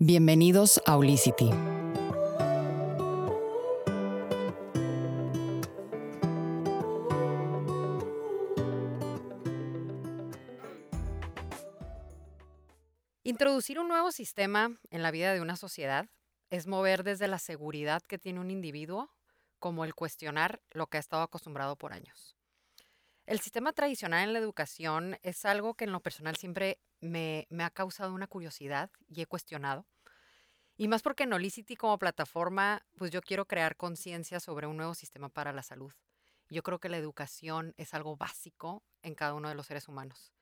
Bienvenidos 0.00 0.82
a 0.86 0.96
Olicity. 0.96 1.50
Introducir 13.22 13.78
un 13.78 13.86
nuevo 13.86 14.10
sistema 14.10 14.76
en 14.90 15.02
la 15.04 15.12
vida 15.12 15.32
de 15.32 15.40
una 15.40 15.54
sociedad 15.54 16.08
es 16.50 16.66
mover 16.66 17.04
desde 17.04 17.28
la 17.28 17.38
seguridad 17.38 18.02
que 18.02 18.18
tiene 18.18 18.40
un 18.40 18.50
individuo 18.50 19.14
como 19.60 19.84
el 19.84 19.94
cuestionar 19.94 20.60
lo 20.72 20.88
que 20.88 20.96
ha 20.96 21.00
estado 21.00 21.22
acostumbrado 21.22 21.76
por 21.76 21.92
años. 21.92 22.34
El 23.26 23.40
sistema 23.40 23.72
tradicional 23.72 24.24
en 24.24 24.32
la 24.34 24.38
educación 24.38 25.18
es 25.22 25.46
algo 25.46 25.74
que 25.74 25.84
en 25.84 25.92
lo 25.92 26.00
personal 26.00 26.36
siempre 26.36 26.78
me, 27.00 27.46
ha 27.58 27.70
causado 27.70 28.12
una 28.12 28.26
curiosidad 28.26 28.90
y 29.08 29.22
he 29.22 29.26
cuestionado. 29.26 29.86
Y 30.76 30.88
más 30.88 31.00
porque 31.00 31.22
en 31.22 31.32
Olicity 31.32 31.74
como 31.74 31.98
plataforma, 31.98 32.84
pues 32.96 33.10
yo 33.10 33.22
quiero 33.22 33.46
crear 33.46 33.76
conciencia 33.76 34.40
sobre 34.40 34.66
un 34.66 34.76
nuevo 34.76 34.94
sistema 34.94 35.30
para 35.30 35.52
la 35.52 35.62
salud. 35.62 35.92
Yo 36.50 36.62
creo 36.62 36.80
que 36.80 36.90
la 36.90 36.98
educación 36.98 37.72
es 37.78 37.94
algo 37.94 38.16
básico 38.16 38.82
en 39.02 39.14
cada 39.14 39.32
uno 39.32 39.48
de 39.48 39.54
los 39.54 39.68
seres 39.68 39.88
humanos. 39.88 40.34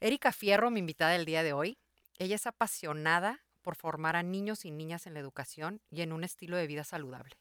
Erika 0.00 0.32
Fierro, 0.32 0.70
mi 0.70 0.80
invitada 0.80 1.12
del 1.12 1.24
día 1.24 1.42
de 1.42 1.54
hoy, 1.54 1.78
ella 2.18 2.36
es 2.36 2.46
apasionada 2.46 3.44
por 3.62 3.76
formar 3.76 4.14
a 4.14 4.22
niños 4.22 4.66
y 4.66 4.70
niñas 4.70 5.06
en 5.06 5.14
la 5.14 5.20
educación 5.20 5.80
y 5.90 6.02
en 6.02 6.12
un 6.12 6.22
estilo 6.22 6.58
de 6.58 6.66
vida 6.66 6.84
saludable. 6.84 7.38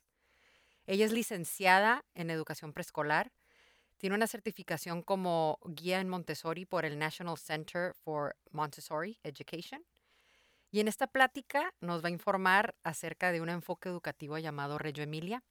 Ella 0.86 1.06
es 1.06 1.12
licenciada 1.12 2.06
en 2.14 2.30
educación 2.30 2.72
preescolar, 2.72 3.34
tiene 3.98 4.16
una 4.16 4.28
certificación 4.28 5.02
como 5.02 5.60
guía 5.66 6.00
en 6.00 6.10
Montessori 6.10 6.66
por 6.66 6.86
el 6.86 7.00
National 7.00 7.38
Center 7.38 7.94
for 7.94 8.36
Montessori 8.52 9.20
Education. 9.24 9.84
Y 10.72 10.80
en 10.80 10.88
esta 10.88 11.08
plática 11.08 11.74
nos 11.80 12.04
va 12.04 12.10
a 12.10 12.12
informar 12.12 12.76
acerca 12.84 13.32
de 13.32 13.42
un 13.42 13.50
enfoque 13.50 13.90
educativo 13.90 14.38
llamado 14.38 14.78
Reggio 14.78 15.04
Emilia, 15.04 15.44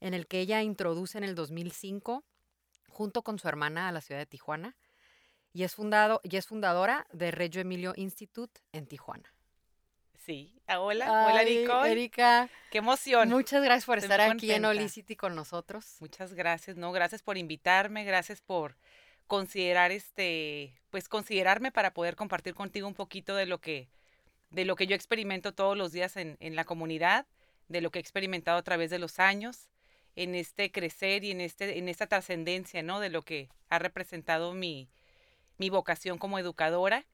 en 0.00 0.14
el 0.14 0.26
que 0.26 0.40
ella 0.40 0.62
introduce 0.62 1.18
en 1.18 1.24
el 1.24 1.34
2005, 1.34 2.24
junto 2.88 3.22
con 3.22 3.38
su 3.38 3.48
hermana, 3.48 3.88
a 3.88 3.92
la 3.92 4.00
ciudad 4.00 4.20
de 4.20 4.26
Tijuana, 4.26 4.76
y 5.52 5.64
es, 5.64 5.74
fundado, 5.74 6.20
y 6.22 6.36
es 6.36 6.46
fundadora 6.46 7.06
de 7.12 7.30
Reggio 7.30 7.60
Emilio 7.60 7.92
Institute 7.96 8.60
en 8.72 8.86
Tijuana. 8.86 9.32
Sí. 10.28 10.52
Ah, 10.66 10.80
hola, 10.80 11.26
hola 11.26 11.42
Nicole. 11.42 11.90
Erika. 11.90 12.50
Qué 12.70 12.78
emoción. 12.78 13.30
Muchas 13.30 13.64
gracias 13.64 13.86
por 13.86 13.96
estar 13.96 14.20
aquí 14.20 14.52
en 14.52 14.66
Olicity 14.66 15.16
con 15.16 15.34
nosotros. 15.34 15.96
Muchas 16.00 16.34
gracias, 16.34 16.76
no, 16.76 16.92
gracias 16.92 17.22
por 17.22 17.38
invitarme, 17.38 18.04
gracias 18.04 18.42
por 18.42 18.76
considerar 19.26 19.90
este, 19.90 20.74
pues 20.90 21.08
considerarme 21.08 21.72
para 21.72 21.94
poder 21.94 22.14
compartir 22.14 22.52
contigo 22.52 22.86
un 22.86 22.92
poquito 22.92 23.36
de 23.36 23.46
lo 23.46 23.62
que, 23.62 23.88
de 24.50 24.66
lo 24.66 24.76
que 24.76 24.86
yo 24.86 24.94
experimento 24.94 25.54
todos 25.54 25.78
los 25.78 25.92
días 25.92 26.18
en, 26.18 26.36
en 26.40 26.56
la 26.56 26.64
comunidad, 26.64 27.24
de 27.68 27.80
lo 27.80 27.90
que 27.90 27.98
he 27.98 28.02
experimentado 28.02 28.58
a 28.58 28.62
través 28.62 28.90
de 28.90 28.98
los 28.98 29.20
años, 29.20 29.70
en 30.14 30.34
este 30.34 30.70
crecer 30.70 31.24
y 31.24 31.30
en 31.30 31.40
este, 31.40 31.78
en 31.78 31.88
esta 31.88 32.06
trascendencia, 32.06 32.82
¿no? 32.82 33.00
De 33.00 33.08
lo 33.08 33.22
que 33.22 33.48
ha 33.70 33.78
representado 33.78 34.52
mi, 34.52 34.90
mi 35.56 35.70
vocación 35.70 36.18
como 36.18 36.38
educadora 36.38 37.06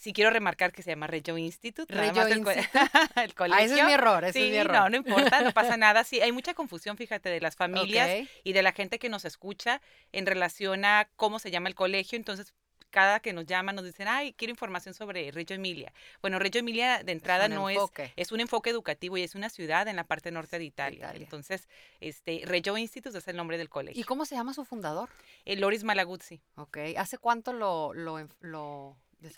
Sí 0.00 0.14
quiero 0.14 0.30
remarcar 0.30 0.72
que 0.72 0.82
se 0.82 0.88
llama 0.88 1.06
Reggio 1.08 1.36
Institute. 1.36 1.94
Reggio 1.94 2.26
Institute. 2.26 2.70
El, 3.22 3.34
colegio. 3.34 3.60
Ah, 3.60 3.64
ese 3.66 3.78
es 3.78 3.84
mi 3.84 3.92
error, 3.92 4.24
ese 4.24 4.46
es 4.46 4.50
mi 4.50 4.56
error. 4.56 4.76
no, 4.76 4.88
no 4.88 4.96
importa, 4.96 5.42
no 5.42 5.52
pasa 5.52 5.76
nada. 5.76 6.04
Sí, 6.04 6.22
hay 6.22 6.32
mucha 6.32 6.54
confusión, 6.54 6.96
fíjate, 6.96 7.28
de 7.28 7.38
las 7.38 7.54
familias 7.54 8.26
y 8.42 8.54
de 8.54 8.62
la 8.62 8.72
gente 8.72 8.98
que 8.98 9.10
nos 9.10 9.26
escucha 9.26 9.82
en 10.12 10.24
relación 10.24 10.86
a 10.86 11.10
cómo 11.16 11.38
se 11.38 11.50
llama 11.50 11.68
el 11.68 11.74
colegio. 11.74 12.16
Entonces, 12.16 12.54
cada 12.88 13.20
que 13.20 13.34
nos 13.34 13.44
llaman 13.44 13.76
nos 13.76 13.84
dicen, 13.84 14.08
ay, 14.08 14.32
quiero 14.32 14.52
información 14.52 14.94
sobre 14.94 15.30
Reggio 15.32 15.56
Emilia. 15.56 15.92
Bueno, 16.22 16.38
Reggio 16.38 16.60
Emilia 16.60 17.02
de 17.02 17.12
entrada 17.12 17.48
no 17.48 17.68
es, 17.68 17.78
es 18.16 18.32
un 18.32 18.40
enfoque 18.40 18.70
educativo 18.70 19.18
y 19.18 19.22
es 19.22 19.34
una 19.34 19.50
ciudad 19.50 19.86
en 19.86 19.96
la 19.96 20.04
parte 20.04 20.30
norte 20.30 20.58
de 20.58 20.64
Italia. 20.64 21.12
Entonces, 21.14 21.68
este, 22.00 22.40
Reggio 22.46 22.78
Institute 22.78 23.18
es 23.18 23.28
el 23.28 23.36
nombre 23.36 23.58
del 23.58 23.68
colegio. 23.68 24.00
¿Y 24.00 24.04
cómo 24.04 24.24
se 24.24 24.34
llama 24.34 24.54
su 24.54 24.64
fundador? 24.64 25.10
El 25.44 25.60
Loris 25.60 25.84
Malaguzzi. 25.84 26.40
Ok, 26.56 26.78
¿hace 26.96 27.18
cuánto 27.18 27.52
lo, 27.52 27.92
lo, 27.92 28.26
lo 28.40 28.96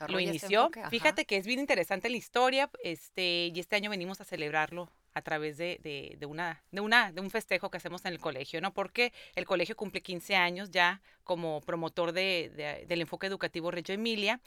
lo 0.08 0.20
inició. 0.20 0.70
Fíjate 0.90 1.24
que 1.24 1.36
es 1.36 1.46
bien 1.46 1.60
interesante 1.60 2.10
la 2.10 2.16
historia, 2.16 2.70
este, 2.82 3.50
y 3.54 3.60
este 3.60 3.76
año 3.76 3.90
venimos 3.90 4.20
a 4.20 4.24
celebrarlo 4.24 4.90
a 5.14 5.22
través 5.22 5.58
de, 5.58 5.78
de, 5.82 6.16
de, 6.18 6.26
una, 6.26 6.62
de, 6.70 6.80
una, 6.80 7.12
de 7.12 7.20
un 7.20 7.30
festejo 7.30 7.70
que 7.70 7.76
hacemos 7.76 8.04
en 8.04 8.12
el 8.12 8.18
colegio, 8.18 8.60
¿no? 8.60 8.72
Porque 8.72 9.12
el 9.34 9.44
colegio 9.44 9.76
cumple 9.76 10.00
15 10.00 10.36
años 10.36 10.70
ya 10.70 11.02
como 11.24 11.60
promotor 11.60 12.12
de, 12.12 12.84
del 12.88 13.00
enfoque 13.00 13.26
educativo 13.26 13.70
Reggio 13.70 13.94
Emilia, 13.94 14.40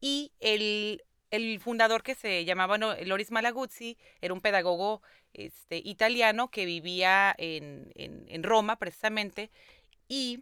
y 0.00 0.32
el, 0.40 1.02
el 1.30 1.60
fundador 1.60 2.02
que 2.02 2.14
se 2.14 2.44
llamaba 2.44 2.78
Loris 2.78 3.30
Malaguzzi 3.30 3.96
era 4.20 4.34
un 4.34 4.40
pedagogo 4.40 5.02
este, 5.32 5.78
italiano 5.78 6.50
que 6.50 6.64
vivía 6.66 7.34
en, 7.38 7.92
en, 7.94 8.24
en 8.28 8.42
Roma 8.42 8.76
precisamente, 8.76 9.50
y 10.08 10.40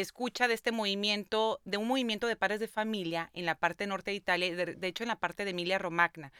escucha 0.00 0.46
de 0.46 0.52
este 0.52 0.72
movimiento, 0.72 1.58
de 1.64 1.78
un 1.78 1.88
movimiento 1.88 2.26
de 2.26 2.36
padres 2.36 2.60
de 2.60 2.68
familia 2.68 3.30
en 3.32 3.46
la 3.46 3.54
parte 3.54 3.86
norte 3.86 4.10
de 4.10 4.16
Italia, 4.18 4.54
de, 4.54 4.86
hecho 4.86 5.04
en 5.04 5.08
la 5.08 5.18
parte 5.18 5.44
de 5.44 5.52
Emilia 5.52 5.78
Romagna. 5.78 6.32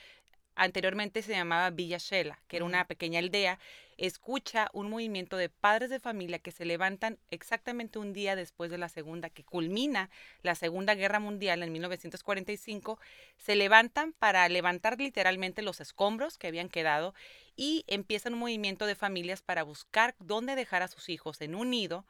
Anteriormente 0.56 1.22
se 1.22 1.32
llamaba 1.32 1.70
Villa 1.70 1.96
Shela, 1.96 2.38
que 2.48 2.56
era 2.56 2.66
una 2.66 2.86
pequeña 2.86 3.18
aldea. 3.18 3.58
Escucha 3.96 4.68
un 4.74 4.90
movimiento 4.90 5.38
de 5.38 5.48
padres 5.48 5.88
de 5.88 6.00
familia 6.00 6.38
que 6.38 6.50
se 6.50 6.66
levantan 6.66 7.18
exactamente 7.30 7.98
un 7.98 8.12
día 8.12 8.36
después 8.36 8.70
de 8.70 8.76
la 8.76 8.90
segunda, 8.90 9.30
que 9.30 9.44
culmina 9.44 10.10
la 10.42 10.54
Segunda 10.54 10.94
Guerra 10.94 11.18
Mundial 11.18 11.62
en 11.62 11.72
1945. 11.72 12.98
Se 13.38 13.56
levantan 13.56 14.12
para 14.12 14.46
levantar 14.50 14.98
literalmente 14.98 15.62
los 15.62 15.80
escombros 15.80 16.36
que 16.36 16.46
habían 16.46 16.68
quedado 16.68 17.14
y 17.54 17.84
empiezan 17.86 18.34
un 18.34 18.40
movimiento 18.40 18.84
de 18.84 18.96
familias 18.96 19.40
para 19.40 19.62
buscar 19.62 20.14
dónde 20.18 20.56
dejar 20.56 20.82
a 20.82 20.88
sus 20.88 21.08
hijos 21.08 21.40
en 21.40 21.54
un 21.54 21.70
nido 21.70 22.04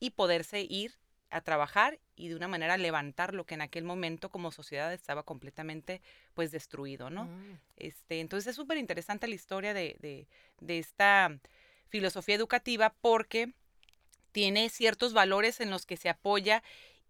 y 0.00 0.10
poderse 0.10 0.60
ir 0.62 0.94
a 1.30 1.40
trabajar 1.40 1.98
y 2.14 2.28
de 2.28 2.36
una 2.36 2.46
manera 2.46 2.76
levantar 2.76 3.34
lo 3.34 3.44
que 3.44 3.54
en 3.54 3.62
aquel 3.62 3.82
momento 3.82 4.30
como 4.30 4.52
sociedad 4.52 4.92
estaba 4.92 5.24
completamente 5.24 6.00
pues 6.32 6.52
destruido, 6.52 7.10
¿no? 7.10 7.24
Mm. 7.24 7.58
Este, 7.76 8.20
entonces 8.20 8.50
es 8.50 8.56
súper 8.56 8.78
interesante 8.78 9.26
la 9.26 9.34
historia 9.34 9.74
de, 9.74 9.96
de, 10.00 10.28
de 10.60 10.78
esta 10.78 11.36
filosofía 11.88 12.36
educativa 12.36 12.94
porque 13.00 13.52
tiene 14.30 14.68
ciertos 14.68 15.12
valores 15.12 15.60
en 15.60 15.70
los 15.70 15.86
que 15.86 15.96
se 15.96 16.08
apoya 16.08 16.62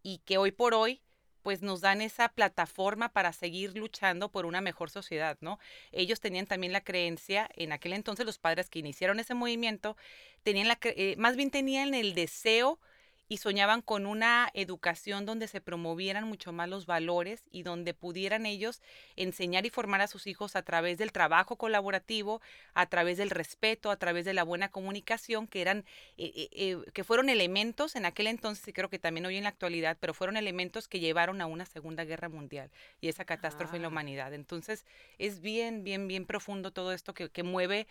y 0.03 0.19
que 0.19 0.39
hoy 0.39 0.53
por 0.53 0.75
hoy 0.75 1.01
pues 1.45 1.63
nos 1.63 1.83
dan 1.83 2.01
esa 2.01 2.31
plataforma 2.31 3.11
para 3.11 3.33
seguir 3.33 3.77
luchando 3.77 4.31
por 4.31 4.47
una 4.47 4.63
mejor 4.63 4.89
sociedad, 4.91 5.37
¿no? 5.43 5.61
Ellos 5.93 6.19
tenían 6.19 6.47
también 6.47 6.73
la 6.73 6.81
creencia, 6.81 7.49
en 7.55 7.71
aquel 7.71 7.93
entonces 7.93 8.25
los 8.25 8.39
padres 8.39 8.71
que 8.71 8.79
iniciaron 8.79 9.21
ese 9.21 9.35
movimiento, 9.35 9.97
tenían 10.43 10.69
la, 10.69 10.79
eh, 10.83 11.15
más 11.19 11.37
bien 11.37 11.51
tenían 11.51 11.93
el 11.95 12.15
deseo 12.15 12.81
y 13.29 13.39
soñaban 13.39 13.83
con 13.83 14.07
una 14.07 14.51
educación 14.55 15.27
donde 15.27 15.49
se 15.49 15.61
promovieran 15.61 16.29
mucho 16.29 16.53
más 16.53 16.69
los 16.69 16.87
valores 16.87 17.43
y 17.51 17.63
donde 17.63 17.95
pudieran 17.95 18.47
ellos 18.47 18.83
enseñar 19.17 19.67
y 19.67 19.71
formar 19.71 20.01
a 20.01 20.07
sus 20.07 20.27
hijos 20.27 20.57
a 20.57 20.63
través 20.63 20.99
del 20.99 21.13
trabajo 21.13 21.57
colaborativo, 21.57 22.41
a 22.75 22.87
través 22.87 23.19
del 23.19 23.31
respeto, 23.31 23.91
a 23.91 23.97
través 23.97 24.25
de 24.25 24.35
la 24.35 24.45
buena 24.45 24.71
comunicación, 24.71 25.47
que 25.47 25.63
eran, 25.63 25.85
eh, 26.19 26.33
eh, 26.35 26.49
eh, 26.53 26.79
que 26.93 27.05
fueron 27.05 27.29
elementos 27.29 27.97
en 27.97 28.05
aquel 28.05 28.27
entonces 28.27 28.67
y 28.69 28.73
creo 28.73 28.91
que 28.91 28.99
también 28.99 29.27
hoy 29.27 29.37
en 29.37 29.45
la 29.45 29.51
actualidad, 29.51 29.97
pero 30.01 30.15
fueron 30.15 30.37
elementos 30.37 30.89
que 30.89 31.01
llevaron 31.01 31.41
a 31.41 31.47
una 31.47 31.67
segunda 31.67 32.05
guerra 32.05 32.29
mundial 32.29 32.71
y 33.01 33.09
esa 33.09 33.25
catástrofe 33.25 33.77
en 33.77 33.83
la 33.83 33.89
ah. 33.89 33.91
humanidad. 33.91 34.35
Entonces 34.35 34.85
es 35.19 35.41
bien, 35.41 35.85
bien, 35.85 36.09
bien 36.09 36.27
profundo 36.27 36.73
todo 36.73 36.93
esto 36.93 37.15
que, 37.15 37.31
que 37.31 37.43
mueve 37.43 37.87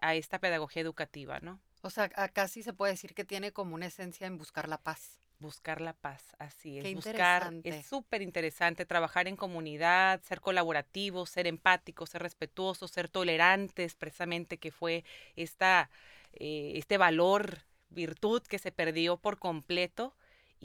a 0.00 0.14
esta 0.14 0.38
pedagogía 0.38 0.82
educativa, 0.82 1.40
¿no? 1.40 1.60
O 1.84 1.90
sea, 1.90 2.10
acá 2.16 2.48
sí 2.48 2.62
se 2.62 2.72
puede 2.72 2.92
decir 2.92 3.12
que 3.12 3.26
tiene 3.26 3.52
como 3.52 3.74
una 3.74 3.84
esencia 3.84 4.26
en 4.26 4.38
buscar 4.38 4.70
la 4.70 4.78
paz. 4.78 5.18
Buscar 5.38 5.82
la 5.82 5.92
paz, 5.92 6.22
así 6.38 6.78
es. 6.78 6.94
buscar 6.94 7.52
es 7.62 7.84
súper 7.84 8.22
interesante 8.22 8.86
trabajar 8.86 9.28
en 9.28 9.36
comunidad, 9.36 10.22
ser 10.22 10.40
colaborativos, 10.40 11.28
ser 11.28 11.46
empáticos, 11.46 12.08
ser 12.08 12.22
respetuosos, 12.22 12.90
ser 12.90 13.10
tolerantes, 13.10 13.94
precisamente 13.96 14.56
que 14.56 14.70
fue 14.70 15.04
esta, 15.36 15.90
eh, 16.32 16.72
este 16.76 16.96
valor, 16.96 17.58
virtud 17.90 18.42
que 18.42 18.58
se 18.58 18.72
perdió 18.72 19.18
por 19.18 19.38
completo. 19.38 20.16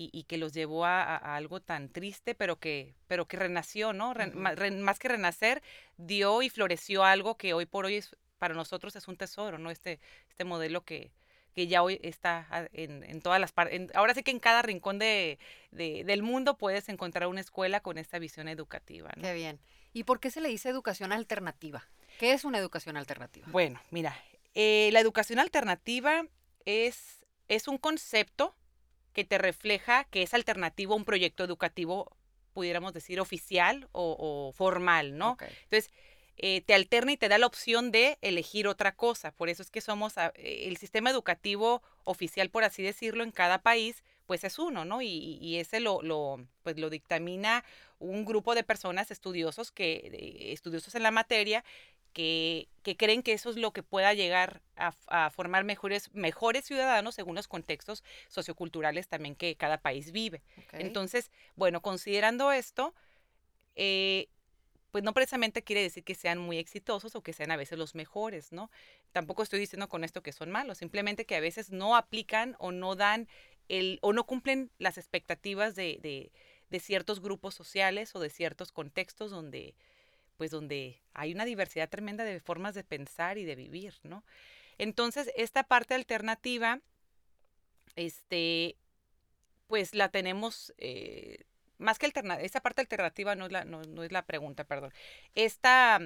Y, 0.01 0.23
que 0.29 0.37
los 0.37 0.53
llevó 0.53 0.85
a, 0.85 1.17
algo 1.35 1.59
tan 1.59 1.89
triste, 1.89 2.33
pero 2.33 2.57
que, 2.57 2.95
pero 3.07 3.27
que 3.27 3.35
renació, 3.35 3.91
¿no? 3.91 4.13
más, 4.33 4.97
que 4.97 5.09
renacer, 5.09 5.61
dio 5.97 6.41
y 6.41 6.49
floreció 6.49 7.03
algo 7.03 7.35
que 7.35 7.53
hoy 7.53 7.65
por 7.65 7.83
hoy 7.83 7.95
es, 7.95 8.15
para 8.39 8.55
nosotros 8.55 8.95
es 8.95 9.07
un 9.07 9.17
tesoro, 9.17 9.59
¿no? 9.59 9.69
Este, 9.69 9.99
este 10.29 10.45
modelo 10.45 10.83
que, 10.83 11.11
que 11.53 11.67
ya 11.67 11.83
hoy 11.83 11.99
está 12.03 12.69
en, 12.73 13.03
en 13.03 13.21
todas 13.21 13.39
las 13.39 13.51
partes. 13.51 13.91
Ahora 13.93 14.13
sí 14.13 14.23
que 14.23 14.31
en 14.31 14.39
cada 14.39 14.61
rincón 14.61 14.97
de, 14.97 15.37
del 15.71 16.23
mundo 16.23 16.57
puedes 16.57 16.89
encontrar 16.89 17.27
una 17.27 17.41
escuela 17.41 17.81
con 17.81 17.97
esta 17.97 18.17
visión 18.17 18.47
educativa. 18.47 19.11
¿no? 19.15 19.21
Qué 19.21 19.33
bien. 19.33 19.59
¿Y 19.93 20.03
por 20.03 20.19
qué 20.19 20.31
se 20.31 20.41
le 20.41 20.49
dice 20.49 20.69
educación 20.69 21.11
alternativa? 21.11 21.87
¿Qué 22.19 22.33
es 22.33 22.45
una 22.45 22.57
educación 22.57 22.97
alternativa? 22.97 23.47
Bueno, 23.51 23.79
mira, 23.91 24.15
eh, 24.55 24.89
la 24.91 24.99
educación 24.99 25.39
alternativa 25.39 26.25
es, 26.65 27.25
es 27.47 27.67
un 27.67 27.77
concepto 27.77 28.55
que 29.13 29.23
te 29.23 29.37
refleja 29.37 30.03
que 30.05 30.21
es 30.21 30.33
alternativo 30.33 30.93
a 30.93 30.97
un 30.97 31.05
proyecto 31.05 31.43
educativo 31.43 32.15
pudiéramos 32.53 32.93
decir, 32.93 33.21
oficial 33.21 33.87
o, 33.93 34.51
formal, 34.53 35.17
¿no? 35.17 35.37
Entonces, 35.39 35.91
eh, 36.41 36.61
te 36.61 36.73
alterna 36.73 37.11
y 37.11 37.17
te 37.17 37.27
da 37.27 37.37
la 37.37 37.47
opción 37.47 37.91
de 37.91 38.17
elegir 38.21 38.67
otra 38.67 38.95
cosa. 38.95 39.31
Por 39.31 39.49
eso 39.49 39.61
es 39.61 39.69
que 39.69 39.81
somos, 39.81 40.17
ah, 40.17 40.31
el 40.35 40.77
sistema 40.77 41.09
educativo 41.09 41.83
oficial, 42.05 42.49
por 42.49 42.63
así 42.63 42.81
decirlo, 42.81 43.25
en 43.25 43.31
cada 43.31 43.61
país, 43.61 44.03
pues 44.25 44.45
es 44.45 44.57
uno, 44.57 44.85
¿no? 44.85 45.01
Y, 45.01 45.57
ese 45.57 45.81
lo, 45.81 46.01
lo, 46.01 46.45
pues 46.63 46.77
lo 46.77 46.89
dictamina 46.89 47.65
un 47.99 48.23
grupo 48.23 48.55
de 48.55 48.63
personas 48.63 49.11
estudiosos, 49.11 49.71
que, 49.71 50.53
estudiosos 50.53 50.95
en 50.95 51.03
la 51.03 51.11
materia, 51.11 51.65
que, 52.13 52.69
creen 52.97 53.21
que 53.21 53.33
eso 53.33 53.49
es 53.49 53.57
lo 53.57 53.71
que 53.71 53.83
pueda 53.83 54.13
llegar 54.13 54.61
a, 54.77 55.29
formar 55.31 55.65
mejores, 55.65 56.09
mejores 56.13 56.63
ciudadanos 56.63 57.15
según 57.15 57.35
los 57.35 57.49
contextos 57.49 58.03
socioculturales 58.29 59.09
también 59.09 59.35
que 59.35 59.55
cada 59.55 59.77
país 59.77 60.13
vive. 60.13 60.41
Entonces, 60.71 61.31
bueno, 61.55 61.81
considerando 61.81 62.53
esto, 62.53 62.93
eh, 63.75 64.29
pues 64.91 65.03
no 65.03 65.13
precisamente 65.13 65.63
quiere 65.63 65.81
decir 65.81 66.03
que 66.03 66.15
sean 66.15 66.39
muy 66.39 66.57
exitosos 66.57 67.15
o 67.15 67.21
que 67.21 67.33
sean 67.33 67.51
a 67.51 67.57
veces 67.57 67.77
los 67.77 67.95
mejores, 67.95 68.51
¿no? 68.51 68.71
Tampoco 69.11 69.43
estoy 69.43 69.59
diciendo 69.59 69.87
con 69.89 70.03
esto 70.03 70.23
que 70.23 70.31
son 70.31 70.51
malos, 70.51 70.79
simplemente 70.79 71.25
que 71.25 71.35
a 71.35 71.39
veces 71.39 71.71
no 71.71 71.95
aplican 71.95 72.55
o 72.59 72.71
no 72.71 72.95
dan 72.95 73.27
el, 73.67 73.99
o 74.01 74.13
no 74.13 74.25
cumplen 74.25 74.71
las 74.79 74.97
expectativas 74.97 75.75
de, 75.75 75.99
de, 76.01 76.31
de 76.69 76.79
ciertos 76.79 77.21
grupos 77.21 77.55
sociales 77.55 78.15
o 78.15 78.19
de 78.19 78.29
ciertos 78.29 78.71
contextos 78.71 79.31
donde, 79.31 79.75
pues 80.37 80.51
donde 80.51 81.01
hay 81.13 81.33
una 81.33 81.45
diversidad 81.45 81.89
tremenda 81.89 82.23
de 82.23 82.39
formas 82.39 82.73
de 82.75 82.83
pensar 82.83 83.37
y 83.37 83.45
de 83.45 83.55
vivir, 83.55 83.95
¿no? 84.03 84.23
Entonces, 84.77 85.29
esta 85.35 85.63
parte 85.63 85.93
alternativa, 85.93 86.79
este, 87.95 88.77
pues 89.67 89.93
la 89.93 90.09
tenemos, 90.09 90.73
eh, 90.77 91.45
más 91.79 91.97
que 91.97 92.05
alternativa, 92.05 92.45
esta 92.45 92.61
parte 92.61 92.81
alternativa 92.81 93.35
no 93.35 93.47
es 93.47 93.51
la, 93.51 93.65
no, 93.65 93.81
no 93.81 94.03
es 94.03 94.11
la 94.11 94.25
pregunta, 94.25 94.63
perdón. 94.63 94.93
Esta 95.33 95.99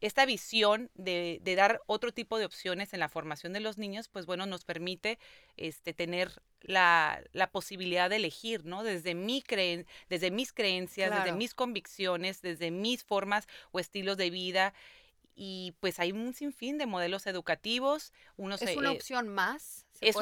esta 0.00 0.24
visión 0.24 0.90
de, 0.94 1.40
dar 1.56 1.82
otro 1.86 2.12
tipo 2.12 2.38
de 2.38 2.46
opciones 2.46 2.94
en 2.94 3.00
la 3.00 3.08
formación 3.08 3.52
de 3.52 3.60
los 3.60 3.76
niños, 3.76 4.08
pues 4.08 4.24
bueno, 4.24 4.46
nos 4.46 4.64
permite 4.64 5.18
este, 5.56 5.92
tener 5.92 6.42
la, 6.62 7.22
posibilidad 7.52 8.08
de 8.08 8.16
elegir, 8.16 8.64
¿no? 8.64 8.82
Desde, 8.82 9.14
mi 9.14 9.42
creen, 9.42 9.86
desde 10.08 10.30
mis 10.30 10.52
creencias, 10.52 11.14
desde 11.14 11.36
mis 11.36 11.54
convicciones, 11.54 12.40
desde 12.40 12.70
mis 12.70 13.04
formas 13.04 13.46
o 13.72 13.78
estilos 13.78 14.16
de 14.16 14.30
vida. 14.30 14.72
Y 15.34 15.74
pues 15.80 16.00
hay 16.00 16.12
un 16.12 16.34
sinfín 16.34 16.78
de 16.78 16.86
modelos 16.86 17.26
educativos. 17.26 18.12
es 18.60 18.76
una 18.76 18.92
opción 18.92 19.28
más. 19.28 19.86
Es, 20.00 20.16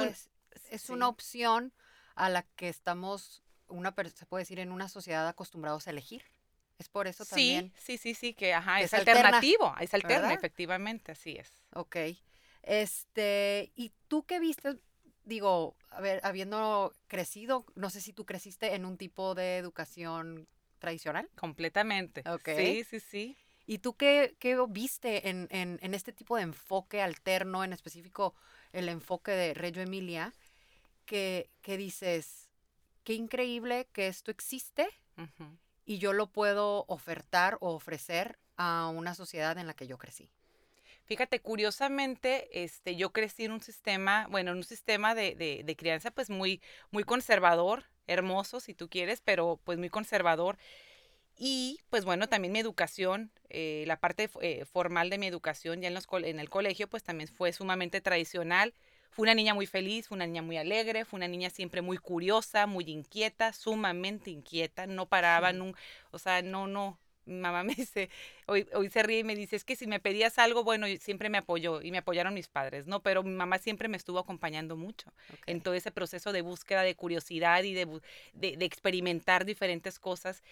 es 0.71 0.91
una 0.91 1.09
opción 1.09 1.73
a 2.17 2.29
la 2.29 2.43
que 2.43 2.69
estamos, 2.69 3.45
una, 3.69 3.94
se 4.15 4.26
puede 4.26 4.43
decir, 4.43 4.59
en 4.59 4.73
una 4.73 4.88
sociedad 4.88 5.26
acostumbrados 5.29 5.87
a 5.87 5.91
elegir. 5.91 6.23
Es 6.79 6.88
por 6.88 7.09
eso 7.09 7.25
también. 7.25 7.73
Sí, 7.76 7.99
sí, 7.99 8.15
sí, 8.15 8.35
que 8.35 8.55
ajá, 8.55 8.81
es, 8.81 8.94
alternativo, 8.94 9.75
es 9.81 9.93
alterna, 9.94 10.32
efectivamente, 10.32 11.12
así 11.12 11.37
es. 11.37 11.50
Ok. 11.75 11.97
Este, 12.62 13.73
¿y 13.75 13.93
tú 14.06 14.25
qué 14.25 14.38
viste? 14.38 14.79
Digo, 15.25 15.76
a 15.91 16.00
ver, 16.00 16.20
habiendo 16.23 16.94
crecido, 17.09 17.67
no 17.75 17.91
sé 17.91 18.00
si 18.00 18.12
tú 18.12 18.25
creciste 18.25 18.75
en 18.75 18.85
un 18.85 18.97
tipo 18.97 19.35
de 19.35 19.59
educación 19.59 20.47
tradicional. 20.79 21.29
Completamente. 21.37 22.23
Ok. 22.29 22.49
Sí, 22.56 22.85
sí, 22.85 23.00
sí. 23.00 23.37
¿Y 23.67 23.79
tú 23.79 23.97
qué, 23.97 24.37
qué 24.38 24.56
viste 24.69 25.29
en, 25.29 25.49
en, 25.50 25.79
en, 25.82 25.94
este 25.94 26.12
tipo 26.12 26.37
de 26.37 26.43
enfoque 26.43 27.03
alterno, 27.03 27.64
en 27.64 27.75
específico 27.75 28.35
el 28.73 28.88
enfoque 28.88 29.32
de 29.32 29.53
Reggio 29.53 29.82
Emilia, 29.82 30.32
que, 31.05 31.50
que 31.61 31.76
dices, 31.76 32.48
qué 33.09 33.15
increíble 33.15 33.89
que 33.95 34.07
esto 34.07 34.31
existe 34.31 34.87
y 35.87 35.97
yo 35.97 36.13
lo 36.13 36.27
puedo 36.27 36.85
ofertar 36.89 37.57
o 37.63 37.71
ofrecer 37.73 38.39
a 38.59 38.89
una 38.95 39.15
sociedad 39.15 39.57
en 39.57 39.67
la 39.67 39.73
que 39.73 39.87
yo 39.87 39.97
crecí. 39.97 40.29
Fíjate, 41.07 41.41
curiosamente, 41.41 42.63
este, 42.65 42.97
yo 42.97 43.15
crecí 43.15 43.47
en 43.47 43.53
un 43.53 43.63
sistema, 43.63 44.27
bueno, 44.29 44.51
en 44.51 44.59
un 44.59 44.63
sistema 44.63 45.15
de, 45.15 45.35
de, 45.65 45.77
crianza 45.77 46.11
pues 46.11 46.29
muy, 46.29 46.61
muy 46.91 47.03
conservador, 47.03 47.85
hermoso 48.07 48.61
si 48.61 48.75
tú 48.75 48.91
quieres, 48.91 49.23
pero 49.23 49.59
pues 49.65 49.79
muy 49.79 49.89
conservador. 49.89 50.59
Y 51.35 51.81
pues 51.89 52.05
bueno, 52.05 52.29
también 52.29 52.53
mi 52.53 52.59
educación, 52.59 53.33
eh, 53.49 53.85
la 53.87 54.01
parte 54.01 54.29
eh, 54.43 54.67
formal 54.67 55.09
de 55.09 55.17
mi 55.17 55.27
educación 55.29 55.81
ya 55.81 55.89
en, 55.89 55.95
los, 55.95 56.07
en 56.13 56.41
el 56.41 56.51
colegio 56.51 56.91
pues 56.91 57.05
también 57.05 57.31
fue 57.31 57.55
sumamente 57.55 58.03
tradicional. 58.03 58.75
Fue 59.11 59.25
una 59.25 59.35
niña 59.35 59.55
muy 59.55 59.67
feliz, 59.67 60.09
fue 60.09 60.17
una 60.17 60.27
niña 60.27 60.43
muy 60.43 60.57
alegre, 60.57 61.05
fue 61.05 61.19
una 61.19 61.29
niña 61.29 61.51
siempre 61.51 61.83
muy 61.83 61.99
curiosa, 61.99 62.67
muy 62.67 62.85
inquieta, 62.85 63.53
sumamente 63.53 64.31
inquieta, 64.31 64.87
no 64.87 65.07
paraba, 65.07 65.53
o 66.11 66.19
sea, 66.19 66.43
no, 66.43 66.67
no, 66.67 66.99
mi 67.29 67.37
mamá 67.37 67.63
me 67.65 67.75
dice, 67.75 68.11
hoy, 68.47 68.67
hoy 68.73 68.91
se 68.91 69.03
ríe 69.03 69.21
y 69.21 69.25
me 69.25 69.37
dice, 69.37 69.57
es 69.57 69.65
que 69.65 69.77
si 69.77 69.87
me 69.87 70.01
pedías 70.01 70.39
algo, 70.39 70.65
bueno, 70.65 70.87
siempre 71.01 71.29
me 71.29 71.39
apoyó 71.39 71.83
y 71.83 71.91
me 71.91 71.99
apoyaron 71.99 72.35
mis 72.35 72.49
padres, 72.49 72.87
¿no? 72.87 73.01
Pero 73.01 73.23
mi 73.23 73.31
mamá 73.31 73.59
siempre 73.59 73.89
me 73.89 73.97
estuvo 73.97 74.19
acompañando 74.19 74.77
mucho 74.77 75.13
en 75.47 75.61
todo 75.61 75.75
ese 75.75 75.93
proceso 75.93 76.33
de 76.33 76.43
búsqueda, 76.43 76.83
de 76.83 76.95
curiosidad 76.95 77.63
y 77.63 77.75
de, 77.75 77.87
de, 78.33 78.57
de, 78.57 78.65
experimentar 78.65 79.45
diferentes 79.45 79.99
cosas. 79.99 80.43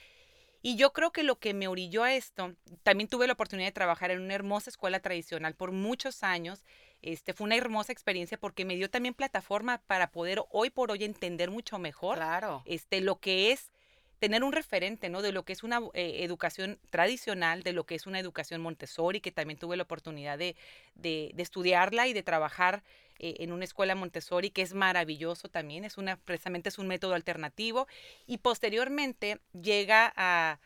Y 0.63 0.77
yo 0.77 0.93
creo 0.93 1.13
que 1.13 1.23
lo 1.23 1.39
que 1.39 1.55
me 1.55 1.69
orilló 1.69 2.03
a 2.03 2.15
esto, 2.15 2.55
también 2.83 3.09
tuve 3.09 3.27
la 3.27 3.35
oportunidad 3.35 3.69
de 3.69 3.73
trabajar 3.73 4.11
en 4.11 4.21
una 4.21 4.35
hermosa 4.35 4.71
escuela 4.71 5.01
tradicional 5.01 5.55
por 5.55 5.73
muchos 5.73 6.23
años 6.23 6.65
este, 7.03 7.33
fue 7.33 7.45
una 7.45 7.57
hermosa 7.57 7.93
experiencia 7.93 8.39
porque 8.39 8.65
me 8.65 8.77
dio 8.77 8.91
también 8.91 9.15
plataforma 9.15 9.79
para 9.87 10.11
poder 10.11 10.43
hoy 10.51 10.71
por 10.71 10.91
hoy 10.91 11.05
entender 11.05 11.51
mucho 11.51 11.79
mejor 11.79 12.19
este, 12.65 13.01
lo 13.01 13.21
que 13.21 13.53
es 13.53 13.71
tener 14.19 14.43
un 14.45 14.53
referente, 14.53 15.09
¿no? 15.09 15.21
De 15.21 15.33
lo 15.33 15.45
que 15.45 15.53
es 15.53 15.63
una 15.63 15.81
eh, 15.93 16.25
educación 16.25 16.79
tradicional, 16.91 17.63
de 17.63 17.73
lo 17.73 17.85
que 17.85 17.95
es 17.95 18.07
una 18.07 18.19
educación 18.19 18.63
Montessori, 18.63 19.21
que 19.21 19.31
también 19.31 19.59
tuve 19.59 19.77
la 19.77 19.83
oportunidad 19.83 20.39
de, 20.39 20.57
de, 20.95 21.35
estudiarla 21.37 22.07
y 22.07 22.13
de 22.15 22.23
trabajar 22.23 22.83
eh, 23.19 23.37
en 23.41 23.53
una 23.53 23.65
escuela 23.65 23.95
Montessori, 23.95 24.51
que 24.51 24.63
es 24.63 24.73
maravilloso 24.73 25.49
también, 25.49 25.85
es 25.85 25.99
una, 25.99 26.17
precisamente 26.17 26.71
es 26.71 26.79
un 26.79 26.89
método 26.89 27.15
alternativo. 27.15 27.87
Y 28.27 28.39
posteriormente 28.39 29.39
llega 29.53 30.13
a, 30.17 30.61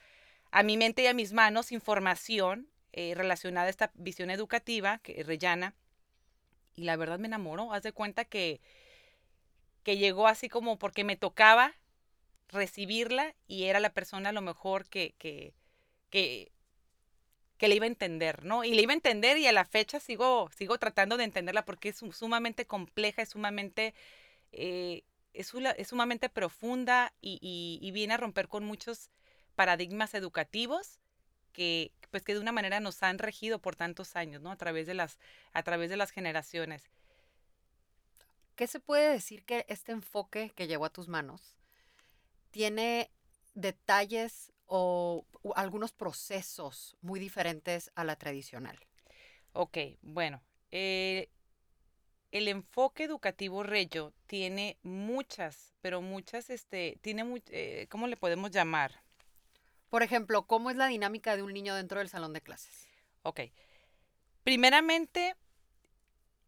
a 0.53 0.63
mi 0.63 0.77
mente 0.77 1.03
y 1.03 1.07
a 1.07 1.15
mis 1.15 1.33
manos 1.33 1.73
información 1.73 2.69
eh, 2.93 3.15
relacionada 3.15 3.67
a 3.67 3.71
esta 3.71 3.91
visión 3.95 4.31
educativa, 4.31 4.99
que 4.99 5.23
Rellana, 5.23 5.75
y 6.77 6.85
la 6.85 6.97
verdad 6.97 7.19
me 7.19 7.29
enamoró. 7.29 7.73
Haz 7.73 7.83
de 7.83 7.93
cuenta 7.93 8.25
que, 8.25 8.61
que 9.83 9.97
llegó 9.97 10.27
así 10.27 10.49
como 10.49 10.79
porque 10.79 11.05
me 11.05 11.17
tocaba 11.17 11.75
recibirla 12.49 13.35
y 13.47 13.65
era 13.65 13.81
la 13.81 13.93
persona 13.93 14.31
a 14.31 14.33
lo 14.33 14.41
mejor 14.41 14.87
que, 14.89 15.15
que, 15.19 15.55
que, 16.11 16.51
que 17.59 17.69
le 17.69 17.77
iba 17.77 17.85
a 17.85 17.89
entender, 17.89 18.45
¿no? 18.45 18.65
Y 18.65 18.75
le 18.75 18.83
iba 18.83 18.93
a 18.93 18.95
entender 18.95 19.39
y 19.39 19.47
a 19.47 19.53
la 19.53 19.65
fecha 19.65 20.01
sigo, 20.01 20.51
sigo 20.57 20.79
tratando 20.79 21.17
de 21.17 21.25
entenderla 21.25 21.65
porque 21.65 21.91
es 21.91 22.03
sumamente 22.13 22.67
compleja, 22.67 23.23
es 23.23 23.31
sumamente, 23.31 23.95
eh, 24.53 25.03
es, 25.35 25.53
es, 25.77 25.89
sumamente 25.89 26.29
profunda 26.29 27.13
y, 27.21 27.79
y, 27.81 27.91
viene 27.93 28.15
a 28.15 28.17
romper 28.17 28.49
con 28.49 28.65
muchos 28.65 29.11
paradigmas 29.55 30.15
educativos 30.15 30.99
que, 31.53 31.93
pues 32.11 32.23
que 32.23 32.35
de 32.35 32.41
una 32.41 32.53
manera 32.53 32.81
nos 32.81 33.03
han 33.03 33.19
regido 33.19 33.61
por 33.61 33.77
tantos 33.77 34.17
años, 34.17 34.43
¿no? 34.43 34.51
A 34.51 34.57
través 34.57 34.87
de 34.87 34.95
las, 34.95 35.19
a 35.53 35.63
través 35.63 35.91
de 35.91 35.97
las 35.97 36.11
generaciones. 36.11 36.91
¿Qué 38.57 38.67
se 38.67 38.81
puede 38.81 39.11
decir 39.11 39.45
que 39.45 39.65
este 39.69 39.93
enfoque 39.93 40.51
que 40.55 40.67
llegó 40.67 40.85
a 40.85 40.91
tus 40.91 41.09
manos 41.09 41.57
tiene 42.51 43.11
detalles 43.55 44.53
o, 44.67 45.25
algunos 45.55 45.93
procesos 45.93 46.97
muy 47.01 47.19
diferentes 47.21 47.91
a 47.95 48.05
la 48.05 48.17
tradicional? 48.17 48.79
Ok, 49.53 49.79
bueno, 50.03 50.43
eh, 50.71 51.31
el 52.33 52.49
enfoque 52.49 53.05
educativo 53.05 53.63
Reyo 53.63 54.13
tiene 54.27 54.79
muchas, 54.83 55.75
pero 55.81 56.03
muchas, 56.03 56.51
este, 56.51 56.99
tiene, 57.03 57.43
eh, 57.49 57.87
¿cómo 57.91 58.07
le 58.07 58.17
podemos 58.17 58.51
llamar? 58.51 59.03
Por 59.91 60.03
ejemplo, 60.03 60.47
¿cómo 60.47 60.71
es 60.71 60.77
la 60.77 60.87
dinámica 60.87 61.37
de 61.37 61.43
un 61.43 61.53
niño 61.53 61.75
dentro 61.75 61.99
del 61.99 62.09
salón 62.09 62.33
de 62.33 62.41
clases? 62.41 62.89
Ok. 63.23 63.41
Primeramente, 64.45 65.37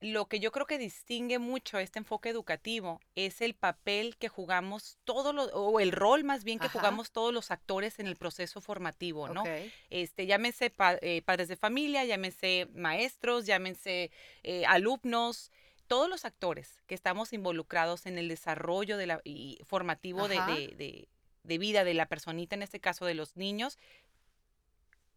lo 0.01 0.27
que 0.27 0.41
yo 0.41 0.53
creo 0.53 0.67
que 0.67 0.79
distingue 0.79 1.39
mucho 1.39 1.79
este 1.79 1.99
enfoque 1.99 2.29
educativo 2.29 3.01
es 3.15 3.41
el 3.41 3.55
papel 3.55 4.17
que 4.17 4.29
jugamos 4.29 4.99
todos 5.05 5.35
los, 5.35 5.51
o 5.53 5.81
el 5.81 5.93
rol 5.93 6.25
más 6.25 6.45
bien 6.45 6.59
que 6.59 6.69
jugamos 6.69 7.13
todos 7.13 7.33
los 7.33 7.51
actores 7.51 7.99
en 7.99 8.07
el 8.07 8.17
proceso 8.17 8.61
formativo, 8.61 9.29
¿no? 9.29 9.45
Este, 9.91 10.27
llámense 10.27 10.73
eh, 11.01 11.23
padres 11.23 11.49
de 11.49 11.57
familia, 11.57 12.05
llámense 12.05 12.69
maestros, 12.75 13.47
llámense 13.47 14.11
eh, 14.43 14.65
alumnos, 14.67 15.51
todos 15.87 16.09
los 16.09 16.25
actores 16.25 16.81
que 16.87 16.95
estamos 16.95 17.33
involucrados 17.33 18.07
en 18.07 18.19
el 18.19 18.29
desarrollo 18.29 18.97
de 18.97 19.07
la, 19.07 19.21
y 19.25 19.59
formativo 19.65 20.27
de, 20.27 20.37
de 20.77 21.09
vida 21.45 21.85
de 21.85 21.95
la 21.95 22.07
personita, 22.07 22.55
en 22.55 22.63
este 22.63 22.81
caso 22.81 23.05
de 23.05 23.15
los 23.15 23.37
niños, 23.37 23.79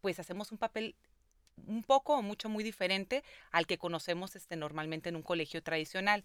pues 0.02 0.20
hacemos 0.20 0.52
un 0.52 0.58
papel 0.58 0.96
un 1.68 1.84
poco 1.84 2.18
o 2.18 2.22
mucho 2.22 2.50
muy 2.50 2.64
diferente 2.64 3.24
al 3.52 3.66
que 3.66 3.78
conocemos 3.78 4.36
este, 4.36 4.56
normalmente 4.56 5.10
en 5.10 5.16
un 5.16 5.24
colegio 5.24 5.64
tradicional. 5.64 6.24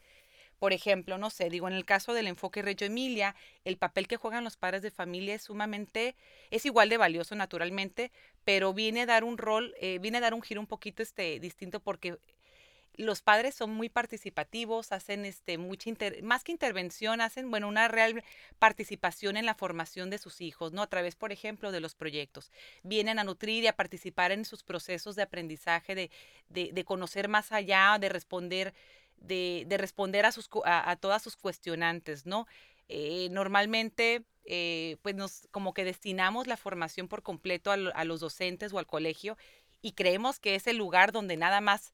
Por 0.59 0.75
ejemplo, 0.75 1.17
no 1.17 1.31
sé, 1.31 1.49
digo, 1.49 1.69
en 1.69 1.75
el 1.75 1.87
caso 1.87 2.13
del 2.13 2.27
enfoque 2.27 2.61
Reggio 2.61 2.87
Emilia, 2.87 3.35
el 3.65 3.79
papel 3.79 4.07
que 4.07 4.17
juegan 4.19 4.45
los 4.45 4.59
padres 4.59 4.83
de 4.83 4.91
familia 4.91 5.35
es 5.35 5.43
sumamente, 5.45 6.17
es 6.51 6.67
igual 6.67 6.91
de 6.91 6.99
valioso 6.99 7.35
naturalmente, 7.35 8.13
pero 8.45 8.75
viene 8.75 9.03
a 9.03 9.07
dar 9.07 9.25
un 9.25 9.39
rol, 9.39 9.75
eh, 9.81 9.99
viene 10.01 10.19
a 10.19 10.21
dar 10.21 10.35
un 10.35 10.43
giro 10.43 10.61
un 10.61 10.67
poquito 10.67 11.03
este, 11.03 11.41
distinto 11.41 11.81
porque 11.81 12.19
los 12.95 13.23
padres 13.23 13.55
son 13.55 13.71
muy 13.71 13.89
participativos, 13.89 14.93
hacen 14.93 15.25
este 15.25 15.59
mucha 15.59 15.91
más 16.23 16.45
que 16.45 16.53
intervención, 16.53 17.21
hacen 17.21 17.51
bueno 17.51 17.69
una 17.69 17.89
real 17.89 18.23
participación 18.59 19.37
en 19.37 19.47
la 19.47 19.55
formación 19.55 20.11
de 20.11 20.19
sus 20.19 20.41
hijos, 20.41 20.73
¿no? 20.73 20.83
A 20.83 20.87
través, 20.89 21.17
por 21.17 21.33
ejemplo, 21.33 21.73
de 21.73 21.81
los 21.81 21.95
proyectos. 21.95 22.51
Vienen 22.83 23.19
a 23.19 23.25
nutrir 23.25 23.65
y 23.65 23.69
a 23.69 23.77
participar 23.77 24.33
en 24.33 24.45
sus 24.45 24.63
procesos 24.63 25.17
de 25.17 25.23
aprendizaje, 25.23 25.95
de, 25.95 26.11
de, 26.49 26.85
conocer 26.85 27.29
más 27.29 27.53
allá, 27.53 27.97
de 28.01 28.09
responder, 28.09 28.75
de, 29.17 29.65
de 29.67 29.79
responder 29.79 30.27
a 30.27 30.33
sus 30.33 30.49
a, 30.65 30.97
todas 30.97 31.23
sus 31.23 31.37
cuestionantes, 31.37 32.27
¿no? 32.27 32.47
Eh, 32.89 33.29
normalmente 33.31 34.25
eh, 34.45 34.97
pues 35.03 35.15
nos 35.15 35.47
como 35.53 35.75
que 35.75 35.85
destinamos 35.85 36.49
la 36.49 36.57
formación 36.57 37.07
por 37.07 37.23
completo 37.23 37.71
a, 37.71 37.75
a 37.75 38.05
los 38.05 38.21
docentes 38.21 38.73
o 38.73 38.79
al 38.79 38.87
colegio 38.87 39.39
y 39.81 39.93
creemos 39.93 40.41
que 40.41 40.57
es 40.57 40.67
el 40.67 40.77
lugar 40.77 41.13
donde 41.13 41.37
nada 41.37 41.61
más 41.61 41.93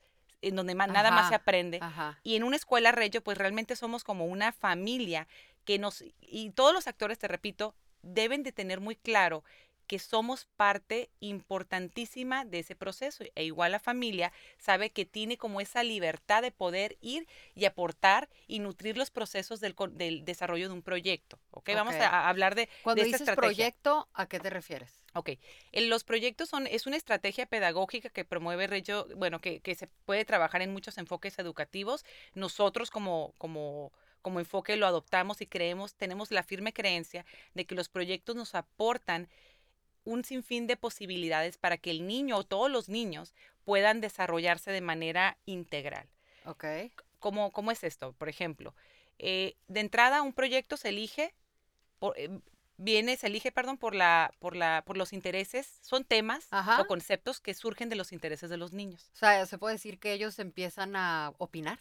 en 0.49 0.57
donde 0.57 0.75
nada 0.75 1.11
más 1.11 1.29
se 1.29 1.35
aprende. 1.35 1.81
Y 2.23 2.37
en 2.37 2.45
una 2.45 2.57
escuela 2.57 2.93
Reggio, 2.93 3.23
pues 3.23 3.38
realmente 3.38 3.76
somos 3.76 4.05
como 4.05 4.26
una 4.26 4.53
familia 4.53 5.26
que 5.65 5.79
nos, 5.79 6.05
y 6.21 6.50
todos 6.50 6.73
los 6.73 6.87
actores, 6.87 7.19
te 7.19 7.29
repito, 7.29 7.75
deben 8.03 8.43
de 8.43 8.53
tener 8.53 8.81
muy 8.81 8.97
claro 8.97 9.43
que 9.87 9.99
somos 9.99 10.47
parte 10.57 11.11
importantísima 11.21 12.45
de 12.45 12.61
ese 12.61 12.75
proceso. 12.75 13.25
E 13.35 13.45
igual 13.45 13.73
la 13.73 13.78
familia 13.78 14.33
sabe 14.59 14.90
que 14.90 15.05
tiene 15.05 15.37
como 15.37 15.61
esa 15.61 15.83
libertad 15.83 16.43
de 16.43 16.50
poder 16.50 16.97
ir 17.00 17.26
y 17.55 17.64
aportar 17.64 18.28
y 18.47 18.59
nutrir 18.59 18.97
los 18.97 19.11
procesos 19.11 19.61
del, 19.61 19.75
del 19.93 20.25
desarrollo 20.25 20.69
de 20.69 20.75
un 20.75 20.83
proyecto. 20.83 21.38
¿Ok? 21.50 21.71
Vamos 21.75 21.95
a, 21.95 22.28
hablar 22.28 22.55
de, 22.55 22.69
Cuando 22.83 23.02
de 23.02 23.09
dices 23.09 23.31
proyecto, 23.35 24.09
¿a 24.14 24.26
qué 24.26 24.40
te 24.40 24.50
refieres? 24.50 25.00
Ok, 25.14 25.31
los 25.73 26.05
proyectos 26.05 26.50
son, 26.50 26.66
es 26.66 26.87
una 26.87 26.97
estrategia 26.97 27.47
pedagógica 27.47 28.11
que 28.11 28.26
promueve 28.26 28.66
bueno, 29.16 29.40
que, 29.40 29.61
que 29.61 29.75
se 29.75 29.87
puede 29.87 30.26
trabajar 30.26 30.61
en 30.61 30.73
muchos 30.73 30.99
enfoques 30.99 31.38
educativos. 31.38 32.05
Nosotros 32.35 32.90
como, 32.90 33.33
como, 33.38 33.93
como 34.21 34.40
enfoque 34.40 34.76
lo 34.76 34.87
adoptamos 34.87 35.40
y 35.40 35.47
creemos, 35.47 35.95
tenemos 35.95 36.31
la 36.31 36.43
firme 36.43 36.73
creencia 36.73 37.25
de 37.55 37.64
que 37.64 37.75
los 37.75 37.88
proyectos 37.88 38.37
nos 38.37 38.55
aportan 38.55 39.28
un 40.07 40.25
sinfín 40.25 40.67
de 40.67 40.77
posibilidades 40.79 41.59
para 41.59 41.77
que 41.77 41.91
el 41.91 42.07
niño 42.07 42.39
o 42.39 42.45
todos 42.45 42.71
los 42.71 42.89
niños 42.89 43.35
puedan 43.65 44.01
desarrollarse 44.01 44.71
de 44.71 44.81
manera 44.81 45.37
integral. 45.45 46.09
Ok. 46.47 46.65
¿Cómo, 47.19 47.53
cómo 47.53 47.71
es 47.71 47.85
esto? 47.85 48.13
Por 48.15 48.29
ejemplo, 48.29 48.75
eh, 49.19 49.57
de 49.69 49.81
entrada 49.81 50.23
un 50.23 50.33
proyecto 50.33 50.77
se 50.77 50.91
elige 50.91 51.35
por, 51.99 52.19
em, 52.19 52.41
viene, 52.77 53.17
se 53.17 53.27
elige, 53.27 53.53
perdón, 53.53 53.79
por 53.79 53.95
la, 53.95 54.33
por 54.39 54.57
la, 54.57 54.83
por 54.87 54.97
los 54.97 55.13
intereses, 55.13 55.79
son 55.83 56.05
temas 56.05 56.47
o 56.53 56.87
conceptos 56.87 57.41
que 57.41 57.55
surgen 57.55 57.89
de 57.89 57.97
los 57.97 58.13
intereses 58.13 58.51
de 58.51 58.57
los 58.57 58.73
niños. 58.73 59.11
O 59.15 59.17
sea, 59.17 59.45
se 59.47 59.59
puede 59.59 59.75
decir 59.75 59.99
que 59.99 60.13
ellos 60.13 60.39
empiezan 60.39 60.97
a 60.97 61.33
opinar. 61.39 61.79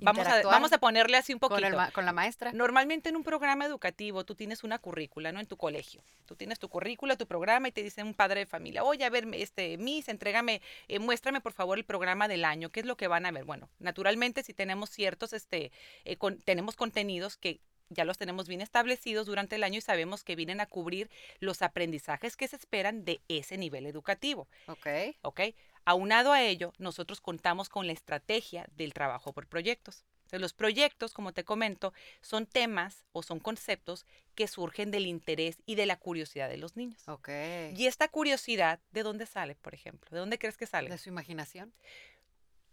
Vamos 0.00 0.26
a, 0.26 0.42
vamos 0.42 0.72
a 0.72 0.78
ponerle 0.78 1.16
así 1.16 1.32
un 1.32 1.38
poquito. 1.38 1.68
Con, 1.92 2.04
la 2.04 2.12
maestra. 2.12 2.52
Normalmente 2.52 3.08
en 3.08 3.16
un 3.16 3.24
programa 3.24 3.66
educativo 3.66 4.24
tú 4.24 4.34
tienes 4.34 4.64
una 4.64 4.78
currícula, 4.78 5.32
¿no? 5.32 5.40
En 5.40 5.46
tu 5.46 5.56
colegio. 5.56 6.02
Tú 6.26 6.36
tienes 6.36 6.58
tu 6.58 6.68
currícula, 6.68 7.16
tu 7.16 7.26
programa 7.26 7.68
y 7.68 7.72
te 7.72 7.82
dice 7.82 8.02
un 8.02 8.14
padre 8.14 8.40
de 8.40 8.46
familia, 8.46 8.84
oye, 8.84 9.04
a 9.04 9.10
ver, 9.10 9.26
este, 9.32 9.76
Miss, 9.78 10.08
entrégame, 10.08 10.62
eh, 10.88 10.98
muéstrame 10.98 11.40
por 11.40 11.52
favor 11.52 11.78
el 11.78 11.84
programa 11.84 12.28
del 12.28 12.44
año, 12.44 12.70
¿qué 12.70 12.80
es 12.80 12.86
lo 12.86 12.96
que 12.96 13.08
van 13.08 13.26
a 13.26 13.30
ver? 13.30 13.44
Bueno, 13.44 13.68
naturalmente 13.78 14.42
si 14.42 14.54
tenemos 14.54 14.90
ciertos, 14.90 15.32
este, 15.32 15.72
eh, 16.04 16.16
tenemos 16.44 16.76
contenidos 16.76 17.36
que 17.36 17.60
ya 17.90 18.04
los 18.04 18.16
tenemos 18.16 18.48
bien 18.48 18.60
establecidos 18.60 19.26
durante 19.26 19.56
el 19.56 19.64
año 19.64 19.78
y 19.78 19.82
sabemos 19.82 20.24
que 20.24 20.36
vienen 20.36 20.60
a 20.60 20.66
cubrir 20.66 21.10
los 21.40 21.60
aprendizajes 21.60 22.36
que 22.36 22.48
se 22.48 22.56
esperan 22.56 23.04
de 23.04 23.20
ese 23.28 23.58
nivel 23.58 23.84
educativo. 23.84 24.48
Ok. 24.68 24.86
Ok. 25.22 25.40
Aunado 25.84 26.32
a 26.32 26.42
ello, 26.42 26.72
nosotros 26.78 27.20
contamos 27.20 27.68
con 27.68 27.86
la 27.86 27.92
estrategia 27.92 28.66
del 28.76 28.92
trabajo 28.92 29.32
por 29.32 29.46
proyectos. 29.46 30.04
los 30.32 30.52
proyectos, 30.52 31.12
como 31.12 31.32
te 31.32 31.44
comento, 31.44 31.92
son 32.20 32.46
temas 32.46 33.04
o 33.12 33.22
son 33.22 33.40
conceptos 33.40 34.06
que 34.36 34.46
surgen 34.46 34.92
del 34.92 35.06
interés 35.06 35.60
y 35.66 35.74
de 35.74 35.86
la 35.86 35.96
curiosidad 35.96 36.48
de 36.48 36.56
los 36.56 36.76
niños. 36.76 37.08
Ok. 37.08 37.28
Y 37.74 37.86
esta 37.86 38.06
curiosidad, 38.08 38.80
¿de 38.92 39.02
dónde 39.02 39.26
sale, 39.26 39.56
por 39.56 39.74
ejemplo? 39.74 40.08
¿De 40.12 40.18
dónde 40.18 40.38
crees 40.38 40.56
que 40.56 40.66
sale? 40.66 40.88
De 40.88 40.98
su 40.98 41.08
imaginación. 41.08 41.72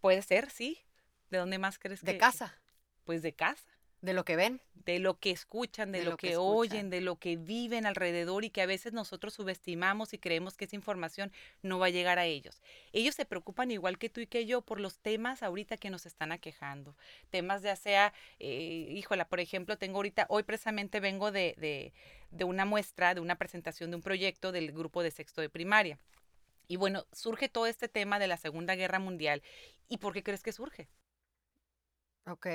Puede 0.02 0.22
ser, 0.22 0.52
sí. 0.52 0.80
¿De 1.30 1.40
dónde 1.40 1.58
más 1.58 1.80
crees 1.80 2.02
que? 2.02 2.14
De 2.14 2.18
casa. 2.18 2.62
Pues 3.04 3.22
de 3.22 3.34
casa. 3.34 3.77
De 4.02 4.14
lo 4.14 4.26
que 4.26 4.36
ven. 4.36 4.62
De 4.86 5.00
lo 5.00 5.20
que 5.20 5.32
escuchan, 5.32 5.92
de, 5.92 6.04
lo, 6.04 6.16
que, 6.16 6.38
oyen, 6.38 6.90
de 6.90 7.02
lo 7.02 7.18
que 7.18 7.36
viven 7.36 7.86
alrededor 7.86 8.46
y 8.46 8.50
que 8.50 8.62
a 8.62 8.66
veces 8.66 8.94
nosotros 8.94 9.34
subestimamos 9.34 10.14
y 10.14 10.18
creemos 10.18 10.56
que 10.56 10.64
esa 10.64 10.78
información 10.78 11.34
no 11.62 11.78
va 11.78 11.88
a 11.88 11.90
llegar 11.90 12.20
a 12.20 12.26
ellos. 12.26 12.62
Ellos 12.94 13.16
se 13.16 13.26
preocupan 13.26 13.70
igual 13.72 13.98
que 13.98 14.10
tú 14.10 14.22
y 14.22 14.28
que 14.28 14.46
yo 14.46 14.62
por 14.62 14.80
los 14.80 15.00
temas 15.00 15.44
ahorita 15.44 15.76
que 15.76 15.90
nos 15.90 16.06
están 16.06 16.32
aquejando. 16.32 16.96
Temas 17.32 17.64
ya 17.64 17.76
sea, 17.76 18.14
eh, 18.40 18.88
híjola, 18.92 19.28
por 19.28 19.42
ejemplo, 19.42 19.78
tengo 19.78 19.98
ahorita, 19.98 20.26
hoy 20.30 20.44
precisamente 20.44 21.02
vengo 21.02 21.32
de, 21.34 21.56
de, 21.58 21.92
de 22.32 22.44
una 22.46 22.64
muestra, 22.64 23.14
de 23.14 23.20
una 23.20 23.36
presentación 23.36 23.90
de 23.90 23.98
un 23.98 24.04
proyecto 24.04 24.54
del 24.54 24.72
grupo 24.72 25.04
de 25.04 25.12
sexto 25.12 25.42
de 25.42 25.50
primaria. 25.50 26.00
Y 26.70 26.78
bueno, 26.78 27.06
surge 27.12 27.50
todo 27.50 27.66
este 27.68 27.90
tema 27.90 28.20
de 28.20 28.28
la 28.28 28.38
Segunda 28.38 28.76
Guerra 28.76 29.00
Mundial. 29.00 29.42
¿Y 29.90 29.98
por 29.98 30.14
qué 30.14 30.24
crees 30.24 30.44
que 30.44 30.54
surge? 30.54 30.88
Ok 32.26 32.48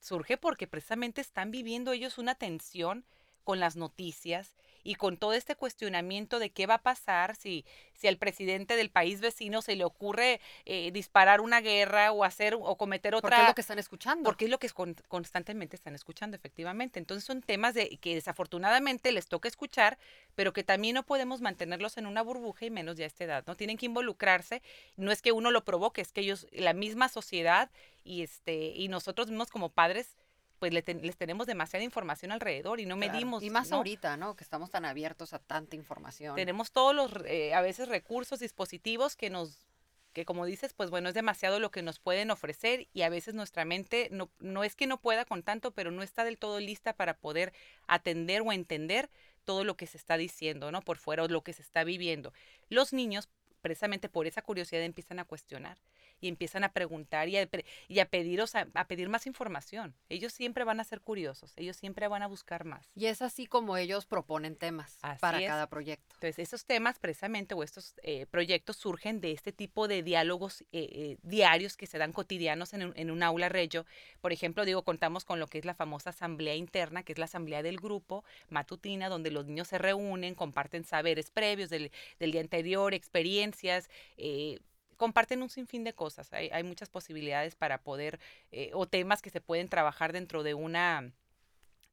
surge 0.00 0.36
porque 0.36 0.66
precisamente 0.66 1.20
están 1.20 1.50
viviendo 1.50 1.92
ellos 1.92 2.18
una 2.18 2.34
tensión 2.34 3.04
con 3.44 3.60
las 3.60 3.76
noticias 3.76 4.56
y 4.84 4.94
con 4.94 5.16
todo 5.16 5.32
este 5.32 5.56
cuestionamiento 5.56 6.38
de 6.38 6.50
qué 6.50 6.66
va 6.66 6.74
a 6.74 6.82
pasar 6.82 7.36
si, 7.36 7.64
si 7.94 8.08
al 8.08 8.16
presidente 8.16 8.76
del 8.76 8.90
país 8.90 9.20
vecino 9.20 9.62
se 9.62 9.76
le 9.76 9.84
ocurre 9.84 10.40
eh, 10.64 10.90
disparar 10.92 11.40
una 11.40 11.60
guerra 11.60 12.12
o 12.12 12.24
hacer 12.24 12.54
o 12.54 12.76
cometer 12.76 13.14
otra. 13.14 13.30
Porque 13.30 13.42
es 13.42 13.48
lo 13.48 13.54
que 13.54 13.60
están 13.60 13.78
escuchando. 13.78 14.24
Porque 14.24 14.44
es 14.46 14.50
lo 14.50 14.58
que 14.58 14.68
constantemente 15.08 15.76
están 15.76 15.94
escuchando, 15.94 16.36
efectivamente. 16.36 16.98
Entonces 16.98 17.24
son 17.24 17.42
temas 17.42 17.74
de 17.74 17.98
que 17.98 18.14
desafortunadamente 18.14 19.12
les 19.12 19.26
toca 19.26 19.48
escuchar, 19.48 19.98
pero 20.34 20.52
que 20.52 20.64
también 20.64 20.94
no 20.94 21.04
podemos 21.04 21.40
mantenerlos 21.40 21.96
en 21.98 22.06
una 22.06 22.22
burbuja 22.22 22.66
y 22.66 22.70
menos 22.70 22.96
ya 22.96 23.04
a 23.04 23.08
esta 23.08 23.24
edad. 23.24 23.44
No 23.46 23.56
tienen 23.56 23.76
que 23.76 23.86
involucrarse. 23.86 24.62
No 24.96 25.12
es 25.12 25.22
que 25.22 25.32
uno 25.32 25.50
lo 25.50 25.64
provoque, 25.64 26.00
es 26.00 26.12
que 26.12 26.20
ellos, 26.20 26.46
la 26.52 26.72
misma 26.72 27.08
sociedad 27.08 27.70
y 28.04 28.22
este 28.22 28.72
y 28.74 28.88
nosotros 28.88 29.28
mismos 29.28 29.50
como 29.50 29.68
padres 29.68 30.16
pues 30.58 30.72
les 30.72 31.16
tenemos 31.16 31.46
demasiada 31.46 31.84
información 31.84 32.32
alrededor 32.32 32.80
y 32.80 32.86
no 32.86 32.96
medimos. 32.96 33.42
Y 33.42 33.50
más 33.50 33.70
ahorita, 33.72 34.16
¿no? 34.16 34.34
Que 34.36 34.44
estamos 34.44 34.70
tan 34.70 34.84
abiertos 34.84 35.32
a 35.32 35.38
tanta 35.38 35.76
información. 35.76 36.34
Tenemos 36.34 36.72
todos 36.72 36.94
los, 36.94 37.10
eh, 37.26 37.54
a 37.54 37.60
veces, 37.60 37.88
recursos, 37.88 38.40
dispositivos 38.40 39.14
que 39.14 39.30
nos, 39.30 39.68
que 40.12 40.24
como 40.24 40.46
dices, 40.46 40.72
pues 40.72 40.90
bueno, 40.90 41.08
es 41.08 41.14
demasiado 41.14 41.60
lo 41.60 41.70
que 41.70 41.82
nos 41.82 42.00
pueden 42.00 42.30
ofrecer 42.30 42.88
y 42.92 43.02
a 43.02 43.08
veces 43.08 43.34
nuestra 43.34 43.64
mente 43.64 44.08
no, 44.10 44.30
no 44.40 44.64
es 44.64 44.74
que 44.74 44.86
no 44.86 45.00
pueda 45.00 45.24
con 45.24 45.42
tanto, 45.42 45.70
pero 45.70 45.90
no 45.90 46.02
está 46.02 46.24
del 46.24 46.38
todo 46.38 46.58
lista 46.58 46.92
para 46.92 47.14
poder 47.14 47.52
atender 47.86 48.42
o 48.42 48.52
entender 48.52 49.10
todo 49.44 49.64
lo 49.64 49.76
que 49.76 49.86
se 49.86 49.96
está 49.96 50.16
diciendo, 50.16 50.72
¿no? 50.72 50.82
Por 50.82 50.98
fuera 50.98 51.22
o 51.22 51.28
lo 51.28 51.42
que 51.42 51.52
se 51.52 51.62
está 51.62 51.84
viviendo. 51.84 52.32
Los 52.68 52.92
niños, 52.92 53.28
precisamente 53.62 54.08
por 54.08 54.26
esa 54.26 54.42
curiosidad, 54.42 54.82
empiezan 54.82 55.20
a 55.20 55.24
cuestionar 55.24 55.78
y 56.20 56.28
empiezan 56.28 56.64
a 56.64 56.72
preguntar 56.72 57.28
y 57.28 57.36
a, 57.36 57.48
y 57.88 57.98
a 58.00 58.06
pediros 58.06 58.54
a, 58.54 58.66
pedir 58.86 59.08
más 59.08 59.26
información. 59.26 59.94
Ellos 60.08 60.32
siempre 60.32 60.64
van 60.64 60.80
a 60.80 60.84
ser 60.84 61.00
curiosos, 61.00 61.52
ellos 61.56 61.76
siempre 61.76 62.08
van 62.08 62.22
a 62.22 62.26
buscar 62.26 62.64
más. 62.64 62.90
Y 62.94 63.06
es 63.06 63.22
así 63.22 63.46
como 63.46 63.76
ellos 63.76 64.06
proponen 64.06 64.56
temas 64.56 64.98
para 65.20 65.44
cada 65.44 65.68
proyecto. 65.68 66.14
Entonces, 66.14 66.38
esos 66.38 66.64
temas 66.64 66.98
precisamente 66.98 67.54
o 67.54 67.62
estos 67.62 67.94
eh, 68.02 68.26
proyectos 68.26 68.76
surgen 68.76 69.20
de 69.20 69.32
este 69.32 69.52
tipo 69.52 69.88
de 69.88 70.02
diálogos 70.02 70.62
eh, 70.72 70.88
eh, 70.92 71.16
diarios 71.22 71.76
que 71.76 71.86
se 71.86 71.98
dan 71.98 72.12
cotidianos 72.12 72.72
en 72.74 72.84
un, 72.84 72.92
en 72.96 73.10
un 73.10 73.22
aula 73.22 73.48
regio. 73.48 73.86
Por 74.20 74.32
ejemplo, 74.32 74.64
digo, 74.64 74.82
contamos 74.82 75.24
con 75.24 75.38
lo 75.38 75.46
que 75.46 75.58
es 75.58 75.64
la 75.64 75.74
famosa 75.74 76.10
asamblea 76.10 76.54
interna, 76.54 77.02
que 77.02 77.12
es 77.12 77.18
la 77.18 77.26
asamblea 77.26 77.62
del 77.62 77.76
grupo 77.76 78.24
matutina, 78.48 79.08
donde 79.08 79.30
los 79.30 79.46
niños 79.46 79.68
se 79.68 79.78
reúnen, 79.78 80.34
comparten 80.34 80.84
saberes 80.84 81.30
previos 81.30 81.70
del, 81.70 81.90
del 82.18 82.32
día 82.32 82.40
anterior, 82.40 82.94
experiencias, 82.94 83.88
eh, 84.16 84.58
comparten 84.98 85.40
un 85.40 85.48
sinfín 85.48 85.84
de 85.84 85.94
cosas. 85.94 86.30
Hay, 86.34 86.50
hay 86.52 86.62
muchas 86.64 86.90
posibilidades 86.90 87.54
para 87.54 87.78
poder, 87.78 88.20
eh, 88.52 88.70
o 88.74 88.86
temas 88.86 89.22
que 89.22 89.30
se 89.30 89.40
pueden 89.40 89.70
trabajar 89.70 90.12
dentro 90.12 90.42
de 90.42 90.52
una, 90.52 91.10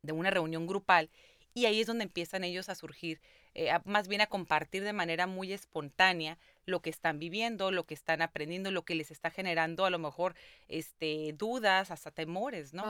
de 0.02 0.12
una 0.12 0.32
reunión 0.32 0.68
grupal. 0.68 1.10
Y 1.54 1.68
ahí 1.68 1.80
es 1.80 1.88
donde 1.88 2.04
empiezan 2.04 2.44
ellos 2.44 2.68
a 2.68 2.76
surgir, 2.76 3.22
eh, 3.54 3.72
más 3.86 4.10
bien 4.10 4.20
a 4.20 4.28
compartir 4.28 4.84
de 4.84 4.92
manera 4.92 5.26
muy 5.26 5.54
espontánea 5.54 6.38
lo 6.66 6.82
que 6.82 6.90
están 6.90 7.18
viviendo, 7.20 7.72
lo 7.72 7.86
que 7.86 7.94
están 7.94 8.22
aprendiendo, 8.22 8.72
lo 8.72 8.84
que 8.84 8.96
les 8.96 9.12
está 9.12 9.30
generando 9.30 9.86
a 9.86 9.90
lo 9.90 10.00
mejor 10.00 10.36
este, 10.68 11.34
dudas, 11.38 11.92
hasta 11.92 12.12
temores, 12.12 12.74
¿no? 12.74 12.84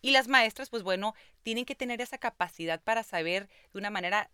Y 0.00 0.12
las 0.12 0.28
maestras, 0.28 0.70
pues 0.70 0.82
bueno, 0.82 1.14
tienen 1.42 1.66
que 1.66 1.74
tener 1.74 2.00
esa 2.00 2.16
capacidad 2.16 2.80
para 2.80 3.02
saber 3.02 3.48
de 3.72 3.78
una 3.78 3.90
manera 3.90 4.30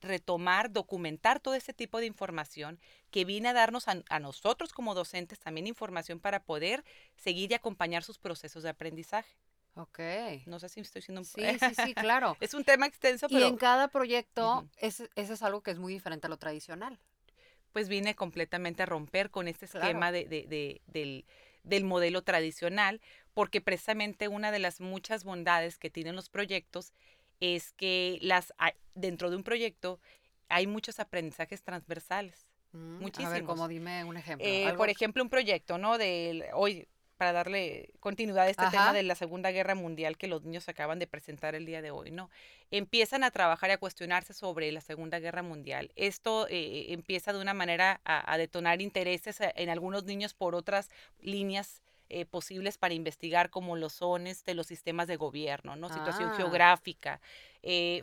retomar, 0.00 0.72
documentar 0.72 1.40
todo 1.40 1.54
ese 1.54 1.72
tipo 1.72 1.98
de 1.98 2.06
información 2.06 2.78
que 3.10 3.24
viene 3.24 3.48
a 3.48 3.52
darnos 3.52 3.86
a, 3.88 4.18
nosotros 4.18 4.72
como 4.72 4.94
docentes 4.94 5.38
también 5.38 5.66
información 5.66 6.20
para 6.20 6.42
poder 6.42 6.84
seguir 7.16 7.50
y 7.50 7.54
acompañar 7.54 8.02
sus 8.02 8.18
procesos 8.18 8.62
de 8.62 8.70
aprendizaje. 8.70 9.36
Ok. 9.74 10.00
No 10.46 10.58
sé 10.58 10.68
si 10.68 10.80
estoy 10.80 11.02
siendo 11.02 11.20
un... 11.20 11.24
Sí, 11.24 11.42
sí, 11.58 11.74
sí, 11.84 11.94
claro. 11.94 12.36
es 12.40 12.54
un 12.54 12.64
tema 12.64 12.86
extenso, 12.86 13.28
pero... 13.28 13.40
Y 13.40 13.48
en 13.48 13.56
cada 13.56 13.88
proyecto, 13.88 14.68
ese, 14.78 15.08
es 15.14 15.42
algo 15.42 15.62
que 15.62 15.70
es 15.70 15.78
muy 15.78 15.92
diferente 15.92 16.26
a 16.26 16.30
lo 16.30 16.38
tradicional. 16.38 16.98
Pues 17.72 17.88
viene 17.88 18.16
completamente 18.16 18.82
a 18.82 18.86
romper 18.86 19.30
con 19.30 19.46
este 19.46 19.66
esquema 19.66 20.10
de, 20.10 20.24
de, 20.24 20.80
del, 20.86 21.24
del 21.62 21.84
modelo 21.84 22.22
tradicional, 22.22 23.00
porque 23.32 23.60
precisamente 23.60 24.26
una 24.26 24.50
de 24.50 24.58
las 24.58 24.80
muchas 24.80 25.22
bondades 25.22 25.78
que 25.78 25.88
tienen 25.88 26.16
los 26.16 26.28
proyectos 26.28 26.92
es 27.40 27.72
que 27.72 28.18
las 28.22 28.54
dentro 28.94 29.30
de 29.30 29.36
un 29.36 29.42
proyecto 29.42 30.00
hay 30.48 30.66
muchos 30.66 31.00
aprendizajes 31.00 31.62
transversales. 31.62 32.46
muchísimos. 32.72 33.30
A 33.30 33.34
ver, 33.34 33.44
como 33.44 33.68
dime 33.68 34.04
un 34.04 34.16
ejemplo. 34.16 34.46
Eh, 34.46 34.72
por 34.76 34.90
ejemplo, 34.90 35.22
un 35.22 35.30
proyecto, 35.30 35.78
¿no? 35.78 35.96
Del, 35.98 36.44
hoy, 36.54 36.86
para 37.16 37.32
darle 37.32 37.90
continuidad 38.00 38.44
a 38.44 38.48
este 38.48 38.66
tema 38.70 38.92
de 38.92 39.02
la 39.02 39.14
Segunda 39.14 39.50
Guerra 39.50 39.74
Mundial 39.74 40.16
que 40.16 40.26
los 40.26 40.42
niños 40.42 40.68
acaban 40.68 40.98
de 40.98 41.06
presentar 41.06 41.54
el 41.54 41.66
día 41.66 41.82
de 41.82 41.90
hoy, 41.90 42.10
¿no? 42.10 42.30
Empiezan 42.70 43.24
a 43.24 43.30
trabajar 43.30 43.70
y 43.70 43.74
a 43.74 43.78
cuestionarse 43.78 44.32
sobre 44.32 44.72
la 44.72 44.80
Segunda 44.80 45.18
Guerra 45.18 45.42
Mundial. 45.42 45.92
Esto 45.96 46.46
eh, 46.48 46.86
empieza 46.94 47.32
de 47.32 47.40
una 47.40 47.52
manera 47.52 48.00
a, 48.04 48.38
detonar 48.38 48.80
intereses 48.80 49.40
eh, 49.40 49.52
en 49.56 49.68
algunos 49.68 50.04
niños 50.04 50.32
por 50.32 50.54
otras 50.54 50.88
líneas 51.20 51.82
eh, 52.10 52.26
posibles 52.26 52.76
para 52.76 52.94
investigar 52.94 53.50
como 53.50 53.76
lo 53.76 53.88
son 53.88 54.26
este, 54.26 54.54
los 54.54 54.66
sistemas 54.66 55.08
de 55.08 55.16
gobierno, 55.16 55.76
¿no? 55.76 55.88
Situación 55.88 56.30
ah. 56.32 56.36
geográfica, 56.36 57.20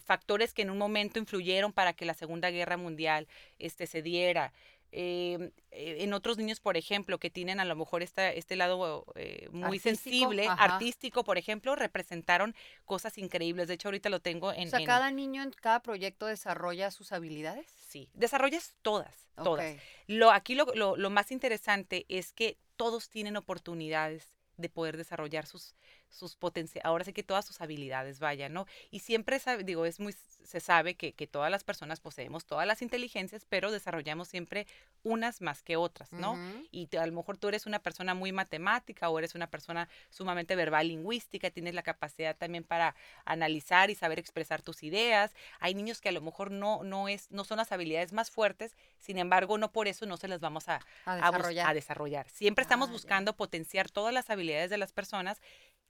factores 0.03 0.53
que 0.53 0.63
en 0.63 0.69
un 0.69 0.77
momento 0.77 1.19
influyeron 1.19 1.73
para 1.73 1.93
que 1.93 2.05
la 2.05 2.13
Segunda 2.13 2.49
Guerra 2.49 2.77
Mundial 2.77 3.27
este, 3.59 3.87
se 3.87 4.01
diera. 4.01 4.53
Em, 4.91 5.51
eh, 5.71 5.97
en 5.99 6.13
otros 6.13 6.37
niños, 6.37 6.59
por 6.59 6.77
ejemplo, 6.77 7.19
que 7.19 7.29
tienen 7.29 7.59
a 7.59 7.65
lo 7.65 7.75
mejor 7.75 8.01
esta, 8.03 8.31
este 8.31 8.55
lado 8.55 9.05
eh, 9.15 9.49
muy 9.51 9.79
sensible, 9.79 10.47
artístico, 10.47 11.23
por 11.23 11.37
ejemplo, 11.37 11.75
representaron 11.75 12.55
cosas 12.85 13.17
increíbles. 13.17 13.67
De 13.67 13.73
hecho, 13.73 13.89
ahorita 13.89 14.09
lo 14.09 14.21
tengo 14.21 14.53
en... 14.53 14.67
O 14.67 14.71
sea, 14.71 14.85
cada 14.85 15.11
niño 15.11 15.43
en 15.43 15.51
cada 15.51 15.81
proyecto 15.81 16.25
desarrolla 16.25 16.89
sus 16.91 17.11
habilidades. 17.11 17.67
Sí, 17.97 18.09
desarrollas 18.13 18.75
todas, 18.83 19.29
todas. 19.35 19.75
Lo, 20.05 20.31
aquí 20.31 20.53
lo, 20.53 20.65
lo, 20.75 20.95
lo 20.97 21.09
más 21.09 21.31
interesante 21.31 22.05
es 22.09 22.31
que 22.31 22.59
todos 22.75 23.09
tienen 23.09 23.37
oportunidades 23.37 24.37
de 24.57 24.69
poder 24.69 24.97
desarrollar 24.97 25.47
sus, 25.47 25.75
sus 26.09 26.35
potenciales, 26.35 26.85
ahora 26.85 27.03
sí 27.03 27.13
que 27.13 27.23
todas 27.23 27.45
sus 27.45 27.61
habilidades, 27.61 28.19
vaya, 28.19 28.49
¿no? 28.49 28.65
Y 28.91 28.99
siempre, 28.99 29.39
digo, 29.63 29.85
es 29.85 29.99
muy, 29.99 30.13
se 30.13 30.59
sabe 30.59 30.95
que, 30.95 31.13
que, 31.13 31.27
todas 31.27 31.51
las 31.51 31.63
personas 31.63 31.99
poseemos 31.99 32.45
todas 32.45 32.65
las 32.65 32.81
inteligencias, 32.81 33.45
pero 33.45 33.71
desarrollamos 33.71 34.27
siempre 34.27 34.65
unas 35.03 35.41
más 35.41 35.63
que 35.63 35.77
otras, 35.77 36.11
¿no? 36.11 36.37
Y 36.71 36.95
a 36.97 37.05
lo 37.05 37.13
mejor 37.13 37.37
tú 37.37 37.47
eres 37.47 37.65
una 37.65 37.79
persona 37.79 38.13
muy 38.13 38.31
matemática 38.31 39.09
o 39.09 39.19
eres 39.19 39.35
una 39.35 39.47
persona 39.47 39.87
sumamente 40.09 40.55
verbal, 40.55 40.87
lingüística, 40.87 41.49
tienes 41.49 41.73
la 41.73 41.83
capacidad 41.83 42.35
también 42.35 42.63
para 42.63 42.95
analizar 43.25 43.89
y 43.89 43.95
saber 43.95 44.19
expresar 44.19 44.61
tus 44.61 44.83
ideas. 44.83 45.33
Hay 45.59 45.75
niños 45.75 46.01
que 46.01 46.09
a 46.09 46.11
lo 46.11 46.21
mejor 46.21 46.51
no, 46.51 46.83
no, 46.83 47.07
es, 47.07 47.31
no 47.31 47.43
son 47.43 47.57
las 47.57 47.71
habilidades 47.71 48.13
más 48.13 48.31
fuertes, 48.31 48.75
sin 48.99 49.17
embargo, 49.17 49.57
no 49.57 49.71
por 49.71 49.87
eso 49.87 50.05
no 50.05 50.17
se 50.17 50.27
las 50.27 50.41
vamos 50.41 50.67
a, 50.67 50.79
a 51.05 51.73
desarrollar. 51.73 52.29
Siempre 52.29 52.63
estamos 52.63 52.89
ah, 52.89 52.91
buscando 52.91 53.35
potenciar 53.35 53.89
todas 53.89 54.13
las 54.13 54.29
habilidades 54.29 54.69
de 54.69 54.77
las 54.77 54.91
personas 54.91 55.41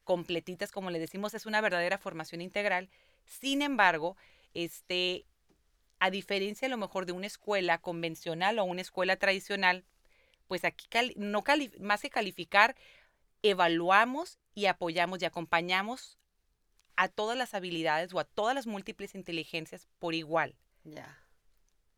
completitas, 0.07 0.71
como 0.71 0.89
le 0.89 0.99
decimos, 0.99 1.33
es 1.33 1.45
una 1.45 1.59
verdadera 1.59 1.97
formación 1.97 2.39
integral. 2.39 2.89
Sin 3.25 3.61
embargo, 3.61 4.15
este, 4.53 5.25
a 5.99 6.09
diferencia 6.09 6.65
a 6.65 6.69
lo 6.69 6.77
mejor 6.77 7.05
de 7.05 7.11
una 7.11 7.27
escuela 7.27 7.77
convencional 7.79 8.57
o 8.57 8.63
una 8.63 8.79
escuela 8.79 9.17
tradicional, 9.17 9.83
pues 10.47 10.63
aquí 10.63 10.87
no 11.17 11.43
más 11.81 12.01
que 12.01 12.09
calificar, 12.09 12.77
evaluamos 13.43 14.39
y 14.55 14.67
apoyamos 14.67 15.21
y 15.21 15.25
acompañamos 15.25 16.17
a 16.95 17.09
todas 17.09 17.37
las 17.37 17.53
habilidades 17.53 18.13
o 18.13 18.21
a 18.21 18.23
todas 18.23 18.55
las 18.55 18.65
múltiples 18.65 19.13
inteligencias 19.13 19.89
por 19.99 20.13
igual. 20.13 20.55
Ya. 20.85 21.21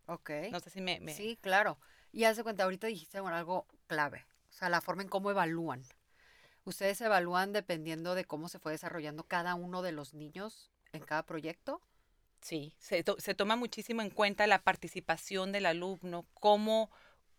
Ok. 0.08 0.32
No 0.50 0.60
sé 0.62 0.72
si 0.72 0.82
me, 0.82 1.00
Sí, 1.13 1.38
claro. 1.39 1.78
Y 2.12 2.24
hace 2.24 2.42
cuenta, 2.42 2.63
ahorita 2.63 2.88
dijiste 2.88 3.20
bueno, 3.20 3.38
algo 3.38 3.68
clave. 3.86 4.25
O 4.50 4.54
sea, 4.54 4.70
la 4.70 4.82
forma 4.82 5.04
en 5.04 5.10
cómo 5.10 5.30
evalúan. 5.30 5.84
¿Ustedes 6.66 7.00
evalúan 7.01 7.53
dependiendo 7.53 8.16
de 8.16 8.25
cómo 8.25 8.50
se 8.50 8.60
fue 8.60 8.72
desarrollando 8.72 9.24
cada 9.24 9.55
uno 9.55 9.81
de 9.81 9.92
los 9.92 10.14
niños 10.14 10.72
en 10.92 11.03
cada 11.03 11.24
proyecto? 11.25 11.81
Sí, 12.42 12.74
se, 12.79 13.03
toma 13.03 13.55
muchísimo 13.55 14.01
en 14.01 14.10
cuenta 14.10 14.48
la 14.48 14.64
participación 14.64 15.51
del 15.51 15.66
alumno, 15.66 16.25
cómo, 16.33 16.90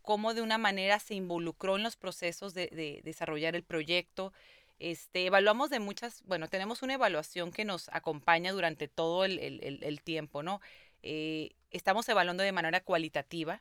cómo 0.02 0.34
de 0.34 0.42
una 0.42 0.58
manera 0.58 0.98
se 0.98 1.14
involucró 1.14 1.76
en 1.76 1.82
los 1.82 1.96
procesos 1.96 2.52
de, 2.54 3.00
desarrollar 3.02 3.56
el 3.56 3.62
proyecto. 3.62 4.32
Este, 4.78 5.26
evaluamos 5.26 5.70
de 5.70 5.80
muchas, 5.80 6.22
bueno, 6.24 6.48
tenemos 6.48 6.82
una 6.82 6.94
evaluación 6.94 7.50
que 7.50 7.64
nos 7.64 7.88
acompaña 7.90 8.52
durante 8.52 8.88
todo 8.88 9.24
el, 9.24 10.00
tiempo, 10.04 10.42
¿no? 10.42 10.60
Eh, 11.02 11.54
estamos 11.70 12.08
evaluando 12.08 12.42
de 12.42 12.52
manera 12.52 12.80
cualitativa 12.80 13.60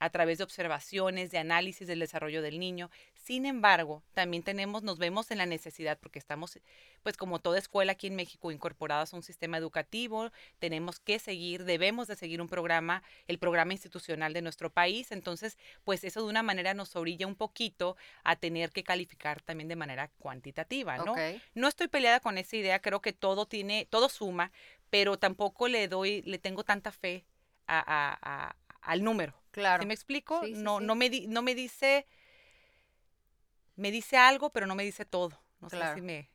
a 0.00 0.10
través 0.10 0.38
de 0.38 0.44
observaciones, 0.44 1.30
de 1.30 1.38
análisis 1.38 1.86
del 1.88 1.98
desarrollo 1.98 2.40
del 2.40 2.58
niño. 2.58 2.90
Sin 3.14 3.46
embargo, 3.46 4.02
también 4.14 4.42
tenemos, 4.42 4.82
nos 4.82 4.98
vemos 4.98 5.30
en 5.30 5.38
la 5.38 5.46
necesidad, 5.46 5.98
porque 6.00 6.18
estamos, 6.18 6.58
pues 7.02 7.16
como 7.16 7.40
toda 7.40 7.58
escuela 7.58 7.92
aquí 7.92 8.06
en 8.06 8.16
México, 8.16 8.52
incorporadas 8.52 9.12
a 9.12 9.16
un 9.16 9.22
sistema 9.22 9.58
educativo, 9.58 10.30
tenemos 10.58 11.00
que 11.00 11.18
seguir, 11.18 11.64
debemos 11.64 12.06
de 12.06 12.16
seguir 12.16 12.40
un 12.40 12.48
programa, 12.48 13.02
el 13.26 13.38
programa 13.38 13.72
institucional 13.72 14.32
de 14.32 14.42
nuestro 14.42 14.70
país. 14.70 15.10
Entonces, 15.10 15.58
pues 15.84 16.04
eso 16.04 16.22
de 16.22 16.28
una 16.28 16.42
manera 16.42 16.74
nos 16.74 16.94
orilla 16.96 17.26
un 17.26 17.34
poquito 17.34 17.96
a 18.24 18.36
tener 18.36 18.70
que 18.70 18.84
calificar 18.84 19.42
también 19.42 19.68
de 19.68 19.76
manera 19.76 20.08
cuantitativa, 20.18 20.96
¿no? 20.98 21.14
No 21.54 21.68
estoy 21.68 21.88
peleada 21.88 22.20
con 22.20 22.38
esa 22.38 22.56
idea, 22.56 22.80
creo 22.80 23.00
que 23.02 23.12
todo 23.12 23.46
tiene, 23.46 23.86
todo 23.90 24.08
suma, 24.08 24.52
pero 24.90 25.18
tampoco 25.18 25.68
le 25.68 25.88
doy, 25.88 26.22
le 26.22 26.38
tengo 26.38 26.64
tanta 26.64 26.92
fe 26.92 27.26
a, 27.66 28.54
al 28.80 29.04
número. 29.04 29.34
Claro. 29.50 29.82
¿Sí 29.82 29.86
me 29.86 29.94
explico? 29.94 30.42
no, 30.54 30.80
no 30.80 30.94
me 30.94 31.10
no 31.26 31.42
me 31.42 31.54
dice 31.54 32.06
me 33.76 33.90
dice 33.90 34.16
algo, 34.16 34.50
pero 34.50 34.66
no 34.66 34.74
me 34.74 34.84
dice 34.84 35.04
todo. 35.04 35.40
No 35.60 35.70
sé 35.70 35.78
si 35.94 36.00
me, 36.00 36.28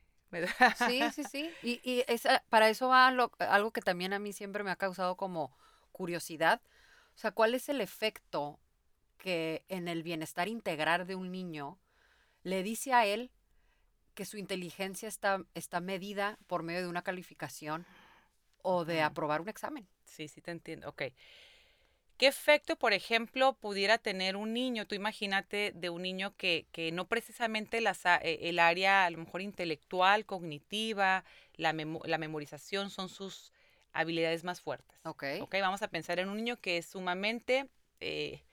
Sí, 0.88 1.00
sí, 1.14 1.24
sí. 1.24 1.50
Y, 1.62 1.80
y 1.84 2.04
para 2.48 2.68
eso 2.68 2.88
va 2.88 3.06
algo 3.06 3.70
que 3.70 3.80
también 3.80 4.12
a 4.12 4.18
mí 4.18 4.32
siempre 4.32 4.64
me 4.64 4.70
ha 4.70 4.76
causado 4.76 5.16
como 5.16 5.56
curiosidad. 5.92 6.60
O 7.14 7.18
sea, 7.18 7.30
¿cuál 7.30 7.54
es 7.54 7.68
el 7.68 7.80
efecto 7.80 8.58
que 9.18 9.64
en 9.68 9.88
el 9.88 10.02
bienestar 10.02 10.48
integral 10.48 11.06
de 11.06 11.14
un 11.14 11.30
niño 11.30 11.78
le 12.42 12.62
dice 12.62 12.92
a 12.92 13.06
él 13.06 13.30
que 14.14 14.24
su 14.24 14.36
inteligencia 14.36 15.08
está, 15.08 15.44
está 15.54 15.80
medida 15.80 16.38
por 16.46 16.62
medio 16.62 16.82
de 16.82 16.88
una 16.88 17.02
calificación 17.02 17.86
o 18.64 18.84
de 18.84 19.02
aprobar 19.02 19.40
un 19.40 19.48
examen? 19.48 19.86
Sí, 20.04 20.26
sí 20.26 20.40
te 20.40 20.50
entiendo. 20.50 20.88
Ok. 20.88 21.02
¿Qué 22.16 22.28
efecto, 22.28 22.76
por 22.76 22.92
ejemplo, 22.92 23.54
pudiera 23.54 23.98
tener 23.98 24.36
un 24.36 24.52
niño? 24.52 24.86
Tú 24.86 24.94
imagínate 24.94 25.72
de 25.74 25.90
un 25.90 26.02
niño 26.02 26.36
que, 26.36 26.66
que 26.70 26.92
no 26.92 27.06
precisamente 27.08 27.80
las, 27.80 28.06
eh, 28.06 28.38
el 28.42 28.60
área 28.60 29.04
a 29.04 29.10
lo 29.10 29.18
mejor 29.18 29.42
intelectual, 29.42 30.24
cognitiva, 30.24 31.24
la, 31.56 31.72
la 31.72 32.18
memorización 32.18 32.90
son 32.90 33.08
sus 33.08 33.52
habilidades 33.92 34.44
más 34.44 34.60
fuertes. 34.60 34.96
Ok. 35.04 35.24
Ok, 35.40 35.56
vamos 35.60 35.82
a 35.82 35.88
pensar 35.88 36.20
en 36.20 36.28
un 36.28 36.36
niño 36.36 36.60
que 36.60 36.78
es 36.78 36.86
sumamente 36.86 37.68
eh, 38.00 38.43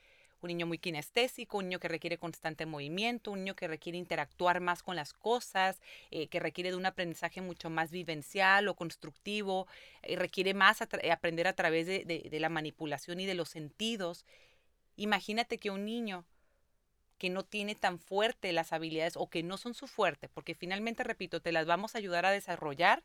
un 0.42 0.48
niño 0.48 0.66
muy 0.66 0.78
kinestésico, 0.78 1.58
un 1.58 1.68
niño 1.68 1.80
que 1.80 1.88
requiere 1.88 2.18
constante 2.18 2.66
movimiento, 2.66 3.30
un 3.30 3.40
niño 3.40 3.54
que 3.54 3.68
requiere 3.68 3.98
interactuar 3.98 4.60
más 4.60 4.82
con 4.82 4.96
las 4.96 5.12
cosas, 5.12 5.80
eh, 6.10 6.28
que 6.28 6.40
requiere 6.40 6.70
de 6.70 6.76
un 6.76 6.86
aprendizaje 6.86 7.40
mucho 7.40 7.70
más 7.70 7.90
vivencial 7.90 8.68
o 8.68 8.74
constructivo, 8.74 9.66
eh, 10.02 10.16
requiere 10.16 10.54
más 10.54 10.80
eh, 10.80 11.10
aprender 11.10 11.46
a 11.46 11.52
través 11.52 11.86
de, 11.86 12.04
de 12.04 12.40
la 12.40 12.48
manipulación 12.48 13.20
y 13.20 13.26
de 13.26 13.34
los 13.34 13.48
sentidos. 13.48 14.24
Imagínate 14.96 15.58
que 15.58 15.70
un 15.70 15.84
niño 15.84 16.24
que 17.22 17.30
no 17.30 17.44
tiene 17.44 17.76
tan 17.76 18.00
fuerte 18.00 18.52
las 18.52 18.72
habilidades 18.72 19.16
o 19.16 19.30
que 19.30 19.44
no 19.44 19.56
son 19.56 19.74
su 19.74 19.86
fuerte, 19.86 20.28
porque 20.28 20.56
finalmente, 20.56 21.04
repito, 21.04 21.40
te 21.40 21.52
las 21.52 21.66
vamos 21.66 21.94
a 21.94 21.98
ayudar 21.98 22.26
a 22.26 22.32
desarrollar 22.32 23.04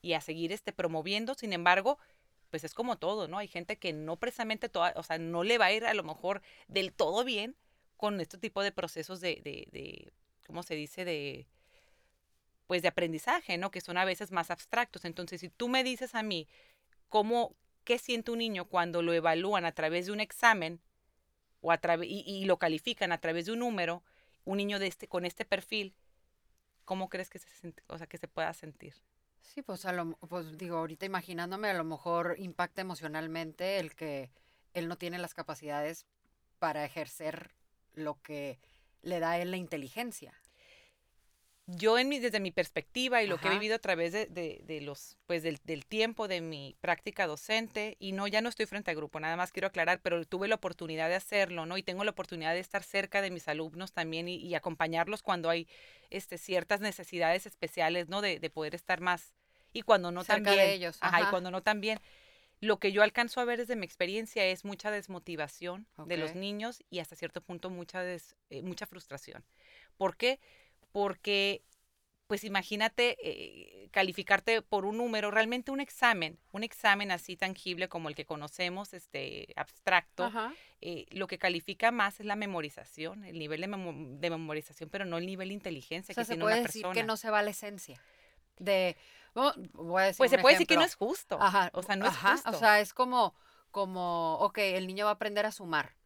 y 0.00 0.14
a 0.14 0.22
seguir 0.22 0.50
este, 0.50 0.72
promoviendo, 0.72 1.34
sin 1.34 1.52
embargo, 1.52 1.98
pues 2.50 2.64
es 2.64 2.74
como 2.74 2.98
todo, 2.98 3.28
¿no? 3.28 3.38
Hay 3.38 3.48
gente 3.48 3.78
que 3.78 3.92
no 3.92 4.16
precisamente, 4.16 4.68
toda, 4.68 4.92
o 4.96 5.02
sea, 5.02 5.18
no 5.18 5.44
le 5.44 5.58
va 5.58 5.66
a 5.66 5.72
ir 5.72 5.86
a 5.86 5.94
lo 5.94 6.02
mejor 6.02 6.42
del 6.68 6.92
todo 6.92 7.24
bien 7.24 7.56
con 7.96 8.20
este 8.20 8.38
tipo 8.38 8.62
de 8.62 8.72
procesos 8.72 9.20
de, 9.20 9.40
de, 9.44 9.68
de 9.72 10.12
¿cómo 10.46 10.62
se 10.62 10.74
dice? 10.74 11.04
De, 11.04 11.46
pues 12.66 12.82
de 12.82 12.88
aprendizaje, 12.88 13.58
¿no? 13.58 13.70
Que 13.70 13.80
son 13.80 13.96
a 13.96 14.04
veces 14.04 14.32
más 14.32 14.50
abstractos. 14.50 15.04
Entonces, 15.04 15.40
si 15.40 15.48
tú 15.48 15.68
me 15.68 15.84
dices 15.84 16.14
a 16.14 16.22
mí 16.22 16.48
cómo, 17.08 17.54
qué 17.84 17.98
siente 17.98 18.30
un 18.30 18.38
niño 18.38 18.64
cuando 18.64 19.02
lo 19.02 19.12
evalúan 19.12 19.64
a 19.64 19.72
través 19.72 20.06
de 20.06 20.12
un 20.12 20.20
examen 20.20 20.80
o 21.60 21.72
a 21.72 21.80
y, 22.02 22.22
y, 22.26 22.44
lo 22.44 22.58
califican 22.58 23.12
a 23.12 23.18
través 23.18 23.46
de 23.46 23.52
un 23.52 23.60
número, 23.60 24.02
un 24.44 24.56
niño 24.56 24.78
de 24.78 24.86
este, 24.86 25.08
con 25.08 25.24
este 25.24 25.44
perfil, 25.44 25.94
¿cómo 26.84 27.08
crees 27.08 27.28
que 27.28 27.38
se, 27.38 27.74
o 27.88 27.98
sea, 27.98 28.06
que 28.06 28.18
se 28.18 28.28
pueda 28.28 28.54
sentir? 28.54 28.94
Sí, 29.42 29.62
pues, 29.62 29.84
a 29.84 29.92
lo, 29.92 30.12
pues 30.16 30.56
digo, 30.56 30.76
ahorita 30.78 31.06
imaginándome, 31.06 31.68
a 31.70 31.74
lo 31.74 31.84
mejor 31.84 32.36
impacta 32.38 32.82
emocionalmente 32.82 33.78
el 33.78 33.94
que 33.94 34.30
él 34.74 34.88
no 34.88 34.96
tiene 34.96 35.18
las 35.18 35.34
capacidades 35.34 36.06
para 36.58 36.84
ejercer 36.84 37.50
lo 37.94 38.20
que 38.22 38.60
le 39.02 39.18
da 39.18 39.38
él 39.38 39.50
la 39.50 39.56
inteligencia. 39.56 40.39
Yo 41.76 41.98
en 41.98 42.08
mi, 42.08 42.18
desde 42.18 42.40
mi 42.40 42.50
perspectiva 42.50 43.22
y 43.22 43.26
lo 43.26 43.38
que 43.38 43.48
he 43.48 43.50
vivido 43.50 43.74
a 43.76 43.78
través 43.78 44.12
de, 44.12 44.26
de, 44.26 44.80
los, 44.80 45.16
pues 45.26 45.42
del, 45.42 45.58
del, 45.64 45.86
tiempo 45.86 46.28
de 46.28 46.40
mi 46.40 46.76
práctica 46.80 47.26
docente, 47.26 47.96
y 47.98 48.12
no, 48.12 48.26
ya 48.26 48.40
no 48.40 48.48
estoy 48.48 48.66
frente 48.66 48.90
a 48.90 48.94
grupo, 48.94 49.20
nada 49.20 49.36
más 49.36 49.52
quiero 49.52 49.68
aclarar, 49.68 50.00
pero 50.00 50.24
tuve 50.24 50.48
la 50.48 50.56
oportunidad 50.56 51.08
de 51.08 51.14
hacerlo, 51.14 51.66
¿no? 51.66 51.76
Y 51.76 51.82
tengo 51.82 52.04
la 52.04 52.10
oportunidad 52.10 52.54
de 52.54 52.60
estar 52.60 52.82
cerca 52.82 53.22
de 53.22 53.30
mis 53.30 53.48
alumnos 53.48 53.92
también 53.92 54.28
y, 54.28 54.54
acompañarlos 54.54 55.22
cuando 55.22 55.48
hay 55.48 55.68
este, 56.10 56.36
ciertas 56.36 56.80
necesidades 56.80 57.46
especiales, 57.46 58.08
¿no? 58.08 58.20
De, 58.20 58.38
de 58.40 58.50
poder 58.50 58.74
estar 58.74 59.00
más, 59.00 59.32
y 59.72 59.82
cuando 59.82 60.10
no 60.10 60.24
cerca 60.24 60.44
también. 60.44 60.66
de 60.66 60.74
ellos. 60.74 60.98
Ajá. 61.00 61.22
y 61.22 61.24
cuando 61.26 61.50
no 61.50 61.62
también. 61.62 62.00
Lo 62.62 62.78
que 62.78 62.92
yo 62.92 63.02
alcanzo 63.02 63.40
a 63.40 63.46
ver 63.46 63.58
desde 63.58 63.74
mi 63.74 63.86
experiencia 63.86 64.44
es 64.44 64.66
mucha 64.66 64.90
desmotivación 64.90 65.86
de 66.04 66.18
los 66.18 66.34
niños 66.34 66.82
y 66.90 66.98
hasta 66.98 67.16
cierto 67.16 67.40
punto 67.40 67.70
mucha, 67.70 68.02
des, 68.02 68.36
eh, 68.50 68.60
mucha 68.60 68.84
frustración. 68.84 69.42
¿Por 69.96 70.14
qué? 70.14 70.38
porque 70.38 70.40
pues 72.26 72.44
imagínate 72.44 73.16
eh, 73.20 73.88
calificarte 73.90 74.62
por 74.62 74.84
un 74.84 74.98
número, 74.98 75.32
realmente 75.32 75.72
un 75.72 75.80
examen, 75.80 76.38
un 76.52 76.62
examen 76.62 77.10
así 77.10 77.36
tangible 77.36 77.88
como 77.88 78.08
el 78.08 78.14
que 78.14 78.24
conocemos, 78.24 78.94
este 78.94 79.52
abstracto, 79.56 80.30
eh, 80.80 81.06
lo 81.10 81.26
que 81.26 81.38
califica 81.38 81.90
más 81.90 82.20
es 82.20 82.26
la 82.26 82.36
memorización, 82.36 83.24
el 83.24 83.36
nivel 83.36 83.60
de, 83.60 84.30
memorización, 84.30 84.90
pero 84.90 85.04
no 85.04 85.18
el 85.18 85.26
nivel 85.26 85.48
de 85.48 85.54
inteligencia 85.54 86.14
que 86.14 86.24
se 86.24 86.28
tiene 86.28 86.44
puede 86.44 86.54
una 86.54 86.62
decir 86.62 86.82
persona. 86.82 86.94
que 86.94 87.04
no 87.04 87.16
se 87.16 87.30
va 87.30 87.40
a 87.40 87.42
la 87.42 87.50
esencia 87.50 88.00
de, 88.60 88.96
oh, 89.34 89.52
voy 89.72 90.02
a 90.02 90.06
decir 90.06 90.18
pues 90.18 90.30
se 90.30 90.38
puede 90.38 90.54
decir 90.54 90.68
que 90.68 90.76
no 90.76 90.84
es 90.84 90.94
justo, 90.94 91.36
o 91.36 91.82
sea, 91.82 91.96
no 91.96 92.06
es 92.06 92.16
justo. 92.16 92.50
O 92.50 92.52
sea, 92.52 92.80
es 92.80 92.94
como, 92.94 93.34
como, 93.72 94.36
ok, 94.36 94.58
el 94.58 94.86
niño 94.86 95.06
va 95.06 95.10
a 95.10 95.14
aprender 95.14 95.46
a 95.46 95.50
sumar, 95.50 95.96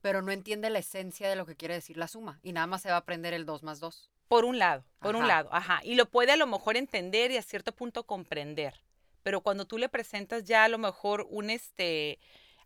pero 0.00 0.22
no 0.22 0.32
entiende 0.32 0.70
la 0.70 0.80
esencia 0.80 1.28
de 1.28 1.36
lo 1.36 1.46
que 1.46 1.54
quiere 1.54 1.74
decir 1.74 1.96
la 1.96 2.08
suma 2.08 2.40
y 2.42 2.52
nada 2.52 2.66
más 2.66 2.82
se 2.82 2.88
va 2.88 2.96
a 2.96 2.98
aprender 2.98 3.32
el 3.32 3.46
2 3.46 3.62
más 3.62 3.78
2. 3.78 4.10
Por 4.28 4.44
un 4.44 4.58
lado, 4.58 4.84
por 5.00 5.16
un 5.16 5.26
lado, 5.26 5.48
ajá. 5.52 5.80
Y 5.82 5.94
lo 5.94 6.06
puede 6.06 6.32
a 6.32 6.36
lo 6.36 6.46
mejor 6.46 6.76
entender 6.76 7.30
y 7.30 7.38
a 7.38 7.42
cierto 7.42 7.72
punto 7.72 8.04
comprender. 8.04 8.74
Pero 9.22 9.40
cuando 9.40 9.66
tú 9.66 9.78
le 9.78 9.88
presentas 9.88 10.44
ya 10.44 10.64
a 10.64 10.68
lo 10.68 10.78
mejor 10.78 11.26
un, 11.30 11.50
este, 11.50 12.18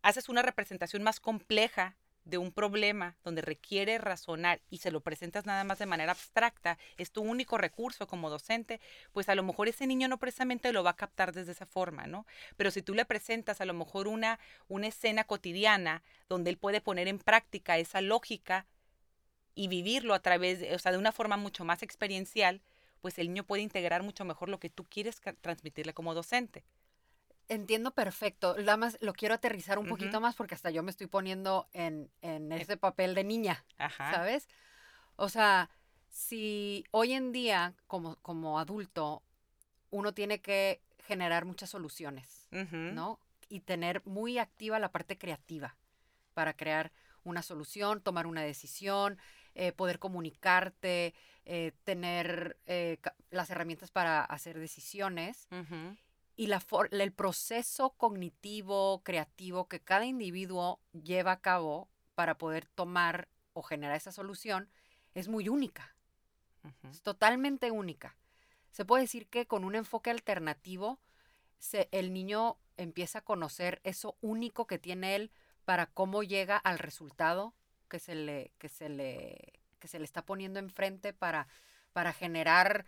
haces 0.03 0.29
una 0.29 0.43
representación 0.43 1.03
más 1.03 1.21
compleja 1.21 1.97
de 2.25 2.39
un 2.39 2.53
problema 2.53 3.17
donde 3.25 3.43
requiere 3.43 3.99
razonar 3.99 4.61
y 4.71 4.79
se 4.79 4.91
lo 4.91 5.01
presentas 5.01 5.45
nada 5.47 5.65
más 5.65 5.79
de 5.79 5.87
manera 5.87 6.13
abstracta, 6.13 6.79
es 6.97 7.11
tu 7.11 7.23
único 7.23 7.59
recurso 7.59 8.07
como 8.07 8.31
docente, 8.31 8.81
pues 9.13 9.29
a 9.29 9.35
lo 9.35 9.43
mejor 9.43 9.69
ese 9.69 9.87
niño 9.87 10.09
no 10.09 10.19
precisamente 10.19 10.73
lo 10.73 10.85
va 10.85 10.91
a 10.91 10.97
captar 10.97 11.33
desde 11.33 11.53
esa 11.53 11.67
forma, 11.67 12.07
¿no? 12.07 12.27
Pero 12.57 12.71
si 12.71 12.83
tú 12.83 12.95
le 12.95 13.05
presentas 13.05 13.61
a 13.61 13.65
lo 13.65 13.75
mejor 13.75 14.07
una, 14.07 14.39
una 14.69 14.87
escena 14.87 15.25
cotidiana 15.25 16.03
donde 16.29 16.51
él 16.51 16.59
puede 16.59 16.81
poner 16.81 17.09
en 17.09 17.19
práctica 17.19 17.79
esa 17.79 18.01
lógica, 18.01 18.67
y 19.55 19.69
vivirlo 19.69 20.15
a 20.15 20.21
través, 20.21 20.61
de, 20.61 20.75
o 20.75 20.79
sea, 20.79 20.93
de 20.93 20.99
una 20.99 21.13
forma 21.13 21.37
mucho 21.37 21.65
más 21.65 21.83
experiencial, 21.83 22.63
pues 23.01 23.19
el 23.19 23.29
niño 23.29 23.45
puede 23.45 23.63
integrar 23.63 24.03
mucho 24.03 24.25
mejor 24.25 24.49
lo 24.49 24.59
que 24.59 24.71
tú 24.71 24.85
quieres 24.85 25.21
transmitirle 25.41 25.93
como 25.93 26.15
docente. 26.15 26.65
Entiendo 27.49 27.91
perfecto. 27.91 28.57
Nada 28.57 28.77
más 28.77 28.97
lo 29.01 29.13
quiero 29.13 29.35
aterrizar 29.35 29.79
un 29.79 29.89
poquito 29.89 30.21
más 30.21 30.37
porque 30.37 30.55
hasta 30.55 30.71
yo 30.71 30.83
me 30.83 30.91
estoy 30.91 31.09
poniendo 31.09 31.69
en, 31.73 32.11
en 32.23 32.53
ese 32.53 32.77
papel 32.77 33.15
de 33.15 33.25
niña, 33.25 33.65
¿sabes? 33.99 34.49
O 35.17 35.29
sea, 35.29 35.69
si 36.09 36.85
hoy 36.93 37.13
en 37.13 37.33
día, 37.33 37.75
como, 37.89 38.17
como 38.17 38.59
adulto, 38.59 39.23
uno 39.91 40.15
tiene 40.15 40.41
que 40.41 40.81
generar 41.07 41.45
muchas 41.45 41.71
soluciones, 41.71 42.49
¿no? 42.51 43.19
Y 43.49 43.61
tener 43.61 44.03
muy 44.07 44.39
activa 44.39 44.79
la 44.79 44.93
parte 44.93 45.19
creativa 45.19 45.77
para 46.33 46.55
crear 46.55 46.93
una 47.25 47.43
solución, 47.43 48.01
tomar 48.01 48.27
una 48.27 48.43
decisión, 48.43 49.19
eh, 49.55 49.73
poder 49.73 49.99
comunicarte, 49.99 51.15
eh, 51.45 51.73
tener 51.85 52.57
eh, 52.67 52.99
las 53.31 53.51
herramientas 53.51 53.91
para 53.91 54.25
hacer 54.25 54.59
decisiones. 54.59 55.49
Y 56.35 56.47
la 56.47 56.63
el 56.91 57.13
proceso 57.13 57.91
cognitivo, 57.91 59.03
creativo 59.05 59.69
que 59.69 59.81
cada 59.81 60.07
individuo 60.07 60.81
lleva 60.93 61.33
a 61.33 61.41
cabo 61.41 61.89
para 62.15 62.39
poder 62.39 62.67
tomar 62.67 63.29
o 63.53 63.63
generar 63.63 63.97
esa 63.97 64.13
solución 64.13 64.71
es 65.15 65.29
muy 65.29 65.49
única. 65.49 65.95
Es 66.91 67.03
totalmente 67.03 67.71
única. 67.71 68.17
Se 68.71 68.85
puede 68.85 69.03
decir 69.03 69.27
que 69.27 69.47
con 69.47 69.65
un 69.65 69.75
enfoque 69.75 70.11
alternativo, 70.11 70.99
el 71.91 72.13
niño 72.15 72.57
empieza 72.77 73.19
a 73.19 73.25
conocer 73.25 73.81
eso 73.85 74.17
único 74.21 74.67
que 74.67 74.79
tiene 74.79 75.17
él 75.17 75.31
para 75.65 75.87
cómo 75.87 76.23
llega 76.23 76.57
al 76.57 76.79
resultado 76.79 77.55
que 77.93 77.99
se 77.99 78.15
le, 78.15 78.53
que 78.59 78.71
se 78.71 78.89
le, 78.89 79.53
que 79.79 79.87
se 79.87 79.99
le 79.99 80.07
está 80.07 80.23
poniendo 80.23 80.59
enfrente 80.59 81.13
para, 81.13 81.47
para 81.93 82.15
generar 82.15 82.87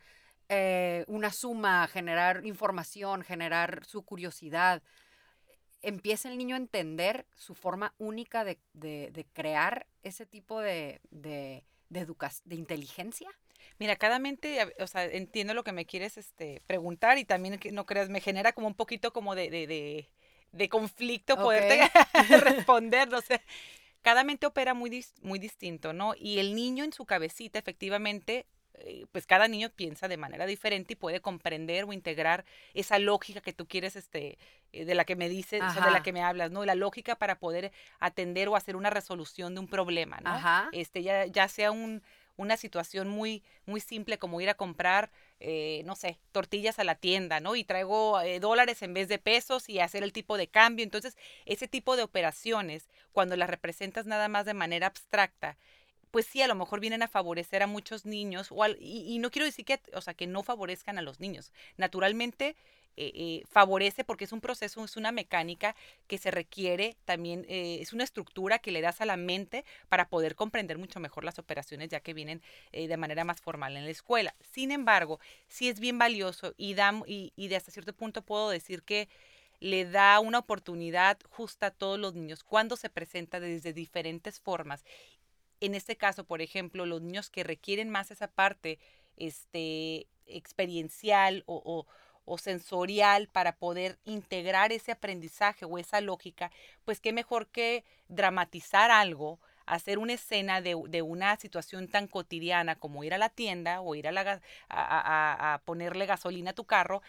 eh, 0.48 1.04
una 1.08 1.30
suma, 1.30 1.86
generar 1.88 2.46
información, 2.46 3.22
generar 3.22 3.84
su 3.84 4.02
curiosidad. 4.02 4.82
Empieza 5.82 6.30
el 6.30 6.38
niño 6.38 6.56
a 6.56 6.58
entender 6.58 7.26
su 7.36 7.54
forma 7.54 7.94
única 7.98 8.44
de, 8.44 8.58
de, 8.72 9.26
crear 9.34 9.86
ese 10.02 10.24
tipo 10.24 10.62
de, 10.62 11.02
de, 11.10 11.66
de, 11.90 12.06
de 12.46 12.54
inteligencia. 12.54 13.28
Mira, 13.78 13.96
cada 13.96 14.18
mente, 14.18 14.72
o 14.80 14.86
sea, 14.86 15.04
entiendo 15.04 15.52
lo 15.52 15.64
que 15.64 15.72
me 15.72 15.84
quieres 15.84 16.16
este, 16.16 16.62
preguntar 16.66 17.18
y 17.18 17.26
también, 17.26 17.60
no 17.72 17.84
creas, 17.84 18.08
me 18.08 18.22
genera 18.22 18.54
como 18.54 18.68
un 18.68 18.74
poquito 18.74 19.12
como 19.12 19.34
de, 19.34 19.50
de, 19.50 20.08
de, 20.50 20.68
conflicto 20.70 21.36
poderte 21.36 21.90
responder, 22.40 23.10
no 23.10 23.20
sé 23.20 23.42
cada 24.04 24.22
mente 24.22 24.46
opera 24.46 24.74
muy, 24.74 25.04
muy 25.22 25.38
distinto, 25.38 25.94
¿no? 25.94 26.14
Y 26.14 26.38
el 26.38 26.54
niño 26.54 26.84
en 26.84 26.92
su 26.92 27.06
cabecita, 27.06 27.58
efectivamente, 27.58 28.44
eh, 28.74 29.06
pues 29.10 29.26
cada 29.26 29.48
niño 29.48 29.70
piensa 29.70 30.08
de 30.08 30.18
manera 30.18 30.44
diferente 30.44 30.92
y 30.92 30.96
puede 30.96 31.20
comprender 31.20 31.84
o 31.84 31.92
integrar 31.94 32.44
esa 32.74 32.98
lógica 32.98 33.40
que 33.40 33.54
tú 33.54 33.66
quieres, 33.66 33.96
este, 33.96 34.36
eh, 34.72 34.84
de 34.84 34.94
la 34.94 35.06
que 35.06 35.16
me 35.16 35.30
dices, 35.30 35.62
o 35.62 35.80
de 35.80 35.90
la 35.90 36.02
que 36.02 36.12
me 36.12 36.22
hablas, 36.22 36.50
¿no? 36.50 36.66
La 36.66 36.74
lógica 36.74 37.16
para 37.16 37.38
poder 37.38 37.72
atender 37.98 38.50
o 38.50 38.56
hacer 38.56 38.76
una 38.76 38.90
resolución 38.90 39.54
de 39.54 39.60
un 39.60 39.68
problema, 39.68 40.20
¿no? 40.20 40.30
Ajá. 40.30 40.68
Este, 40.72 41.02
ya, 41.02 41.24
ya 41.24 41.48
sea 41.48 41.70
un, 41.70 42.02
una 42.36 42.58
situación 42.58 43.08
muy, 43.08 43.42
muy 43.64 43.80
simple 43.80 44.18
como 44.18 44.38
ir 44.42 44.50
a 44.50 44.54
comprar, 44.54 45.10
eh, 45.40 45.82
no 45.84 45.94
sé, 45.96 46.18
tortillas 46.32 46.78
a 46.78 46.84
la 46.84 46.94
tienda, 46.94 47.40
¿no? 47.40 47.56
Y 47.56 47.64
traigo 47.64 48.20
eh, 48.20 48.40
dólares 48.40 48.82
en 48.82 48.94
vez 48.94 49.08
de 49.08 49.18
pesos 49.18 49.68
y 49.68 49.80
hacer 49.80 50.02
el 50.02 50.12
tipo 50.12 50.36
de 50.36 50.48
cambio. 50.48 50.84
Entonces, 50.84 51.16
ese 51.46 51.68
tipo 51.68 51.96
de 51.96 52.02
operaciones, 52.02 52.88
cuando 53.12 53.36
las 53.36 53.50
representas 53.50 54.06
nada 54.06 54.28
más 54.28 54.46
de 54.46 54.54
manera 54.54 54.86
abstracta, 54.86 55.56
pues 56.10 56.26
sí, 56.26 56.42
a 56.42 56.48
lo 56.48 56.54
mejor 56.54 56.80
vienen 56.80 57.02
a 57.02 57.08
favorecer 57.08 57.62
a 57.62 57.66
muchos 57.66 58.06
niños, 58.06 58.48
o 58.50 58.66
y, 58.68 59.04
y, 59.14 59.18
no 59.18 59.30
quiero 59.32 59.46
decir 59.46 59.64
que, 59.64 59.80
o 59.94 60.00
sea, 60.00 60.14
que 60.14 60.28
no 60.28 60.44
favorezcan 60.44 60.96
a 60.96 61.02
los 61.02 61.18
niños. 61.18 61.52
Naturalmente, 61.76 62.54
eh, 62.96 63.12
eh, 63.14 63.42
favorece 63.48 64.04
porque 64.04 64.24
es 64.24 64.32
un 64.32 64.40
proceso, 64.40 64.84
es 64.84 64.96
una 64.96 65.12
mecánica 65.12 65.74
que 66.06 66.18
se 66.18 66.30
requiere 66.30 66.96
también, 67.04 67.44
eh, 67.48 67.78
es 67.80 67.92
una 67.92 68.04
estructura 68.04 68.58
que 68.58 68.70
le 68.70 68.80
das 68.80 69.00
a 69.00 69.06
la 69.06 69.16
mente 69.16 69.64
para 69.88 70.08
poder 70.08 70.34
comprender 70.34 70.78
mucho 70.78 71.00
mejor 71.00 71.24
las 71.24 71.38
operaciones 71.38 71.88
ya 71.88 72.00
que 72.00 72.14
vienen 72.14 72.42
de 72.72 72.96
manera 72.96 73.24
más 73.24 73.40
formal 73.40 73.76
en 73.76 73.84
la 73.84 73.90
escuela. 73.90 74.34
Sin 74.52 74.70
embargo, 74.70 75.20
sí 75.48 75.68
es 75.68 75.80
bien 75.80 75.98
valioso 75.98 76.54
y, 76.56 76.74
da, 76.74 76.92
y, 77.06 77.32
y 77.36 77.48
de 77.48 77.56
hasta 77.56 77.70
cierto 77.70 77.92
punto 77.92 78.22
puedo 78.22 78.50
decir 78.50 78.82
que 78.82 79.08
le 79.60 79.84
da 79.84 80.20
una 80.20 80.38
oportunidad 80.38 81.18
justa 81.30 81.66
a 81.66 81.70
todos 81.70 81.98
los 81.98 82.14
niños 82.14 82.44
cuando 82.44 82.76
se 82.76 82.90
presenta 82.90 83.40
desde 83.40 83.72
diferentes 83.72 84.40
formas. 84.40 84.84
En 85.60 85.74
este 85.74 85.96
caso, 85.96 86.24
por 86.24 86.42
ejemplo, 86.42 86.84
los 86.84 87.00
niños 87.00 87.30
que 87.30 87.44
requieren 87.44 87.88
más 87.88 88.10
esa 88.10 88.28
parte 88.28 88.78
este, 89.16 90.06
experiencial 90.26 91.44
o, 91.46 91.62
o 91.64 91.86
sensorial 92.38 93.28
para 93.28 93.56
poder 93.56 93.98
integrar 94.04 94.72
ese 94.72 94.92
aprendizaje 94.92 95.64
o 95.64 95.78
esa 95.78 96.00
lógica, 96.00 96.50
pues 96.84 97.00
qué 97.00 97.12
mejor 97.12 97.46
que 97.48 97.84
dramatizar 98.08 98.90
algo, 98.90 99.38
hacer 99.66 99.98
una 99.98 100.14
escena 100.14 100.60
de, 100.60 100.74
una 100.74 101.36
situación 101.36 101.88
tan 101.88 102.06
cotidiana 102.06 102.76
como 102.76 103.04
ir 103.04 103.14
a 103.14 103.18
la 103.18 103.28
tienda 103.28 103.80
o 103.80 103.94
ir 103.94 104.08
a, 104.08 104.12
la, 104.12 104.40
a, 104.68 105.60
ponerle 105.64 106.06
gasolina 106.06 106.50
a 106.50 106.54
tu 106.54 106.64
carro, 106.64 107.02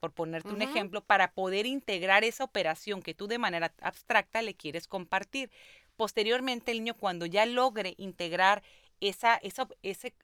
por 0.00 0.12
ponerte 0.12 0.50
un 0.50 0.62
ejemplo, 0.62 1.02
para 1.02 1.32
poder 1.32 1.66
integrar 1.66 2.22
esa 2.22 2.44
operación 2.44 3.02
que 3.02 3.14
tú 3.14 3.26
de 3.26 3.38
manera 3.38 3.72
abstracta 3.80 4.42
le 4.42 4.54
quieres 4.54 4.86
compartir. 4.86 5.50
Posteriormente, 5.96 6.70
el 6.70 6.78
niño 6.78 6.94
cuando 6.94 7.26
ya 7.26 7.44
logre 7.46 7.94
integrar 7.96 8.62
esa, 9.00 9.36
esa, 9.36 9.68
ese, 9.82 10.14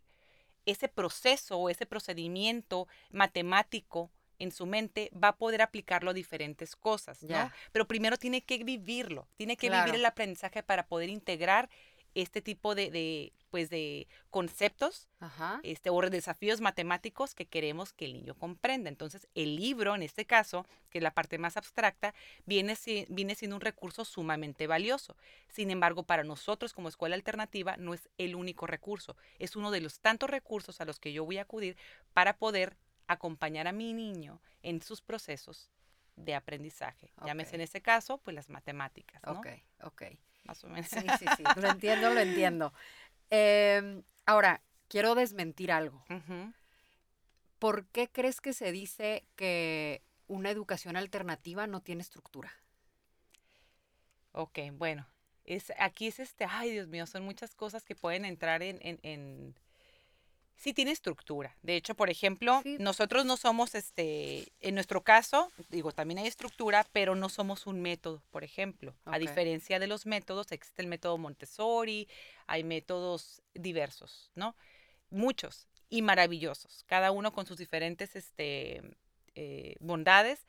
ese 0.67 0.89
proceso 0.89 1.59
o 1.59 1.69
ese 1.71 1.87
procedimiento 1.87 2.89
matemático 3.11 4.11
en 4.39 4.51
su 4.51 4.67
mente 4.67 5.11
va 5.13 5.29
a 5.29 5.37
poder 5.37 5.63
aplicarlo 5.63 6.11
a 6.11 6.15
diferentes 6.15 6.77
cosas, 6.77 7.23
¿no? 7.23 7.51
Pero 7.73 7.87
primero 7.87 8.17
tiene 8.17 8.43
que 8.43 8.63
vivirlo, 8.65 9.29
tiene 9.37 9.57
que 9.57 9.71
vivir 9.71 9.95
el 9.95 10.05
aprendizaje 10.05 10.63
para 10.63 10.87
poder 10.87 11.09
integrar 11.09 11.71
este 12.15 12.41
tipo 12.41 12.75
de, 12.75 13.33
pues 13.51 13.71
de 13.71 14.09
conceptos 14.31 15.09
Este, 15.63 15.91
o 15.91 16.01
desafíos 16.11 16.61
matemáticos 16.61 17.35
que 17.35 17.47
queremos 17.47 17.93
que 17.93 18.05
el 18.05 18.13
niño 18.13 18.35
comprenda. 18.35 18.89
Entonces, 18.89 19.29
el 19.35 19.57
libro, 19.57 19.95
en 19.95 20.03
este 20.03 20.25
caso, 20.27 20.67
que 20.91 20.99
es 20.99 21.03
la 21.03 21.15
parte 21.15 21.39
más 21.39 21.57
abstracta, 21.57 22.15
viene, 22.47 22.77
viene 23.09 23.35
siendo 23.35 23.57
un 23.57 23.61
recurso 23.61 24.05
sumamente 24.05 24.67
valioso. 24.67 25.17
Sin 25.49 25.71
embargo, 25.71 26.03
para 26.03 26.25
nosotros 26.25 26.73
como 26.73 26.89
escuela 26.89 27.17
alternativa 27.17 27.77
no 27.77 27.95
es 27.95 28.09
el 28.19 28.35
único 28.35 28.67
recurso, 28.67 29.17
es 29.39 29.57
uno 29.57 29.71
de 29.71 29.81
los 29.81 30.01
tantos 30.01 30.31
recursos 30.31 30.81
a 30.81 30.85
los 30.85 30.99
que 30.99 31.13
yo 31.13 31.25
voy 31.25 31.39
a 31.39 31.43
acudir 31.43 31.77
para 32.13 32.37
poder 32.37 32.77
acompañar 33.07 33.67
a 33.67 33.73
mi 33.73 33.93
niño 33.93 34.41
en 34.63 34.81
sus 34.81 35.01
procesos 35.01 35.71
de 36.17 36.35
aprendizaje. 36.35 37.13
Llámese 37.25 37.57
en 37.57 37.63
este 37.63 37.81
caso, 37.81 38.19
pues 38.19 38.35
las 38.35 38.49
matemáticas. 38.49 39.23
¿no? 39.25 39.33
Ok, 39.33 39.47
ok. 39.83 40.03
Más 40.45 40.63
o 40.65 40.69
menos. 40.69 40.89
Sí, 40.89 41.01
sí, 41.19 41.27
sí. 41.37 41.43
Lo 41.57 41.69
entiendo, 41.69 42.11
lo 42.11 42.21
entiendo. 42.21 42.73
Em, 43.31 44.03
ahora, 44.27 44.63
quiero 44.89 45.15
desmentir 45.15 45.73
algo. 45.73 46.05
¿Por 47.59 47.87
qué 47.87 48.09
crees 48.09 48.41
que 48.41 48.53
se 48.53 48.73
dice 48.73 49.25
que 49.37 50.03
una 50.29 50.51
educación 50.51 50.97
alternativa 50.97 51.67
no 51.67 51.81
tiene 51.81 52.03
estructura? 52.03 52.53
Ok, 54.33 54.59
bueno. 54.73 55.07
Es, 55.45 55.73
aquí 55.79 56.07
es 56.07 56.21
este, 56.21 56.47
ay 56.49 56.71
Dios 56.71 56.89
mío, 56.89 57.07
son 57.07 57.23
muchas 57.23 57.55
cosas 57.55 57.85
que 57.85 57.95
pueden 57.95 58.25
entrar 58.25 58.63
en, 58.63 59.55
sí 60.57 60.73
tiene 60.73 60.93
estructura. 60.93 61.57
De 61.63 61.77
hecho, 61.77 61.95
por 61.95 62.11
ejemplo, 62.11 62.63
nosotros 62.79 63.25
no 63.25 63.37
somos, 63.37 63.75
este, 63.75 64.45
en 64.61 64.75
nuestro 64.75 65.03
caso, 65.03 65.51
digo, 65.69 65.93
también 65.93 66.19
hay 66.19 66.27
estructura, 66.27 66.87
pero 66.93 67.15
no 67.15 67.29
somos 67.29 67.67
un 67.67 67.81
método, 67.81 68.23
por 68.31 68.45
ejemplo. 68.45 68.95
A 69.05 69.19
diferencia 69.19 69.79
de 69.79 69.87
los 69.87 70.07
métodos, 70.07 70.53
existe 70.53 70.83
el 70.83 70.89
método 70.89 71.19
Montessori, 71.19 72.09
hay 72.47 72.65
métodos 72.65 73.43
diversos, 73.55 74.31
¿no? 74.35 74.55
Muchos 75.11 75.67
y 75.91 76.03
maravillosos, 76.03 76.85
cada 76.87 77.11
uno 77.11 77.33
con 77.33 77.47
sus 77.47 77.59
diferentes 77.59 78.17
este, 78.17 78.83
eh, 79.35 79.77
bondades. 79.81 80.47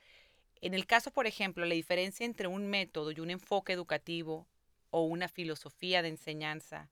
En 0.61 0.73
el 0.73 0.85
caso, 0.85 1.11
por 1.11 1.27
ejemplo, 1.27 1.65
la 1.65 1.75
diferencia 1.75 2.25
entre 2.25 2.47
un 2.47 2.67
método 2.67 3.11
y 3.11 3.19
un 3.19 3.29
enfoque 3.29 3.73
educativo 3.73 4.47
o 4.89 5.03
una 5.03 5.27
filosofía 5.27 6.01
de 6.01 6.07
enseñanza 6.09 6.89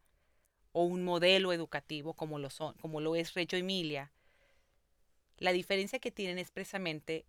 o 0.74 0.84
un 0.84 1.04
modelo 1.04 1.54
educativo 1.54 2.14
como 2.14 2.40
lo, 2.40 2.50
son, 2.50 2.76
como 2.76 3.00
lo 3.00 3.16
es 3.16 3.34
Reggio 3.34 3.58
Emilia, 3.58 4.12
la 5.38 5.52
diferencia 5.52 6.00
que 6.00 6.12
tienen 6.12 6.38
es 6.38 6.52
precisamente 6.52 7.26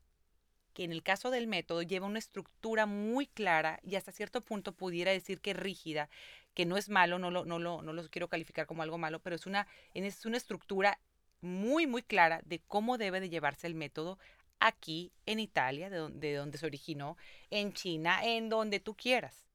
que 0.75 0.85
en 0.85 0.93
el 0.93 1.03
caso 1.03 1.31
del 1.31 1.47
método 1.47 1.83
lleva 1.83 2.07
una 2.07 2.19
estructura 2.19 2.85
muy 2.85 3.27
clara 3.27 3.79
y 3.83 3.95
hasta 3.95 4.13
cierto 4.13 4.41
punto 4.41 4.73
pudiera 4.73 5.13
decir 5.13 5.41
que 5.41 5.55
rígida, 5.55 6.11
que 6.53 6.67
no 6.67 6.77
es 6.77 6.89
malo, 6.89 7.19
no 7.19 7.31
lo, 7.31 7.45
no 7.45 7.59
lo, 7.59 7.81
no 7.81 7.93
lo 7.93 8.09
quiero 8.09 8.29
calificar 8.29 8.67
como 8.67 8.83
algo 8.83 8.99
malo, 8.99 9.21
pero 9.21 9.37
es 9.37 9.47
una, 9.47 9.67
es 9.95 10.27
una 10.27 10.37
estructura 10.37 10.99
muy, 11.41 11.87
muy 11.87 12.03
clara 12.03 12.41
de 12.45 12.61
cómo 12.67 12.99
debe 12.99 13.21
de 13.21 13.29
llevarse 13.29 13.67
el 13.67 13.75
método 13.75 14.19
aquí 14.59 15.13
en 15.27 15.41
Italia, 15.41 15.91
de 15.91 15.99
donde, 15.99 16.29
de 16.29 16.35
donde 16.35 16.59
se 16.59 16.67
originó, 16.67 17.17
en 17.51 17.73
China, 17.73 18.25
en 18.25 18.49
donde 18.49 18.81
tú 18.81 18.97
quieras. 18.97 19.47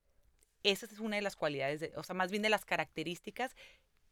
Esa 0.64 0.86
es 0.86 1.00
una 1.00 1.16
de 1.16 1.22
las 1.22 1.36
cualidades, 1.36 1.92
o 1.96 2.04
sea, 2.04 2.16
más 2.16 2.32
bien 2.32 2.44
de 2.44 2.50
las 2.50 2.66
características 2.66 3.56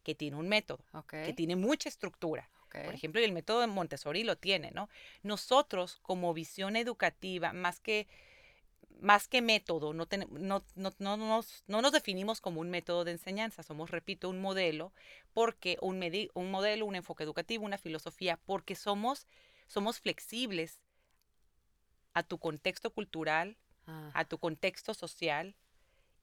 que 0.08 0.16
tiene 0.16 0.38
un 0.38 0.48
método, 0.48 0.80
que 1.10 1.34
tiene 1.34 1.58
mucha 1.58 1.90
estructura. 1.90 2.50
Por 2.72 2.94
ejemplo, 2.94 3.20
el 3.20 3.34
método 3.34 3.60
de 3.60 3.68
Montessori 3.68 4.24
lo 4.24 4.38
tiene, 4.38 4.72
¿no? 4.72 4.88
Nosotros, 5.22 6.00
como 6.02 6.34
visión 6.34 6.78
educativa, 6.78 7.52
más 7.52 7.82
que, 7.82 8.08
más 9.02 9.28
que 9.28 9.42
método, 9.42 9.94
no, 9.94 10.08
no, 10.30 10.64
no, 10.76 10.94
no, 10.98 11.18
nos, 11.18 11.66
no 11.68 11.82
nos 11.82 11.92
definimos 11.92 12.40
como 12.40 12.62
un 12.62 12.70
método 12.70 13.04
de 13.04 13.12
enseñanza, 13.12 13.64
somos, 13.64 13.92
repito, 13.92 14.30
un 14.30 14.40
modelo, 14.40 14.94
porque 15.34 15.78
un, 15.82 16.02
un 16.36 16.52
modelo, 16.52 16.86
un 16.86 16.96
enfoque 16.96 17.26
educativo, 17.26 17.66
una 17.66 17.78
filosofía, 17.78 18.40
porque 18.46 18.76
somos, 18.76 19.28
somos 19.68 20.00
flexibles 20.00 20.80
a 22.14 22.24
tu 22.24 22.38
contexto 22.38 22.92
cultural, 22.92 23.58
ah. 23.88 24.12
a 24.14 24.24
tu 24.24 24.38
contexto 24.38 24.94
social, 24.94 25.54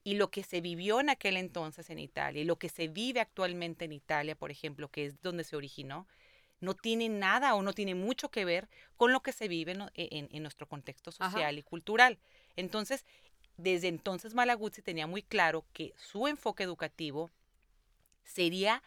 y 0.04 0.14
lo 0.14 0.30
que 0.30 0.42
se 0.42 0.60
vivió 0.60 1.00
en 1.00 1.08
aquel 1.08 1.38
entonces 1.38 1.88
en 1.88 1.98
Italia 1.98 2.42
y 2.42 2.44
lo 2.44 2.56
que 2.56 2.68
se 2.68 2.88
vive 2.88 3.20
actualmente 3.20 3.86
en 3.86 3.92
Italia, 3.92 4.36
por 4.36 4.50
ejemplo, 4.50 4.88
que 4.88 5.06
es 5.06 5.22
donde 5.22 5.44
se 5.44 5.56
originó, 5.56 6.06
no 6.60 6.74
tiene 6.74 7.08
nada 7.08 7.54
o 7.54 7.62
no 7.62 7.72
tiene 7.72 7.94
mucho 7.94 8.30
que 8.30 8.44
ver 8.44 8.68
con 8.96 9.12
lo 9.12 9.20
que 9.20 9.32
se 9.32 9.48
vive 9.48 9.72
en, 9.72 10.28
e, 10.30 10.40
nuestro 10.40 10.68
contexto 10.68 11.10
social 11.10 11.58
y 11.58 11.62
cultural. 11.62 12.18
Entonces, 12.54 13.04
desde 13.56 13.88
entonces 13.88 14.34
Malaguzzi 14.34 14.82
tenía 14.82 15.06
muy 15.06 15.22
claro 15.22 15.64
que 15.72 15.94
su 15.96 16.28
enfoque 16.28 16.64
educativo 16.64 17.30
sería, 18.24 18.82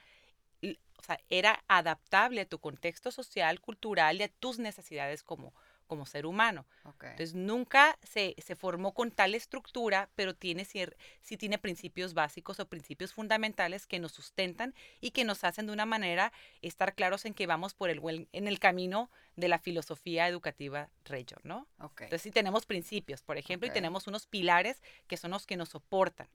o 0.62 1.03
sea, 1.03 1.19
era 1.30 1.63
adaptable 1.67 2.41
a 2.41 2.45
tu 2.45 2.60
contexto 2.60 3.12
social, 3.12 3.60
cultural 3.60 4.19
y 4.19 4.23
a 4.23 4.30
tus 4.30 4.60
necesidades 4.60 5.23
como, 5.23 5.53
como 5.88 6.06
ser 6.06 6.26
humano. 6.26 6.65
Entonces 6.86 7.34
nunca 7.34 7.97
se, 8.04 8.36
se, 8.38 8.56
formó 8.56 8.93
con 8.93 9.12
tal 9.12 9.36
estructura, 9.36 10.10
pero 10.15 10.36
tiene 10.36 10.65
sí 10.65 11.38
tiene 11.38 11.58
principios 11.58 12.13
básicos 12.13 12.60
o 12.60 12.67
principios 12.67 13.13
fundamentales 13.13 13.88
que 13.88 14.00
nos 14.00 14.12
sustentan 14.12 14.76
y 15.02 15.12
que 15.12 15.23
nos 15.23 15.43
hacen 15.43 15.67
de 15.67 15.73
una 15.73 15.86
manera 15.86 16.32
estar 16.62 16.93
claros 16.93 17.26
en 17.26 17.34
que 17.34 17.47
vamos 17.47 17.73
por 17.73 17.89
el 17.89 18.28
en 18.32 18.47
el 18.47 18.60
camino 18.60 19.10
de 19.36 19.47
la 19.47 19.60
filosofía 19.60 20.28
educativa 20.28 20.89
Reggio, 21.06 21.38
¿no? 21.43 21.67
Entonces 21.80 22.21
sí 22.21 22.32
tenemos 22.32 22.65
principios, 22.65 23.21
por 23.21 23.38
ejemplo, 23.38 23.67
y 23.67 23.71
tenemos 23.71 24.08
unos 24.08 24.26
pilares 24.26 24.82
que 25.08 25.15
son 25.15 25.32
los 25.32 25.45
que 25.45 25.58
nos 25.58 25.69
soportan. 25.69 26.28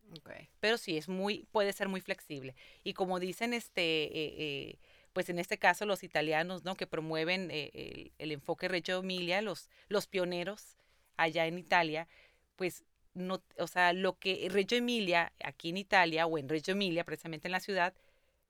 Pero 0.61 0.79
sí 0.79 0.97
es 0.97 1.09
muy, 1.09 1.47
puede 1.51 1.73
ser 1.73 1.89
muy 1.89 2.01
flexible. 2.01 2.55
Y 2.85 2.95
como 2.95 3.21
dicen 3.21 3.53
este 3.53 3.83
eh, 3.83 4.11
eh, 4.15 4.79
pues 5.13 5.29
en 5.29 5.39
este 5.39 5.59
caso 5.59 5.87
los 5.87 6.03
italianos, 6.03 6.65
¿no? 6.65 6.75
Que 6.75 6.87
promueven 6.87 7.51
eh, 7.51 8.13
el, 8.19 8.33
enfoque 8.33 8.69
Reggio 8.69 8.99
Emilia, 8.99 9.43
los, 9.43 9.71
los 9.89 10.07
pioneros 10.07 10.77
allá 11.17 11.47
en 11.47 11.59
Italia, 11.59 12.09
pues 12.57 12.85
no, 13.15 13.43
o 13.59 13.67
sea, 13.67 13.93
lo 13.93 14.19
que 14.19 14.49
Reggio 14.51 14.79
Emilia 14.79 15.33
aquí 15.45 15.71
en 15.71 15.77
Italia 15.77 16.27
o 16.27 16.39
en 16.39 16.49
Reggio 16.49 16.73
Emilia, 16.73 17.05
precisamente 17.05 17.49
en 17.49 17.53
la 17.53 17.61
ciudad, 17.61 17.95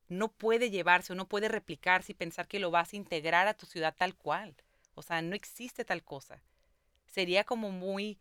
no 0.08 0.30
puede 0.30 0.70
llevarse 0.70 1.12
o 1.12 1.16
no 1.16 1.26
puede 1.28 1.48
replicarse 1.48 2.12
y 2.12 2.14
pensar 2.14 2.46
que 2.46 2.60
lo 2.60 2.70
vas 2.70 2.92
a 2.92 2.96
integrar 2.96 3.48
a 3.48 3.54
tu 3.54 3.66
ciudad 3.66 3.94
tal 3.96 4.14
cual. 4.14 4.54
O 4.94 5.02
sea, 5.02 5.22
no 5.22 5.34
existe 5.34 5.84
tal 5.84 6.04
cosa. 6.04 6.42
Sería 7.06 7.44
como 7.44 7.70
muy 7.70 8.18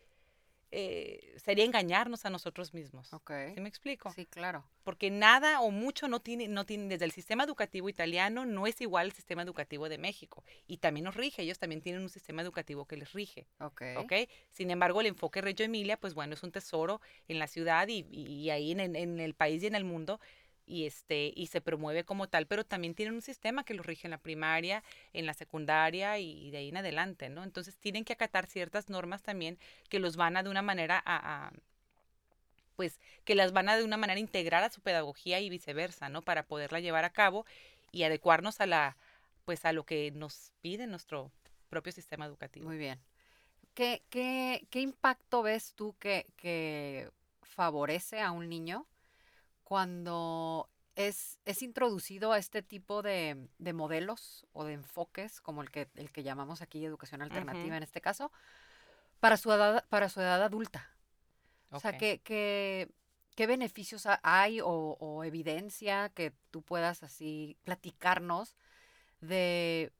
eh, 0.72 1.36
sería 1.38 1.66
engañarnos 1.66 2.26
a 2.26 2.30
nosotros 2.30 2.74
mismos. 2.74 3.12
Okay. 3.14 3.54
¿Sí 3.54 3.62
me 3.62 3.68
explico? 3.68 4.12
Sí, 4.14 4.26
claro. 4.26 4.64
Porque 4.84 5.12
nada 5.12 5.60
o 5.62 5.70
mucho 5.70 6.08
no 6.08 6.22
tiene, 6.22 6.48
no 6.48 6.66
tiene, 6.66 6.88
desde 6.88 7.06
el 7.06 7.12
sistema 7.12 7.44
educativo 7.44 7.90
italiano 7.90 8.46
no 8.46 8.68
es 8.68 8.80
igual 8.80 9.08
al 9.08 9.12
sistema 9.12 9.42
educativo 9.42 9.90
de 9.90 9.98
México. 9.98 10.44
Y 10.68 10.78
también 10.78 11.04
nos 11.04 11.16
rige, 11.16 11.42
ellos 11.42 11.60
también 11.60 11.82
tienen 11.82 12.02
un 12.02 12.10
sistema 12.10 12.42
educativo 12.42 12.86
que 12.86 12.96
les 12.96 13.12
rige. 13.12 13.48
Ok. 13.60 13.82
¿okay? 13.98 14.30
Sin 14.50 14.72
embargo, 14.72 15.02
el 15.02 15.08
enfoque 15.08 15.42
Reggio 15.42 15.66
Emilia, 15.66 15.98
pues 15.98 16.14
bueno, 16.14 16.34
es 16.34 16.44
un 16.44 16.52
tesoro 16.52 17.02
en 17.28 17.38
la 17.38 17.48
ciudad 17.48 17.88
y, 17.90 18.06
y 18.10 18.50
ahí 18.50 18.72
en, 18.72 18.80
en 18.80 19.20
el 19.20 19.34
país 19.34 19.62
y 19.64 19.68
en 19.68 19.76
el 19.76 19.84
mundo 19.84 20.20
y 20.72 20.86
este 20.86 21.34
y 21.36 21.48
se 21.48 21.60
promueve 21.60 22.06
como 22.06 22.30
tal, 22.30 22.48
pero 22.48 22.64
también 22.64 22.96
tienen 22.96 23.14
un 23.14 23.22
sistema 23.22 23.66
que 23.66 23.74
los 23.74 23.86
rige 23.86 24.08
en 24.08 24.12
la 24.12 24.18
primaria, 24.18 24.84
en 25.12 25.26
la 25.26 25.34
secundaria 25.34 26.18
y 26.18 26.50
de 26.50 26.58
ahí 26.60 26.70
en 26.70 26.78
adelante, 26.78 27.30
¿no? 27.30 27.44
Entonces 27.44 27.78
tienen 27.78 28.06
que 28.06 28.14
acatar 28.14 28.46
ciertas 28.48 28.90
normas 28.90 29.22
también 29.22 29.60
que 29.90 30.00
los 30.00 30.16
van 30.16 30.38
a 30.38 30.44
de 30.44 30.50
una 30.50 30.62
manera 30.62 31.04
a, 31.06 31.52
pues 32.78 33.02
que 33.26 33.36
las 33.36 33.52
van 33.52 33.68
a 33.68 33.76
de 33.76 33.84
una 33.84 33.98
manera 33.98 34.20
integrar 34.20 34.64
a 34.64 34.70
su 34.70 34.82
pedagogía 34.82 35.42
y 35.42 35.50
viceversa, 35.50 36.08
¿no? 36.08 36.22
Para 36.22 36.44
poderla 36.44 36.80
llevar 36.80 37.04
a 37.04 37.12
cabo 37.12 37.46
y 37.92 38.04
adecuarnos 38.04 38.62
a 38.62 38.66
la 38.66 38.98
pues 39.44 39.66
a 39.66 39.74
lo 39.74 39.86
que 39.86 40.12
nos 40.12 40.54
pide 40.62 40.88
nuestro 40.88 41.32
propio 41.70 41.92
sistema 41.92 42.26
educativo. 42.26 42.68
Muy 42.68 42.78
bien. 42.78 42.98
¿Qué, 43.74 44.04
qué, 44.10 44.66
qué 44.70 44.80
impacto 44.80 45.44
ves 45.44 45.74
tú 45.74 45.96
que, 46.00 46.28
que 46.38 47.10
favorece 47.42 48.22
a 48.22 48.32
un 48.32 48.48
niño 48.48 48.86
cuando 49.72 50.70
es, 50.98 51.40
es 51.46 51.62
introducido 51.62 52.34
a 52.34 52.38
este 52.38 52.62
tipo 52.62 53.02
de, 53.02 53.48
modelos 53.74 54.46
o 54.52 54.66
de 54.66 54.74
enfoques, 54.74 55.40
como 55.40 55.62
el 55.62 55.72
que, 55.72 55.88
el 55.96 56.12
que 56.12 56.24
llamamos 56.24 56.62
aquí 56.62 56.84
educación 56.84 57.22
alternativa 57.22 57.78
en 57.78 57.84
este 57.84 58.02
caso, 58.02 58.34
para 59.22 59.38
su 59.38 59.50
edad, 59.50 59.86
para 59.88 60.10
su 60.10 60.20
edad 60.20 60.44
adulta. 60.44 60.90
O 61.70 61.80
sea, 61.80 61.98
¿qué, 61.98 62.20
qué, 62.22 63.48
beneficios 63.48 64.10
hay 64.24 64.60
o, 64.62 65.24
evidencia 65.24 66.10
que 66.10 66.34
tú 66.50 66.64
puedas 66.64 67.02
así 67.02 67.56
platicarnos 67.64 68.58
de 69.22 69.94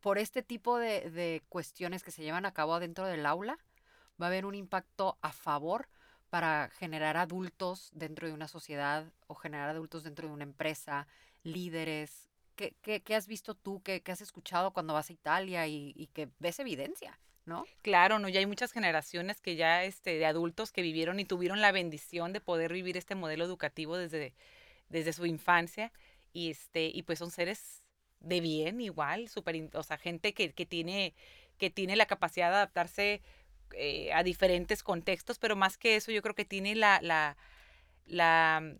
por 0.00 0.18
este 0.18 0.42
tipo 0.42 0.78
de, 0.78 1.10
de 1.10 1.44
cuestiones 1.48 2.02
que 2.02 2.10
se 2.10 2.24
llevan 2.24 2.44
a 2.44 2.54
cabo 2.54 2.80
dentro 2.80 3.06
del 3.06 3.24
aula? 3.26 3.56
¿Va 4.20 4.26
a 4.26 4.30
haber 4.30 4.46
un 4.46 4.56
impacto 4.56 5.16
a 5.22 5.30
favor? 5.30 5.86
Para 6.32 6.70
generar 6.78 7.18
adultos 7.18 7.90
dentro 7.92 8.26
de 8.26 8.32
una 8.32 8.48
sociedad 8.48 9.04
o 9.26 9.34
generar 9.34 9.68
adultos 9.68 10.02
dentro 10.02 10.28
de 10.28 10.32
una 10.32 10.44
empresa, 10.44 11.06
líderes? 11.42 12.26
¿Qué, 12.56 12.74
qué, 12.80 13.14
has 13.14 13.26
visto 13.26 13.54
tú, 13.54 13.82
qué, 13.82 14.00
qué, 14.00 14.12
has 14.12 14.22
escuchado 14.22 14.70
cuando 14.72 14.94
vas 14.94 15.10
a 15.10 15.12
Italia 15.12 15.66
y, 15.66 15.92
y, 15.94 16.06
que 16.06 16.30
ves 16.38 16.58
evidencia? 16.58 17.20
¿No? 17.44 17.66
Claro, 17.82 18.18
no, 18.18 18.30
ya 18.30 18.40
hay 18.40 18.46
muchas 18.46 18.72
generaciones 18.72 19.42
que 19.42 19.56
ya 19.56 19.84
este, 19.84 20.16
de 20.16 20.24
adultos 20.24 20.72
que 20.72 20.80
vivieron 20.80 21.20
y 21.20 21.26
tuvieron 21.26 21.60
la 21.60 21.70
bendición 21.70 22.32
de 22.32 22.40
poder 22.40 22.72
vivir 22.72 22.96
este 22.96 23.14
modelo 23.14 23.44
educativo 23.44 23.98
desde, 23.98 24.32
desde 24.88 25.12
su 25.12 25.26
infancia 25.26 25.92
y, 26.32 26.48
este, 26.48 26.86
y 26.86 27.02
pues 27.02 27.18
son 27.18 27.30
seres 27.30 27.82
de 28.20 28.40
bien 28.40 28.80
igual, 28.80 29.28
super, 29.28 29.68
o 29.74 29.82
sea, 29.82 29.98
gente 29.98 30.32
que, 30.32 30.54
que, 30.54 30.64
tiene, 30.64 31.12
que 31.58 31.68
tiene 31.68 31.94
la 31.94 32.06
capacidad 32.06 32.48
de 32.48 32.56
adaptarse 32.56 33.20
eh, 33.74 34.12
a 34.12 34.22
diferentes 34.22 34.82
contextos, 34.82 35.38
pero 35.38 35.56
más 35.56 35.78
que 35.78 35.96
eso 35.96 36.12
yo 36.12 36.22
creo 36.22 36.34
que 36.34 36.44
tiene 36.44 36.74
la, 36.74 37.00
la, 37.02 37.36
la 38.06 38.74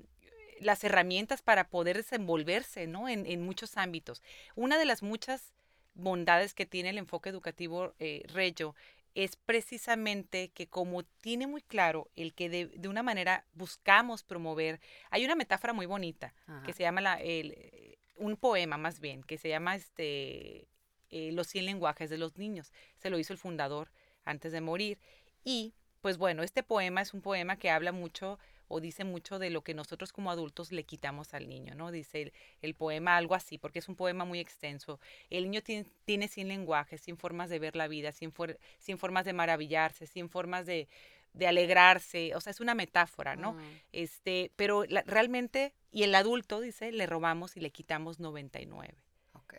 las 0.61 0.85
herramientas 0.85 1.42
para 1.42 1.68
poder 1.68 1.96
desenvolverse 1.96 2.87
¿no? 2.87 3.09
en, 3.09 3.26
en, 3.26 3.42
muchos 3.42 3.76
ámbitos. 3.76 4.22
Una 4.55 4.78
de 4.78 4.85
las 4.85 5.02
muchas 5.02 5.52
bondades 5.94 6.55
que 6.55 6.66
tiene 6.66 6.90
el 6.90 6.98
enfoque 6.98 7.31
educativo 7.31 7.94
eh, 7.98 8.22
Reyo 8.33 8.74
es 9.14 9.37
precisamente 9.37 10.50
que 10.50 10.68
como 10.68 11.02
tiene 11.02 11.46
muy 11.46 11.61
claro 11.62 12.09
el 12.16 12.33
que 12.33 12.48
de, 12.48 12.66
de, 12.66 12.88
una 12.88 13.02
manera 13.02 13.44
buscamos 13.52 14.22
promover, 14.22 14.81
hay 15.11 15.24
una 15.24 15.35
metáfora 15.35 15.74
muy 15.74 15.85
bonita 15.85 16.33
que 16.64 16.72
se 16.72 16.83
llama 16.83 17.02
la, 17.02 17.20
el, 17.20 17.98
un 18.16 18.37
poema 18.37 18.78
más 18.78 19.00
bien, 19.00 19.22
que 19.22 19.37
se 19.37 19.48
llama 19.50 19.76
este, 19.76 20.66
eh, 21.11 21.31
Los 21.33 21.48
100 21.48 21.66
lenguajes 21.66 22.09
de 22.09 22.16
los 22.16 22.38
niños. 22.38 22.72
Se 22.96 23.11
lo 23.11 23.18
hizo 23.18 23.35
el 23.35 23.38
fundador 23.38 23.90
antes 24.25 24.53
de 24.53 24.61
morir. 24.61 24.99
Y 25.45 25.75
pues 26.01 26.19
bueno, 26.19 26.43
este 26.43 26.63
poema 26.63 27.01
es 27.01 27.15
un 27.15 27.21
poema 27.21 27.57
que 27.57 27.71
habla 27.71 27.93
mucho 27.93 28.39
o 28.69 28.81
dice 28.81 29.05
mucho 29.05 29.39
de 29.39 29.51
lo 29.51 29.63
que 29.63 29.75
nosotros 29.75 30.13
como 30.13 30.31
adultos 30.31 30.73
le 30.73 30.85
quitamos 30.85 31.35
al 31.35 31.47
niño, 31.47 31.75
¿no? 31.75 31.91
Dice 31.93 32.33
el, 32.63 32.75
poema 32.75 33.19
algo 33.19 33.35
así, 33.35 33.59
porque 33.59 33.81
es 33.81 33.89
un 33.89 33.97
poema 33.97 34.25
muy 34.25 34.41
extenso. 34.41 34.99
El 35.29 35.45
niño 35.45 35.63
tiene, 35.63 35.87
tiene 36.07 36.27
sin 36.27 36.49
lenguaje, 36.49 36.97
sin 36.97 37.19
formas 37.19 37.51
de 37.51 37.59
ver 37.59 37.77
la 37.77 37.87
vida, 37.87 38.13
sin, 38.13 38.33
sin 38.79 38.97
formas 38.97 39.27
de 39.27 39.35
maravillarse, 39.35 40.07
sin 40.07 40.31
formas 40.31 40.65
de, 40.65 40.89
de 41.35 41.47
alegrarse, 41.47 42.35
o 42.35 42.41
sea, 42.41 42.51
es 42.51 42.61
una 42.61 42.75
metáfora, 42.75 43.37
¿no? 43.37 43.55
Mm. 43.55 43.61
Este, 43.93 44.51
pero 44.57 44.85
realmente, 45.07 45.73
y 45.91 46.03
el 46.03 46.15
adulto, 46.15 46.61
dice, 46.61 46.93
le 46.93 47.07
robamos 47.07 47.57
y 47.57 47.61
le 47.61 47.71
quitamos 47.71 48.21
99. 48.21 48.95
Ok. 49.35 49.55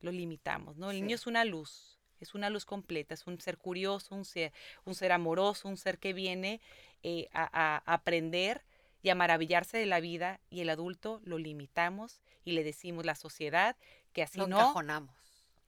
Lo 0.00 0.12
limitamos, 0.12 0.76
¿no? 0.76 0.90
El 0.90 1.00
niño 1.00 1.16
es 1.16 1.26
una 1.26 1.44
luz, 1.44 1.95
es 2.20 2.34
una 2.34 2.50
luz 2.50 2.64
completa, 2.64 3.14
es 3.14 3.26
un 3.26 3.40
ser 3.40 3.58
curioso, 3.58 4.14
un 4.14 4.24
ser, 4.24 4.52
un 4.84 4.94
ser 4.94 5.12
amoroso, 5.12 5.68
un 5.68 5.76
ser 5.76 5.98
que 5.98 6.12
viene 6.12 6.60
eh, 7.02 7.28
a, 7.32 7.48
a, 7.52 7.82
aprender 7.92 8.64
y 9.02 9.10
a 9.10 9.14
maravillarse 9.14 9.78
de 9.78 9.86
la 9.86 10.00
vida, 10.00 10.40
y 10.50 10.60
el 10.60 10.70
adulto 10.70 11.20
lo 11.24 11.38
limitamos 11.38 12.20
y 12.44 12.52
le 12.52 12.64
decimos 12.64 13.04
la 13.04 13.14
sociedad 13.14 13.76
que 14.12 14.22
así 14.22 14.38
lo 14.38 14.46
no. 14.46 14.58
Encajonamos. 14.58 15.14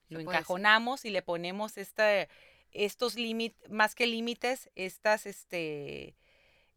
Lo 0.09 0.21
encajonamos 0.21 1.05
y 1.05 1.11
le 1.11 1.23
ponemos 1.23 1.77
esta 1.77 2.27
estos 2.73 3.15
límites, 3.15 3.71
más 3.71 3.95
que 3.95 4.07
límites, 4.07 4.71
estas, 4.75 5.27
este, 5.27 6.15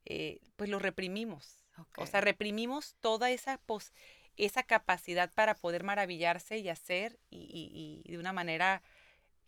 eh, 0.05 0.39
pues 0.55 0.69
lo 0.69 0.79
reprimimos. 0.79 1.57
O 1.97 2.05
sea, 2.05 2.21
reprimimos 2.21 2.95
toda 2.99 3.31
esa, 3.31 3.57
pos, 3.57 3.91
esa 4.37 4.63
capacidad 4.63 5.31
para 5.33 5.55
poder 5.55 5.83
maravillarse 5.83 6.59
y 6.59 6.69
hacer 6.69 7.17
y, 7.29 8.01
y, 8.05 8.11
de 8.11 8.17
una 8.19 8.33
manera 8.33 8.83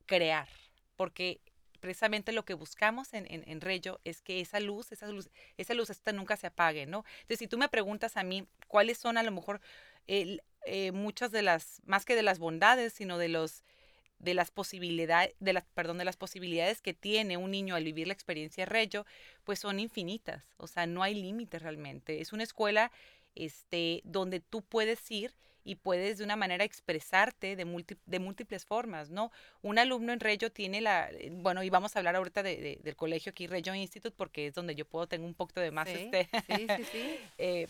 crear. 0.06 0.48
Porque 0.96 1.42
precisamente 1.80 2.32
lo 2.32 2.46
que 2.46 2.54
buscamos 2.54 3.14
en, 3.14 3.26
en, 3.30 3.44
en, 3.46 3.60
Reyo 3.60 4.00
es 4.06 4.22
que 4.22 4.40
esa 4.40 4.60
luz, 4.60 4.92
esa 4.92 5.08
luz, 5.08 5.30
esa 5.58 5.74
luz 5.74 5.90
esta 5.90 6.14
nunca 6.14 6.38
se 6.38 6.48
apague, 6.48 6.86
¿no? 6.86 7.04
Entonces, 7.22 7.40
si 7.40 7.48
tú 7.48 7.58
me 7.58 7.68
preguntas 7.68 8.16
a 8.16 8.24
mí 8.24 8.48
cuáles 8.68 8.98
son 8.98 9.18
a 9.18 9.24
lo 9.24 9.32
mejor 9.32 9.60
eh, 10.08 10.92
muchas 10.94 11.32
de 11.32 11.42
las, 11.42 11.82
más 11.86 12.06
que 12.06 12.16
de 12.16 12.24
las 12.24 12.40
bondades, 12.40 12.94
sino 12.94 13.18
de 13.18 13.30
los 13.30 13.64
de 14.20 14.34
las 14.34 14.52
posibilidades, 14.52 15.36
de 15.42 15.52
las, 15.52 15.66
perdón, 15.74 15.98
de 15.98 16.06
las 16.06 16.16
posibilidades 16.16 16.82
que 16.82 16.94
tiene 16.94 17.36
un 17.36 17.52
niño 17.52 17.76
al 17.76 17.84
vivir 17.84 18.08
la 18.08 18.14
experiencia 18.14 18.66
Reyo, 18.66 19.06
pues 19.44 19.60
son 19.60 19.82
infinitas. 19.82 20.46
O 20.56 20.68
sea, 20.68 20.86
no 20.86 21.04
hay 21.04 21.14
límites 21.14 21.62
realmente. 21.62 22.22
Es 22.22 22.32
una 22.32 22.44
escuela 22.44 22.90
este, 23.36 24.02
donde 24.06 24.40
tú 24.40 24.62
puedes 24.62 25.12
ir 25.12 25.34
y 25.64 25.76
puedes 25.76 26.18
de 26.18 26.24
una 26.24 26.36
manera 26.36 26.64
expresarte 26.64 27.56
de, 27.56 27.66
de 28.06 28.20
múltiples 28.20 28.66
formas, 28.66 29.10
¿no? 29.10 29.32
Un 29.62 29.80
alumno 29.80 30.14
en 30.14 30.20
Reyo 30.20 30.52
tiene 30.52 30.82
la, 30.82 31.10
eh, 31.10 31.30
bueno, 31.32 31.64
y 31.64 31.70
vamos 31.70 31.96
a 31.96 32.00
hablar 32.00 32.16
ahorita 32.16 32.44
de, 32.44 32.80
del 32.82 32.96
colegio 32.96 33.32
aquí, 33.32 33.48
Reyo 33.48 33.74
Institute, 33.74 34.16
porque 34.16 34.48
es 34.48 34.54
donde 34.54 34.76
yo 34.76 34.86
puedo, 34.86 35.08
tengo 35.08 35.26
un 35.26 35.34
poquito 35.34 35.62
de 35.62 35.72
más, 35.72 35.88
este, 35.88 36.30
sí, 36.48 36.68
sí, 36.78 36.84
sí. 36.92 37.18
eh, 37.38 37.68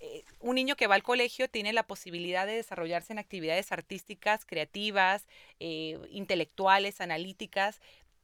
eh, 0.00 0.24
un 0.40 0.56
niño 0.56 0.76
que 0.76 0.86
va 0.86 0.94
al 0.94 1.02
colegio 1.02 1.48
tiene 1.48 1.72
la 1.72 1.82
posibilidad 1.82 2.46
de 2.46 2.54
desarrollarse 2.54 3.12
en 3.12 3.18
actividades 3.18 3.72
artísticas, 3.72 4.44
creativas, 4.44 5.26
eh, 5.58 5.98
intelectuales, 6.10 7.00
analíticas, 7.00 7.80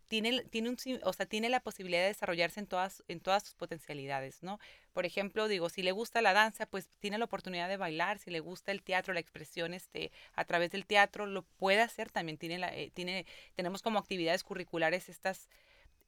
tiene, 0.09 0.45
tiene, 0.45 0.69
un, 0.69 0.77
o 1.05 1.13
sea, 1.15 1.25
tiene 1.25 1.49
la 1.49 1.61
posibilidad 1.61 2.03
de 2.03 2.09
desarrollarse 2.09 2.61
en 2.61 2.67
todas, 2.67 3.03
en 3.09 3.21
todas 3.21 3.45
sus 3.45 3.55
potencialidades, 3.55 4.43
¿no? 4.43 4.59
Por 4.93 5.07
ejemplo, 5.07 5.49
digo, 5.49 5.69
si 5.71 5.83
le 5.83 5.93
gusta 5.93 6.21
la 6.23 6.33
danza, 6.33 6.67
pues 6.67 6.91
tiene 6.99 7.19
la 7.19 7.25
oportunidad 7.25 7.69
de 7.69 7.77
bailar, 7.77 8.19
si 8.19 8.31
le 8.31 8.41
gusta 8.41 8.73
el 8.73 8.83
teatro, 8.83 9.15
la 9.15 9.21
expresión 9.21 9.75
este, 9.75 10.13
a 10.35 10.45
través 10.45 10.71
del 10.71 10.87
teatro, 10.87 11.27
lo 11.27 11.43
puede 11.43 11.81
hacer 11.81 12.11
también, 12.11 12.39
tiene 12.39 12.59
la, 12.59 12.75
eh, 12.77 12.91
tiene, 12.93 13.27
tenemos 13.55 13.83
como 13.83 13.99
actividades 13.99 14.45
curriculares 14.45 15.09
estas, 15.09 15.49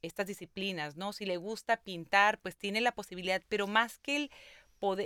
estas 0.01 0.27
disciplinas, 0.27 0.97
¿no? 0.97 1.13
Si 1.13 1.25
le 1.25 1.37
gusta 1.37 1.77
pintar, 1.77 2.39
pues 2.39 2.55
tiene 2.57 2.81
la 2.81 2.91
posibilidad, 2.93 3.41
pero 3.49 3.67
más 3.67 3.97
que 3.99 4.15
el 4.17 4.31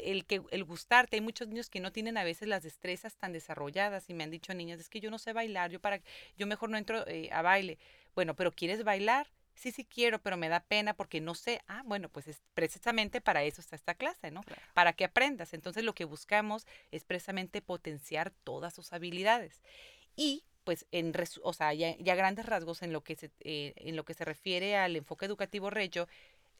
el 0.03 0.25
que 0.25 0.41
el 0.51 0.63
gustarte. 0.63 1.15
Hay 1.17 1.21
muchos 1.21 1.47
niños 1.47 1.69
que 1.69 1.79
no 1.79 1.91
tienen 1.91 2.17
a 2.17 2.23
veces 2.23 2.47
las 2.47 2.63
destrezas 2.63 3.15
tan 3.15 3.31
desarrolladas 3.31 4.09
y 4.09 4.13
me 4.13 4.23
han 4.23 4.31
dicho 4.31 4.53
niñas, 4.53 4.79
es 4.79 4.89
que 4.89 4.99
yo 4.99 5.09
no 5.09 5.19
sé 5.19 5.33
bailar, 5.33 5.71
yo 5.71 5.79
para 5.79 6.01
yo 6.37 6.47
mejor 6.47 6.69
no 6.69 6.77
entro 6.77 7.07
eh, 7.07 7.29
a 7.31 7.41
baile. 7.41 7.77
Bueno, 8.15 8.35
pero 8.35 8.51
¿quieres 8.51 8.83
bailar? 8.83 9.27
Sí, 9.59 9.73
sí 9.73 9.83
quiero, 9.83 10.21
pero 10.21 10.37
me 10.37 10.47
da 10.47 10.61
pena 10.61 10.93
porque 10.93 11.19
no 11.19 11.35
sé. 11.35 11.61
Ah, 11.67 11.83
bueno, 11.85 12.07
pues 12.07 12.29
es 12.29 12.41
precisamente 12.53 13.19
para 13.19 13.43
eso 13.43 13.59
está 13.59 13.75
esta 13.75 13.93
clase, 13.93 14.31
¿no? 14.31 14.41
Para 14.73 14.93
que 14.93 15.03
aprendas. 15.03 15.53
Entonces 15.53 15.83
lo 15.83 15.93
que 15.93 16.05
buscamos 16.05 16.65
es 16.91 17.03
precisamente 17.03 17.61
potenciar 17.61 18.31
todas 18.45 18.73
sus 18.73 18.93
habilidades. 18.93 19.61
Y 20.15 20.45
pues 20.63 20.85
en 20.91 21.13
o 21.43 21.51
sea, 21.51 21.73
ya, 21.73 21.93
grandes 22.15 22.45
rasgos 22.45 22.83
en 22.83 22.93
lo 22.93 23.01
que 23.01 23.17
se 23.17 23.31
eh, 23.41 23.73
en 23.75 23.97
lo 23.97 24.05
que 24.05 24.13
se 24.13 24.23
refiere 24.23 24.77
al 24.77 24.95
enfoque 24.95 25.25
educativo 25.25 25.69
Reyo, 25.69 26.07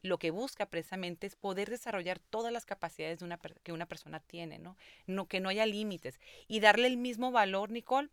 lo 0.01 0.17
que 0.17 0.31
busca 0.31 0.65
precisamente 0.65 1.25
es 1.25 1.37
poder 1.37 1.69
desarrollar 1.69 2.19
todas 2.19 2.51
las 2.51 2.65
capacidades 2.65 3.19
de 3.19 3.25
una, 3.25 3.39
que 3.63 3.71
una 3.71 3.85
persona 3.85 4.19
tiene, 4.19 4.59
¿no? 4.59 4.75
¿no? 5.07 5.25
Que 5.27 5.39
no 5.39 5.47
haya 5.47 5.65
límites. 5.65 6.19
Y 6.49 6.59
darle 6.59 6.87
el 6.87 6.97
mismo 6.97 7.31
valor, 7.31 7.71
Nicole, 7.71 8.09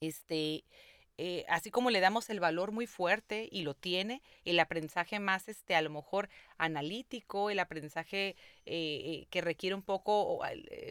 este, 0.00 0.64
eh, 1.18 1.44
así 1.48 1.70
como 1.70 1.90
le 1.90 2.00
damos 2.00 2.30
el 2.30 2.40
valor 2.40 2.72
muy 2.72 2.86
fuerte 2.86 3.48
y 3.50 3.62
lo 3.62 3.74
tiene, 3.74 4.22
el 4.44 4.58
aprendizaje 4.58 5.18
más, 5.20 5.48
este, 5.48 5.74
a 5.74 5.82
lo 5.82 5.90
mejor 5.90 6.28
analítico, 6.58 7.50
el 7.50 7.58
aprendizaje 7.58 8.28
eh, 8.28 8.36
eh, 8.66 9.26
que 9.30 9.40
requiere 9.40 9.74
un 9.74 9.82
poco 9.82 10.40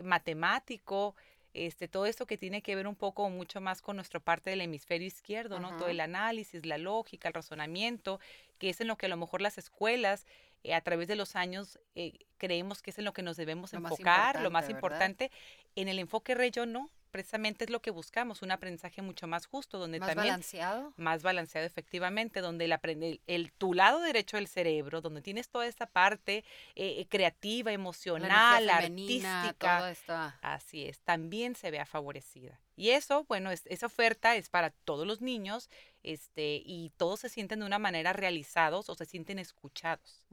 matemático, 0.04 1.16
este, 1.54 1.88
todo 1.88 2.06
esto 2.06 2.28
que 2.28 2.38
tiene 2.38 2.62
que 2.62 2.76
ver 2.76 2.88
un 2.88 2.96
poco 2.96 3.30
mucho 3.30 3.60
más 3.60 3.82
con 3.82 3.96
nuestra 3.96 4.20
parte 4.20 4.52
del 4.52 4.62
hemisferio 4.62 5.08
izquierdo, 5.08 5.60
¿no? 5.60 5.76
Todo 5.78 5.90
el 5.90 6.00
análisis, 6.00 6.66
la 6.66 6.78
lógica, 6.78 7.28
el 7.28 7.34
razonamiento, 7.34 8.20
que 8.60 8.70
es 8.70 8.80
en 8.82 8.88
lo 8.88 8.98
que 8.98 9.08
a 9.08 9.10
lo 9.10 9.18
mejor 9.18 9.42
las 9.42 9.58
escuelas 9.58 10.28
eh, 10.64 10.74
a 10.74 10.82
través 10.82 11.08
de 11.08 11.16
los 11.16 11.36
años 11.36 11.80
eh, 11.96 12.20
creemos 12.38 12.82
que 12.82 12.92
es 12.92 13.00
en 13.00 13.06
lo 13.06 13.14
que 13.14 13.22
nos 13.22 13.38
debemos 13.38 13.74
enfocar, 13.74 14.42
lo 14.42 14.52
más 14.52 14.70
importante. 14.70 15.32
En 15.76 15.88
el 15.88 16.00
enfoque 16.00 16.36
Reyo 16.36 16.66
no, 16.66 16.90
precisamente 17.12 17.66
es 17.66 17.70
lo 17.70 17.82
que 17.82 17.92
buscamos, 17.92 18.42
un 18.42 18.52
aprendizaje 18.52 19.02
mucho 19.02 19.28
más 19.28 19.46
justo, 19.46 19.78
donde 19.78 20.00
más 20.00 20.10
también... 20.10 20.34
balanceado. 20.34 20.94
Más 20.98 21.24
balanceado, 21.24 21.66
efectivamente, 21.66 22.42
donde 22.42 22.66
el, 22.66 22.72
aprende, 22.72 23.22
el, 23.28 23.52
tu 23.52 23.74
lado 23.74 24.00
derecho 24.00 24.38
del 24.38 24.48
cerebro, 24.48 25.02
donde 25.02 25.22
tienes 25.22 25.50
toda 25.50 25.68
esta 25.68 25.86
parte 25.86 26.44
eh, 26.76 27.06
creativa, 27.10 27.72
emocional, 27.72 28.70
artística. 28.70 29.94
Así 30.42 30.86
es, 30.86 31.00
también 31.00 31.56
se 31.56 31.72
vea 31.72 31.86
favorecida. 31.86 32.60
Y 32.76 32.92
eso, 32.92 33.26
bueno, 33.26 33.52
esa 33.52 33.86
oferta 33.86 34.38
es 34.38 34.48
para 34.48 34.70
todos 34.70 35.06
los 35.06 35.20
niños 35.20 35.70
este, 36.02 36.62
y 36.66 36.92
todos 36.96 37.20
se 37.20 37.28
sienten 37.28 37.60
de 37.60 37.66
una 37.66 37.78
manera 37.78 38.14
realizados 38.14 38.90
o 38.90 38.96
se 38.96 39.06
sienten 39.06 39.38
escuchados. 39.38 40.26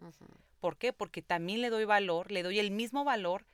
¿Por 0.61 0.77
qué? 0.77 0.93
Porque 0.93 1.23
también 1.23 1.61
le 1.61 1.71
doy 1.71 1.85
valor, 1.85 2.31
le 2.31 2.45
doy 2.45 2.61
el 2.61 2.71
mismo 2.71 3.03
valor 3.03 3.45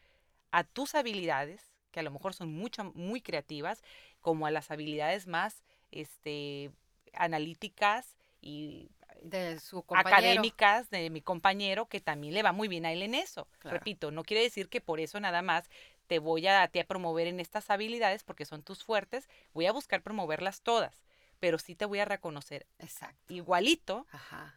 a 0.51 0.65
tus 0.65 0.95
habilidades, 0.95 1.72
que 1.93 2.01
a 2.01 2.03
lo 2.03 2.11
mejor 2.11 2.35
son 2.35 2.53
mucho, 2.53 2.93
muy 2.95 3.21
creativas, 3.21 3.83
como 4.21 4.47
a 4.47 4.51
las 4.51 4.71
habilidades 4.71 5.27
más 5.27 5.63
este, 5.93 6.73
analíticas 7.13 8.17
y 8.41 8.91
de 9.23 9.61
su 9.61 9.85
académicas 9.91 10.91
de 10.91 11.11
mi 11.11 11.21
compañero, 11.21 11.87
que 11.87 12.01
también 12.01 12.35
le 12.35 12.43
va 12.43 12.53
muy 12.53 12.67
bien 12.67 12.87
a 12.87 12.93
él 12.93 13.03
en 13.03 13.15
eso. 13.15 13.47
Repito, 13.63 14.11
no 14.11 14.25
quiere 14.25 14.43
decir 14.43 14.69
que 14.69 14.81
por 14.81 14.99
eso 14.99 15.21
nada 15.21 15.43
más 15.43 15.69
te 16.07 16.19
voy 16.19 16.47
a, 16.47 16.65
a 16.65 16.85
promover 16.87 17.27
en 17.29 17.41
estas 17.41 17.71
habilidades 17.71 18.25
porque 18.25 18.45
son 18.45 18.63
tus 18.63 18.85
fuertes, 18.85 19.29
voy 19.55 19.67
a 19.67 19.73
buscar 19.73 20.03
promoverlas 20.03 20.63
todas, 20.63 21.05
pero 21.39 21.59
sí 21.59 21.75
te 21.75 21.85
voy 21.85 22.01
a 22.01 22.05
reconocer 22.05 22.67
Exacto. 22.79 23.33
igualito, 23.33 24.07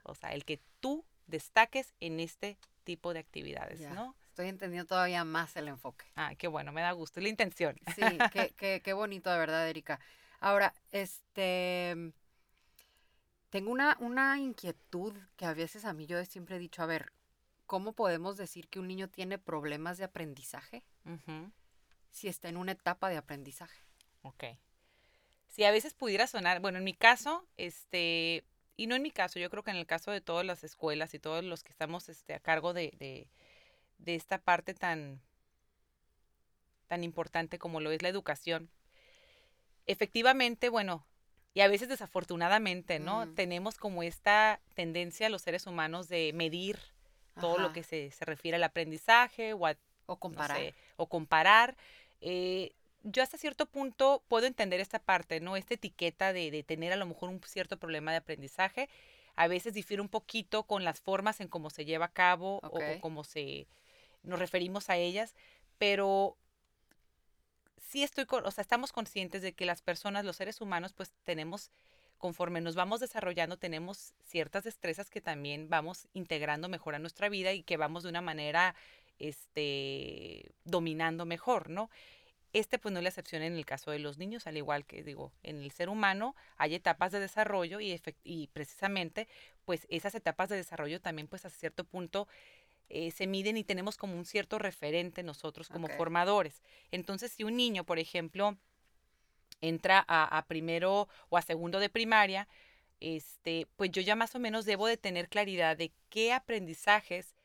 o 0.04 0.16
sea, 0.16 0.32
el 0.32 0.46
que 0.46 0.60
tú 0.80 1.06
destaques 1.28 1.94
en 2.00 2.20
este 2.20 2.58
tipo 2.84 3.14
de 3.14 3.20
actividades, 3.20 3.82
¿no? 3.82 4.16
Estoy 4.36 4.50
entendiendo 4.50 4.86
todavía 4.86 5.24
más 5.24 5.56
el 5.56 5.70
enfoque. 5.70 6.04
Ah, 6.18 6.36
qué 6.36 6.50
bueno, 6.50 6.74
me 6.74 6.82
da 6.82 6.92
gusto, 6.92 7.22
la 7.22 7.30
intención. 7.30 7.80
Sí, 7.96 8.02
qué, 8.34 8.54
qué, 8.58 8.82
qué 8.84 8.92
bonito 8.92 9.32
de 9.32 9.38
verdad, 9.38 9.70
Erika. 9.70 10.02
Ahora, 10.42 10.74
este, 10.92 12.12
tengo 13.50 13.72
una, 13.72 13.96
una 14.02 14.38
inquietud 14.38 15.14
que 15.38 15.46
a 15.46 15.54
veces 15.54 15.86
a 15.86 15.94
mí 15.94 16.06
yo 16.06 16.22
siempre 16.26 16.58
he 16.58 16.60
dicho, 16.60 16.84
a 16.84 16.86
ver, 16.86 17.14
¿cómo 17.66 17.94
podemos 17.94 18.36
decir 18.36 18.68
que 18.68 18.82
un 18.82 18.90
niño 18.90 19.08
tiene 19.08 19.38
problemas 19.38 19.98
de 20.00 20.04
aprendizaje? 20.04 20.84
si 22.12 22.28
está 22.28 22.50
en 22.50 22.58
una 22.58 22.74
etapa 22.74 23.08
de 23.08 23.16
aprendizaje. 23.16 23.80
Ok. 24.24 24.44
Si 25.48 25.64
a 25.64 25.72
veces 25.72 25.94
pudiera 25.94 26.28
sonar, 26.28 26.60
bueno, 26.60 26.80
en 26.80 26.84
mi 26.84 26.94
caso, 26.94 27.48
este, 27.56 28.44
y 28.76 28.88
no 28.88 28.96
en 28.96 29.02
mi 29.02 29.12
caso, 29.12 29.40
yo 29.40 29.50
creo 29.50 29.64
que 29.64 29.72
en 29.72 29.78
el 29.78 29.86
caso 29.86 30.12
de 30.12 30.20
todas 30.20 30.46
las 30.46 30.66
escuelas 30.66 31.14
y 31.14 31.20
todos 31.20 31.42
los 31.42 31.64
que 31.64 31.72
estamos 31.72 32.10
este, 32.10 32.34
a 32.34 32.42
cargo 32.42 32.74
de, 32.74 32.92
de, 33.00 33.30
de 33.98 34.16
esta 34.16 34.38
parte 34.38 34.74
tan, 34.74 35.22
tan 36.88 37.04
importante 37.04 37.58
como 37.60 37.80
lo 37.80 37.92
es 37.92 38.02
la 38.02 38.10
educación, 38.10 38.70
efectivamente, 39.88 40.70
bueno, 40.70 41.06
y 41.54 41.62
a 41.62 41.68
veces 41.68 41.88
desafortunadamente, 41.88 43.00
¿no? 43.00 43.30
Tenemos 43.34 43.78
como 43.78 44.04
esta 44.04 44.60
tendencia 44.74 45.30
los 45.30 45.42
seres 45.42 45.68
humanos 45.68 46.10
de 46.10 46.32
medir 46.34 46.80
todo 47.40 47.58
lo 47.58 47.72
que 47.74 47.84
se, 47.84 48.12
se 48.12 48.26
refiere 48.26 48.56
al 48.58 48.64
aprendizaje 48.64 49.54
o 49.54 49.66
a 49.66 49.72
O 50.06 50.14
no 50.14 50.20
comparar. 50.20 50.58
sé, 50.58 50.76
o 50.98 51.08
comparar. 51.08 51.76
Eh, 52.22 52.74
yo 53.04 53.24
hasta 53.24 53.38
cierto 53.38 53.66
punto 53.68 54.22
puedo 54.28 54.48
entender 54.48 54.80
esta 54.80 55.00
parte, 55.00 55.40
¿no? 55.40 55.56
Esta 55.56 55.76
etiqueta 55.76 56.34
de, 56.34 56.52
de 56.52 56.64
tener 56.64 56.92
a 56.92 56.96
lo 56.98 57.06
mejor 57.06 57.30
un 57.30 57.42
cierto 57.44 57.78
problema 57.78 58.12
de 58.12 58.18
aprendizaje. 58.18 58.90
A 59.36 59.48
veces 59.48 59.74
difiere 59.74 60.02
un 60.02 60.10
poquito 60.10 60.64
con 60.64 60.84
las 60.84 61.00
formas 61.02 61.40
en 61.40 61.48
cómo 61.48 61.70
se 61.70 61.86
lleva 61.86 62.06
a 62.06 62.12
cabo 62.14 62.60
o- 62.64 63.00
cómo 63.02 63.24
se 63.24 63.68
nos 64.26 64.40
referimos 64.40 64.90
a 64.90 64.98
ellas, 64.98 65.36
pero 65.78 66.38
sí 67.78 68.04
estoy, 68.04 68.26
con- 68.26 68.46
o 68.46 68.52
sea, 68.52 68.62
estamos 68.62 68.92
conscientes 68.92 69.42
de 69.42 69.54
que 69.54 69.66
las 69.66 69.82
personas, 69.82 70.26
los 70.26 70.36
seres 70.38 70.62
humanos, 70.62 70.94
pues 70.94 71.14
tenemos, 71.24 71.72
conforme 72.18 72.62
nos 72.62 72.76
vamos 72.76 73.00
desarrollando, 73.00 73.58
tenemos 73.58 74.14
ciertas 74.26 74.64
destrezas 74.64 75.10
que 75.10 75.22
también 75.22 75.70
vamos 75.70 76.08
integrando 76.14 76.70
mejor 76.70 76.96
a 76.96 77.00
nuestra 77.00 77.30
vida 77.30 77.54
y 77.54 77.64
que 77.64 77.78
vamos 77.78 78.04
de 78.04 78.10
una 78.10 78.22
manera, 78.22 78.76
este, 79.20 80.52
dominando 80.66 81.26
mejor, 81.26 81.70
¿no? 81.70 81.90
Este 82.54 82.80
pues 82.80 82.94
no 82.94 83.00
es 83.00 83.04
la 83.04 83.10
excepción 83.10 83.44
en 83.44 83.56
el 83.56 83.66
caso 83.66 83.92
de 83.92 84.00
los 84.00 84.18
niños, 84.18 84.48
al 84.48 84.56
igual 84.58 84.86
que 84.86 85.04
digo, 85.04 85.34
en 85.44 85.62
el 85.62 85.72
ser 85.72 85.90
humano 85.90 86.36
hay 86.58 86.74
etapas 86.76 87.12
de 87.12 87.20
desarrollo 87.20 87.82
y, 87.82 88.02
y 88.24 88.48
precisamente 88.48 89.28
pues 89.66 89.86
esas 89.90 90.16
etapas 90.16 90.48
de 90.50 90.56
desarrollo 90.56 91.02
también 91.02 91.28
pues 91.28 91.44
a 91.46 91.50
cierto 91.50 91.84
punto 91.84 92.30
eh, 92.90 93.12
se 93.12 93.28
miden 93.28 93.58
y 93.58 93.64
tenemos 93.64 93.98
como 93.98 94.16
un 94.16 94.26
cierto 94.26 94.60
referente 94.60 95.24
nosotros 95.24 95.70
como 95.70 95.88
formadores. 95.90 96.62
Entonces 96.92 97.32
si 97.32 97.44
un 97.44 97.56
niño, 97.56 97.84
por 97.84 98.00
ejemplo, 98.00 98.58
entra 99.62 100.04
a, 100.08 100.38
a 100.38 100.46
primero 100.46 101.08
o 101.30 101.38
a 101.38 101.42
segundo 101.42 101.80
de 101.80 101.90
primaria, 101.90 102.48
este, 103.00 103.68
pues 103.76 103.92
yo 103.92 104.02
ya 104.02 104.16
más 104.16 104.36
o 104.36 104.40
menos 104.40 104.66
debo 104.66 104.88
de 104.88 104.98
tener 104.98 105.30
claridad 105.30 105.78
de 105.78 105.92
qué 106.10 106.34
aprendizajes 106.34 107.36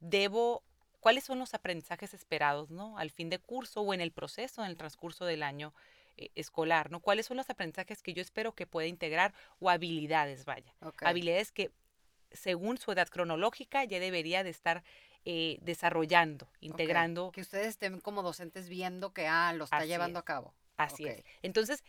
debo, 0.00 0.62
cuáles 1.00 1.24
son 1.24 1.38
los 1.38 1.54
aprendizajes 1.54 2.14
esperados, 2.14 2.70
¿no? 2.70 2.98
Al 2.98 3.10
fin 3.10 3.30
de 3.30 3.38
curso 3.38 3.80
o 3.82 3.94
en 3.94 4.00
el 4.00 4.12
proceso, 4.12 4.62
en 4.62 4.70
el 4.70 4.76
transcurso 4.76 5.24
del 5.24 5.42
año 5.42 5.72
eh, 6.16 6.30
escolar, 6.34 6.90
¿no? 6.90 7.00
¿Cuáles 7.00 7.26
son 7.26 7.36
los 7.36 7.50
aprendizajes 7.50 8.02
que 8.02 8.12
yo 8.14 8.22
espero 8.22 8.54
que 8.54 8.66
pueda 8.66 8.88
integrar 8.88 9.32
o 9.60 9.70
habilidades, 9.70 10.44
vaya? 10.44 10.74
Habilidades 11.02 11.52
que 11.52 11.70
según 12.32 12.78
su 12.78 12.92
edad 12.92 13.08
cronológica 13.08 13.84
ya 13.84 14.00
debería 14.00 14.44
de 14.44 14.50
estar 14.50 14.82
eh, 15.28 15.58
desarrollando, 15.62 16.48
integrando. 16.60 17.32
Que 17.32 17.40
ustedes 17.40 17.66
estén 17.66 17.98
como 18.00 18.22
docentes 18.22 18.68
viendo 18.68 19.12
que, 19.12 19.26
ah, 19.26 19.52
lo 19.54 19.64
está 19.64 19.78
Así 19.78 19.88
llevando 19.88 20.20
es. 20.20 20.22
a 20.22 20.24
cabo. 20.24 20.54
Así 20.76 21.04
es. 21.04 21.24
Entonces, 21.42 21.82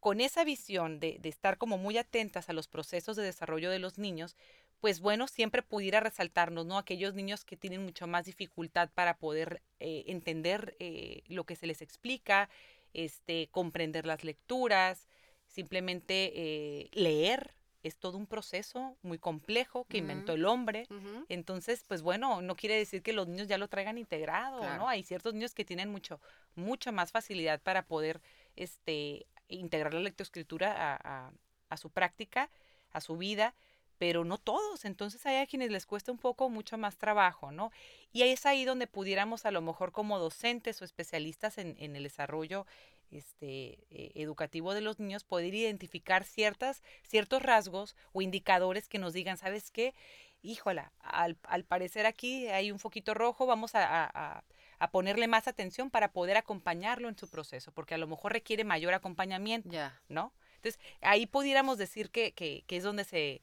con 0.00 0.20
esa 0.20 0.42
visión 0.42 0.98
de, 0.98 1.18
de 1.20 1.28
estar 1.28 1.56
como 1.56 1.78
muy 1.78 1.98
atentas 1.98 2.48
a 2.48 2.52
los 2.52 2.66
procesos 2.66 3.16
de 3.16 3.22
desarrollo 3.22 3.70
de 3.70 3.78
los 3.78 3.98
niños, 3.98 4.36
pues 4.80 4.98
bueno, 4.98 5.28
siempre 5.28 5.62
pudiera 5.62 6.00
resaltarnos, 6.00 6.66
¿no? 6.66 6.78
Aquellos 6.78 7.14
niños 7.14 7.44
que 7.44 7.56
tienen 7.56 7.84
mucho 7.84 8.08
más 8.08 8.24
dificultad 8.24 8.90
para 8.92 9.18
poder 9.18 9.62
eh, 9.78 10.02
entender 10.08 10.74
eh, 10.80 11.22
lo 11.28 11.44
que 11.44 11.54
se 11.54 11.68
les 11.68 11.82
explica, 11.82 12.48
este, 12.92 13.50
comprender 13.52 14.04
las 14.04 14.24
lecturas, 14.24 15.06
simplemente 15.46 16.88
leer 16.92 17.54
es 17.82 17.96
todo 17.96 18.18
un 18.18 18.26
proceso 18.26 18.96
muy 19.02 19.18
complejo 19.18 19.84
que 19.88 19.98
inventó 19.98 20.32
Ujú. 20.32 20.38
el 20.38 20.44
hombre. 20.46 20.86
Entonces, 21.28 21.84
pues 21.86 22.02
bueno, 22.02 22.42
no 22.42 22.54
quiere 22.56 22.76
decir 22.76 23.02
que 23.02 23.12
los 23.12 23.26
niños 23.26 23.48
ya 23.48 23.58
lo 23.58 23.68
traigan 23.68 23.96
integrado, 23.98 24.58
Claro. 24.60 24.82
¿no? 24.82 24.88
Hay 24.88 25.02
ciertos 25.02 25.32
niños 25.34 25.54
que 25.54 25.64
tienen 25.64 25.90
mucho, 25.90 26.20
mucha 26.54 26.92
más 26.92 27.10
facilidad 27.12 27.60
para 27.60 27.82
poder 27.82 28.20
este, 28.56 29.26
integrar 29.48 29.94
la 29.94 30.00
lectoescritura 30.00 30.72
a, 30.94 31.26
a- 31.26 31.32
a 31.70 31.76
su 31.76 31.88
práctica, 31.90 32.50
a 32.92 33.00
su 33.00 33.16
vida, 33.16 33.54
pero 33.98 34.24
no 34.24 34.38
todos. 34.38 34.84
Entonces 34.84 35.24
hay 35.26 35.36
a 35.36 35.46
quienes 35.46 35.70
les 35.70 35.86
cuesta 35.86 36.10
un 36.10 36.18
poco 36.18 36.48
mucho 36.50 36.76
más 36.78 36.96
trabajo, 36.96 37.52
¿no? 37.52 37.70
Y 38.12 38.22
es 38.22 38.44
ahí 38.46 38.64
donde 38.64 38.86
pudiéramos 38.86 39.46
a 39.46 39.50
lo 39.50 39.60
mejor 39.62 39.92
como 39.92 40.18
docentes 40.18 40.80
o 40.82 40.84
especialistas 40.84 41.58
en, 41.58 41.76
en 41.78 41.94
el 41.96 42.02
desarrollo 42.02 42.66
este, 43.10 43.78
eh, 43.90 44.12
educativo 44.14 44.74
de 44.74 44.80
los 44.80 44.98
niños 44.98 45.24
poder 45.24 45.54
identificar 45.54 46.24
ciertas, 46.24 46.82
ciertos 47.02 47.42
rasgos 47.42 47.96
o 48.12 48.22
indicadores 48.22 48.88
que 48.88 48.98
nos 48.98 49.12
digan, 49.12 49.36
¿sabes 49.36 49.70
qué? 49.70 49.94
Híjola, 50.42 50.92
al, 51.00 51.36
al 51.42 51.64
parecer 51.64 52.06
aquí 52.06 52.48
hay 52.48 52.70
un 52.72 52.78
foquito 52.78 53.12
rojo, 53.14 53.46
vamos 53.46 53.74
a, 53.74 54.04
a- 54.04 54.44
a- 54.78 54.90
ponerle 54.90 55.28
más 55.28 55.46
atención 55.46 55.90
para 55.90 56.12
poder 56.12 56.38
acompañarlo 56.38 57.08
en 57.10 57.18
su 57.18 57.28
proceso, 57.28 57.70
porque 57.72 57.94
a 57.94 57.98
lo 57.98 58.06
mejor 58.06 58.32
requiere 58.32 58.64
mayor 58.64 58.94
acompañamiento, 58.94 59.68
Ya. 59.70 60.00
¿no? 60.08 60.32
Entonces, 60.56 60.80
ahí 61.02 61.26
pudiéramos 61.26 61.76
decir 61.78 62.10
que, 62.10 62.32
que, 62.32 62.64
que 62.66 62.76
es 62.78 62.82
donde 62.84 63.04
se... 63.04 63.42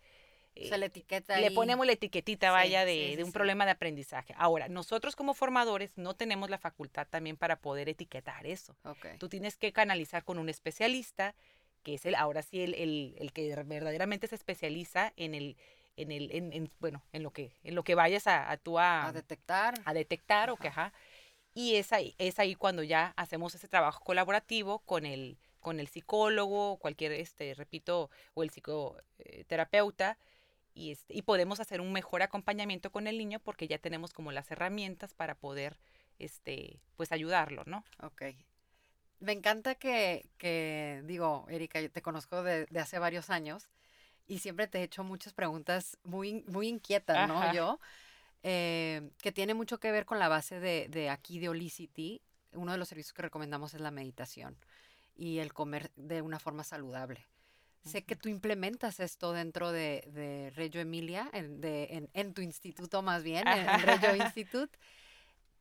eh, 0.66 0.70
Se 0.70 0.78
le 0.78 0.88
etiqueta 0.88 1.38
le 1.40 1.48
ahí. 1.48 1.56
ponemos 1.56 1.86
la 1.86 1.94
etiquetita, 1.94 2.48
Sí, 2.48 2.52
vaya, 2.52 2.86
de, 2.86 2.94
sí, 2.94 3.10
de 3.12 3.16
sí, 3.18 3.22
un 3.24 3.28
sí. 3.28 3.32
problema 3.34 3.66
de 3.66 3.72
aprendizaje. 3.72 4.34
Ahora, 4.38 4.68
nosotros 4.68 5.16
como 5.16 5.34
formadores 5.34 5.98
no 5.98 6.16
tenemos 6.16 6.50
la 6.50 6.58
facultad 6.58 7.08
también 7.10 7.38
para 7.38 7.60
poder 7.60 7.90
etiquetar 7.90 8.46
eso. 8.46 8.76
Ok. 8.84 9.06
Tú 9.20 9.30
tienes 9.30 9.58
que 9.58 9.72
canalizar 9.74 10.24
con 10.24 10.38
un 10.40 10.50
especialista, 10.50 11.36
que 11.84 11.94
es 11.96 12.06
el, 12.06 12.16
ahora 12.16 12.42
sí, 12.42 12.62
el, 12.62 12.74
el, 12.74 13.16
el 13.18 13.32
que 13.34 13.56
verdaderamente 13.64 14.28
se 14.28 14.36
especializa 14.36 15.14
en 15.16 15.34
el, 15.36 15.56
en 15.96 16.12
el, 16.12 16.30
en, 16.32 16.52
en, 16.54 16.72
bueno, 16.80 17.02
en 17.14 17.24
lo 17.24 17.32
que, 17.32 17.52
en 17.64 17.76
lo 17.76 17.84
que 17.84 17.96
vayas 17.96 18.28
a, 18.28 18.52
a 18.52 18.58
tú 18.58 18.78
a, 18.78 19.08
A 19.08 19.12
detectar. 19.14 19.74
a 19.86 19.94
detectar 19.94 20.50
o 20.50 20.58
que, 20.58 20.68
ajá. 20.68 20.92
Y 21.54 21.76
es 21.76 21.92
ahí, 21.94 22.14
es 22.20 22.38
ahí 22.40 22.54
cuando 22.56 22.84
ya 22.84 23.14
hacemos 23.16 23.56
ese 23.56 23.68
trabajo 23.68 24.04
colaborativo 24.04 24.80
con 24.80 25.06
el, 25.08 25.40
con 25.60 25.80
el 25.80 25.88
psicólogo, 25.88 26.78
cualquier, 26.78 27.14
este, 27.14 27.56
repito, 27.56 28.12
o 28.36 28.44
el 28.44 28.52
psicoterapeuta, 28.52 30.18
y, 30.78 30.92
este, 30.92 31.14
y 31.16 31.24
podemos 31.24 31.60
hacer 31.60 31.82
un 31.82 31.92
mejor 31.92 32.22
acompañamiento 32.22 32.92
con 32.92 33.08
el 33.08 33.18
niño 33.18 33.40
porque 33.40 33.68
ya 33.68 33.80
tenemos 33.80 34.14
como 34.14 34.32
las 34.32 34.50
herramientas 34.52 35.14
para 35.14 35.36
poder, 35.36 35.80
este, 36.20 36.80
pues 36.96 37.12
ayudarlo, 37.12 37.64
¿no? 37.66 37.84
Ok. 38.02 38.24
Me 39.20 39.32
encanta 39.32 39.76
que, 39.76 40.30
que, 40.38 41.02
digo, 41.06 41.48
Erika, 41.50 41.82
yo 41.82 41.90
te 41.90 42.04
conozco 42.04 42.44
de, 42.44 42.68
de 42.68 42.80
hace 42.80 43.00
varios 43.00 43.32
años 43.32 43.68
y 44.28 44.40
siempre 44.40 44.68
te 44.68 44.80
he 44.80 44.84
hecho 44.84 45.04
muchas 45.04 45.34
preguntas 45.34 45.98
muy, 46.04 46.44
muy 46.48 46.68
inquietas, 46.68 47.28
¿no? 47.28 47.42
Ajá. 47.42 47.54
Yo, 47.54 47.80
eh, 48.44 49.10
que 49.22 49.32
tiene 49.32 49.56
mucho 49.56 49.80
que 49.80 49.92
ver 49.92 50.06
con 50.06 50.20
la 50.20 50.28
base 50.28 50.60
de, 50.60 50.88
de 50.90 51.10
aquí 51.10 51.40
de 51.40 51.50
Olicity. 51.50 52.22
Uno 52.54 52.72
de 52.72 52.78
los 52.78 52.88
servicios 52.88 53.14
que 53.14 53.24
recomendamos 53.24 53.74
es 53.74 53.82
la 53.82 53.92
meditación 53.92 54.58
y 55.16 55.40
el 55.40 55.54
comer 55.54 55.92
de 55.96 56.22
una 56.22 56.40
forma 56.40 56.64
saludable. 56.64 57.26
Sé 57.84 58.04
que 58.04 58.16
tú 58.18 58.28
implementas 58.28 59.00
esto 59.00 59.32
dentro 59.32 59.72
de, 59.72 60.04
de 60.12 60.52
Reggio 60.56 60.82
Emilia, 60.82 61.30
en, 61.32 61.62
de, 61.62 61.88
en, 61.92 62.10
en 62.14 62.34
tu 62.34 62.42
instituto 62.42 63.02
más 63.02 63.24
bien, 63.24 63.48
en, 63.48 63.70
en 63.70 63.82
Reggio 63.82 64.14
Institute. 64.16 64.78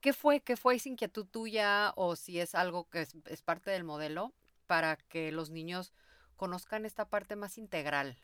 ¿Qué 0.01 0.13
fue? 0.13 0.41
¿Qué 0.41 0.57
fue 0.57 0.75
esa 0.75 0.89
inquietud 0.89 1.27
tuya 1.27 1.93
o 1.97 2.17
si 2.17 2.41
es 2.41 2.55
algo 2.55 2.89
que 2.89 3.03
es, 3.03 3.17
es 3.27 3.43
parte 3.43 3.71
del 3.71 3.85
modelo 3.85 4.33
para 4.67 4.97
que 4.97 5.31
los 5.31 5.51
niños 5.51 5.93
conozcan 6.37 6.85
esta 6.85 7.09
parte 7.09 7.37
más 7.37 7.59
integral 7.59 8.19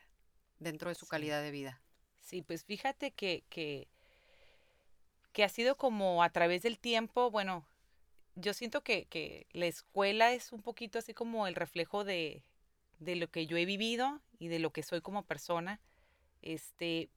dentro 0.58 0.88
de 0.88 0.94
su 0.96 1.06
Sí. 1.06 1.10
calidad 1.10 1.40
de 1.42 1.50
vida? 1.50 1.80
Sí, 2.20 2.42
pues 2.42 2.64
fíjate 2.64 3.12
que, 3.12 3.44
que, 3.48 3.88
que 5.32 5.44
ha 5.44 5.48
sido 5.48 5.76
como 5.76 6.22
a 6.22 6.30
través 6.30 6.62
del 6.62 6.78
tiempo, 6.78 7.30
bueno, 7.30 7.66
yo 8.34 8.52
siento 8.54 8.82
que, 8.82 9.06
que 9.06 9.46
la 9.52 9.66
escuela 9.66 10.32
es 10.32 10.52
un 10.52 10.62
poquito 10.62 10.98
así 10.98 11.14
como 11.14 11.46
el 11.46 11.54
reflejo 11.54 12.04
de, 12.04 12.44
de 13.04 13.16
lo 13.16 13.30
que 13.30 13.46
yo 13.46 13.56
he 13.56 13.64
vivido 13.64 14.20
y 14.38 14.48
de 14.48 14.58
lo 14.58 14.72
que 14.72 14.82
soy 14.82 15.00
como 15.00 15.22
persona, 15.24 15.80
este, 16.42 17.08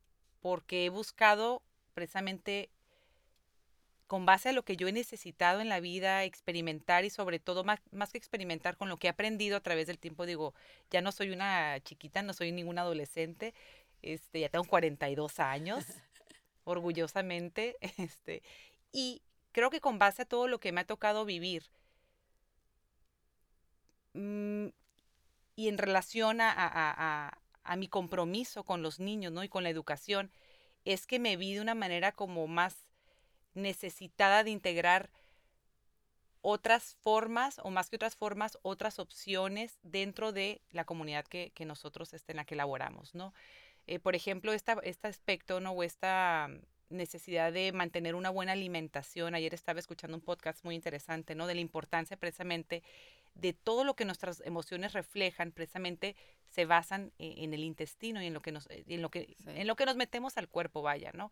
porque 0.42 0.86
he 0.86 0.90
buscado 0.90 1.62
precisamente 1.94 2.70
con 4.08 4.26
base 4.26 4.50
a 4.50 4.54
lo 4.54 4.64
que 4.64 4.78
yo 4.78 4.88
he 4.88 4.92
necesitado 4.92 5.62
en 5.62 5.70
la 5.70 5.80
vida, 5.80 6.24
experimentar 6.24 7.06
y 7.06 7.10
sobre 7.10 7.40
todo 7.40 7.64
más, 7.64 7.80
más 7.92 8.12
que 8.12 8.18
experimentar 8.18 8.78
con 8.78 8.88
lo 8.90 8.98
que 8.98 9.08
he 9.08 9.10
aprendido 9.10 9.58
a 9.58 9.62
través 9.62 9.88
del 9.88 9.98
tiempo, 9.98 10.26
digo, 10.26 10.54
ya 10.92 11.02
no 11.02 11.12
soy 11.12 11.32
una 11.32 11.80
chiquita, 11.82 12.22
no 12.22 12.34
soy 12.34 12.52
ninguna 12.52 12.82
adolescente, 12.82 13.54
este, 14.04 14.42
ya 14.42 14.50
tengo 14.50 14.66
42 14.66 15.40
años, 15.40 15.84
orgullosamente, 16.66 17.78
este, 17.98 18.44
y 18.92 19.24
creo 19.52 19.72
que 19.72 19.82
con 19.82 19.98
base 19.98 20.24
a 20.24 20.26
todo 20.26 20.48
lo 20.48 20.60
que 20.60 20.72
me 20.72 20.82
ha 20.82 20.86
tocado 20.86 21.26
vivir, 21.26 21.64
mm, 24.14 24.68
y 25.56 25.68
en 25.70 25.78
relación 25.78 26.42
a, 26.42 26.52
a- 26.52 27.38
a- 27.64 27.76
mi 27.78 27.88
compromiso 27.88 28.64
con 28.64 28.82
los 28.84 29.00
niños, 29.00 29.32
¿no? 29.34 29.44
Y 29.44 29.50
con 29.50 29.64
la 29.64 29.70
educación, 29.70 30.32
es 30.86 31.08
que 31.08 31.18
me 31.20 31.36
vi 31.36 31.56
de 31.56 31.62
una 31.62 31.74
manera 31.76 32.12
como 32.12 32.48
más 32.48 32.76
necesitada 33.56 34.44
de 34.44 34.52
integrar 34.52 35.10
otras 36.42 36.96
formas, 37.02 37.60
o 37.64 37.72
más 37.72 37.90
que 37.90 37.96
otras 37.96 38.16
formas, 38.16 38.60
otras 38.62 39.00
opciones 39.00 39.80
dentro 39.82 40.32
de 40.32 40.62
la 40.72 40.86
comunidad 40.86 41.26
que, 41.26 41.52
nosotros 41.66 42.14
este, 42.14 42.34
en 42.34 42.38
la 42.38 42.46
que 42.46 42.54
elaboramos, 42.54 43.16
¿no? 43.16 43.34
Eh, 43.88 43.98
por 44.00 44.16
ejemplo, 44.16 44.54
esta, 44.54 44.74
este 44.84 45.08
aspecto, 45.08 45.60
¿no? 45.60 45.72
O 45.72 45.82
esta 45.82 46.50
necesidad 46.90 47.52
de 47.52 47.72
mantener 47.72 48.14
una 48.14 48.30
buena 48.30 48.52
alimentación. 48.52 49.34
Ayer 49.34 49.56
estaba 49.56 49.80
escuchando 49.80 50.18
un 50.18 50.22
podcast 50.22 50.64
muy 50.64 50.76
interesante, 50.76 51.34
¿no? 51.34 51.48
De 51.48 51.56
la 51.56 51.62
importancia 51.62 52.16
precisamente 52.18 52.84
de 53.36 53.54
todo 53.54 53.84
lo 53.84 53.96
que 53.96 54.06
nuestras 54.06 54.42
emociones 54.46 54.94
reflejan, 54.94 55.52
precisamente 55.52 56.16
se 56.50 56.66
basan 56.66 57.12
e, 57.20 57.44
en, 57.44 57.54
el 57.54 57.64
intestino 57.64 58.22
y 58.22 58.28
en 58.28 58.34
lo 58.34 58.42
que 58.42 58.52
nos, 58.52 58.68
en 58.70 59.02
lo 59.02 59.10
que, 59.10 59.36
en 59.46 59.68
lo 59.68 59.76
que 59.76 59.86
nos 59.86 59.96
metemos 59.96 60.38
al 60.38 60.48
cuerpo, 60.48 60.82
vaya, 60.82 61.12
¿no? 61.14 61.32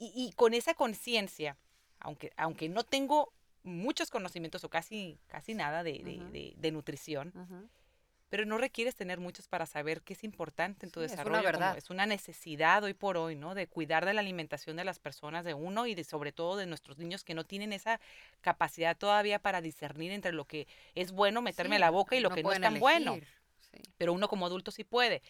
Y, 0.00 0.32
con 0.36 0.54
esa 0.54 0.74
conciencia, 0.74 1.56
aunque, 1.98 2.32
aunque 2.36 2.68
no 2.68 2.84
tengo 2.84 3.32
muchos 3.64 4.10
conocimientos 4.10 4.62
o 4.62 4.70
casi, 4.70 5.18
casi 5.26 5.54
nada 5.54 5.82
de, 5.82 6.54
de, 6.56 6.70
nutrición, 6.70 7.32
pero 8.28 8.44
no 8.44 8.58
requieres 8.58 8.94
tener 8.94 9.18
muchos 9.20 9.48
para 9.48 9.66
saber 9.66 10.02
qué 10.02 10.12
es 10.12 10.24
importante 10.24 10.86
en 10.86 10.92
tu 10.92 11.00
desarrollo. 11.00 11.38
Es 11.38 11.42
una 11.42 11.52
verdad. 11.52 11.78
es 11.78 11.90
una 11.90 12.06
necesidad 12.06 12.84
hoy 12.84 12.94
por 12.94 13.16
hoy, 13.16 13.36
¿no? 13.36 13.54
De 13.54 13.66
cuidar 13.66 14.04
de 14.04 14.12
la 14.12 14.20
alimentación 14.20 14.76
de 14.76 14.84
las 14.84 14.98
personas, 14.98 15.44
de 15.44 15.54
uno 15.54 15.86
y 15.86 15.94
de 15.94 16.04
sobre 16.04 16.32
todo 16.32 16.56
de 16.56 16.66
nuestros 16.66 16.98
niños 16.98 17.24
que 17.24 17.34
no 17.34 17.44
tienen 17.44 17.72
esa 17.72 18.00
capacidad 18.40 18.96
todavía 18.96 19.38
para 19.38 19.60
discernir 19.60 20.12
entre 20.12 20.32
lo 20.32 20.44
que 20.44 20.66
es 20.94 21.12
bueno 21.12 21.42
meterme 21.42 21.76
a 21.76 21.80
la 21.80 21.90
boca 21.90 22.16
y 22.16 22.20
lo 22.20 22.30
que 22.30 22.42
no 22.42 22.52
es 22.52 22.60
tan 22.60 22.78
bueno. 22.78 23.18
Pero 23.96 24.12
uno 24.12 24.28
como 24.28 24.46
adulto 24.46 24.70
sí 24.70 24.84
puede. 24.84 25.22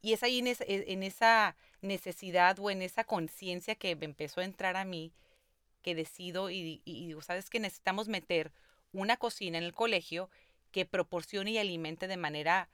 Y 0.00 0.12
es 0.12 0.22
ahí 0.22 0.38
en, 0.38 0.46
en 0.46 1.02
esa 1.02 1.56
necesidad 1.80 2.58
o 2.60 2.70
en 2.70 2.82
esa 2.82 3.04
conciencia 3.04 3.74
que 3.74 3.96
me 3.96 4.04
empezó 4.04 4.40
a 4.40 4.44
entrar 4.44 4.76
a 4.76 4.84
mí 4.84 5.12
que 5.82 5.94
decido 5.94 6.50
y, 6.50 6.82
digo, 6.84 7.22
sabes 7.22 7.50
que 7.50 7.60
necesitamos 7.60 8.08
meter 8.08 8.52
una 8.92 9.16
cocina 9.16 9.58
en 9.58 9.64
el 9.64 9.72
colegio 9.72 10.30
que 10.70 10.86
proporcione 10.86 11.52
y 11.52 11.58
alimente 11.58 12.08
de 12.08 12.16
manera 12.16 12.68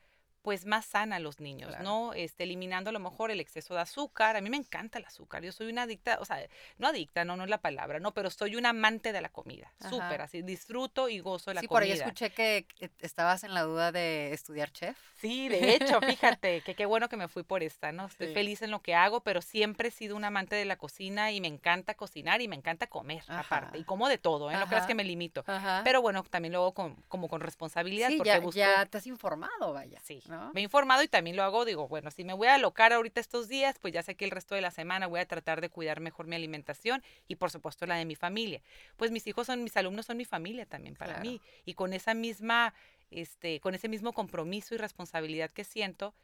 pues 0.44 0.66
más 0.66 0.84
sana 0.84 1.16
a 1.16 1.20
los 1.20 1.40
niños, 1.40 1.74
¿no? 1.80 2.12
Este, 2.12 2.44
eliminando 2.44 2.90
a 2.90 2.92
lo 2.92 3.00
mejor 3.00 3.30
el 3.30 3.40
exceso 3.40 3.72
de 3.72 3.80
azúcar. 3.80 4.36
A 4.36 4.42
mí 4.42 4.50
me 4.50 4.58
encanta 4.58 4.98
el 4.98 5.06
azúcar. 5.06 5.42
Yo 5.42 5.52
soy 5.52 5.68
una 5.68 5.84
adicta, 5.84 6.18
o 6.20 6.26
sea, 6.26 6.38
no 6.76 6.86
adicta, 6.86 7.24
no, 7.24 7.34
no 7.34 7.44
es 7.44 7.48
la 7.48 7.62
palabra, 7.62 7.98
no, 7.98 8.12
pero 8.12 8.28
soy 8.28 8.54
un 8.54 8.66
amante 8.66 9.14
de 9.14 9.22
la 9.22 9.30
comida. 9.30 9.72
Súper, 9.88 10.20
así, 10.20 10.42
disfruto 10.42 11.08
y 11.08 11.20
gozo 11.20 11.50
de 11.50 11.54
la 11.54 11.60
comida. 11.62 11.62
Sí, 11.62 11.68
por 11.68 11.82
ahí 11.82 11.92
escuché 11.92 12.30
que 12.30 12.66
estabas 12.98 13.42
en 13.42 13.54
la 13.54 13.62
duda 13.62 13.90
de 13.90 14.34
estudiar 14.34 14.70
chef. 14.70 14.98
Sí, 15.14 15.48
de 15.48 15.76
hecho, 15.76 15.98
fíjate, 16.02 16.60
que 16.60 16.74
qué 16.74 16.84
bueno 16.84 17.08
que 17.08 17.16
me 17.16 17.26
fui 17.26 17.42
por 17.42 17.62
esta, 17.62 17.92
¿no? 17.92 18.04
Estoy 18.04 18.34
feliz 18.34 18.60
en 18.60 18.70
lo 18.70 18.82
que 18.82 18.94
hago, 18.94 19.22
pero 19.22 19.40
siempre 19.40 19.88
he 19.88 19.92
sido 19.92 20.14
un 20.14 20.26
amante 20.26 20.56
de 20.56 20.66
la 20.66 20.76
cocina 20.76 21.32
y 21.32 21.40
me 21.40 21.48
encanta 21.48 21.94
cocinar 21.94 22.42
y 22.42 22.48
me 22.48 22.56
encanta 22.56 22.86
comer, 22.86 23.24
aparte. 23.28 23.78
Y 23.78 23.84
como 23.84 24.10
de 24.10 24.18
todo, 24.18 24.50
¿eh? 24.50 24.56
No 24.58 24.66
creas 24.66 24.86
que 24.86 24.94
me 24.94 25.04
limito. 25.04 25.42
Pero 25.84 26.02
bueno, 26.02 26.22
también 26.24 26.52
lo 26.52 26.58
hago 26.58 26.74
con, 26.74 26.96
como 27.08 27.28
con 27.28 27.40
responsabilidad. 27.40 28.08
Sí, 28.08 28.20
ya, 28.22 28.42
ya 28.50 28.84
te 28.84 28.98
has 28.98 29.06
informado, 29.06 29.72
vaya. 29.72 29.98
Sí. 30.02 30.22
Me 30.54 30.60
he 30.60 30.64
informado 30.64 31.02
y 31.02 31.08
también 31.08 31.36
lo 31.36 31.42
hago, 31.42 31.64
digo, 31.64 31.88
bueno, 31.88 32.10
si 32.10 32.24
me 32.24 32.32
voy 32.32 32.48
a 32.48 32.54
alocar 32.54 32.92
ahorita 32.92 33.20
estos 33.20 33.48
días, 33.48 33.76
pues 33.80 33.92
ya 33.92 34.02
sé 34.02 34.14
que 34.14 34.24
el 34.24 34.30
resto 34.30 34.54
de 34.54 34.60
la 34.60 34.70
semana 34.70 35.06
voy 35.06 35.20
a 35.20 35.26
tratar 35.26 35.60
de 35.60 35.68
cuidar 35.68 36.00
mejor 36.00 36.26
mi 36.26 36.36
alimentación 36.36 37.02
y 37.28 37.36
por 37.36 37.50
supuesto 37.50 37.86
la 37.86 37.96
de 37.96 38.04
mi 38.04 38.14
familia. 38.14 38.62
Pues 38.96 39.10
mis 39.10 39.26
hijos 39.26 39.46
son, 39.46 39.64
mis 39.64 39.76
alumnos 39.76 40.06
son 40.06 40.16
mi 40.16 40.24
familia 40.24 40.66
también 40.66 40.96
para 40.96 41.20
mí. 41.20 41.40
Y 41.64 41.74
con 41.74 41.92
esa 41.92 42.14
misma, 42.14 42.74
este, 43.10 43.60
con 43.60 43.74
ese 43.74 43.88
mismo 43.88 44.12
compromiso 44.12 44.74
y 44.74 44.78
responsabilidad 44.78 45.50
que 45.50 45.64
siento, 45.64 46.14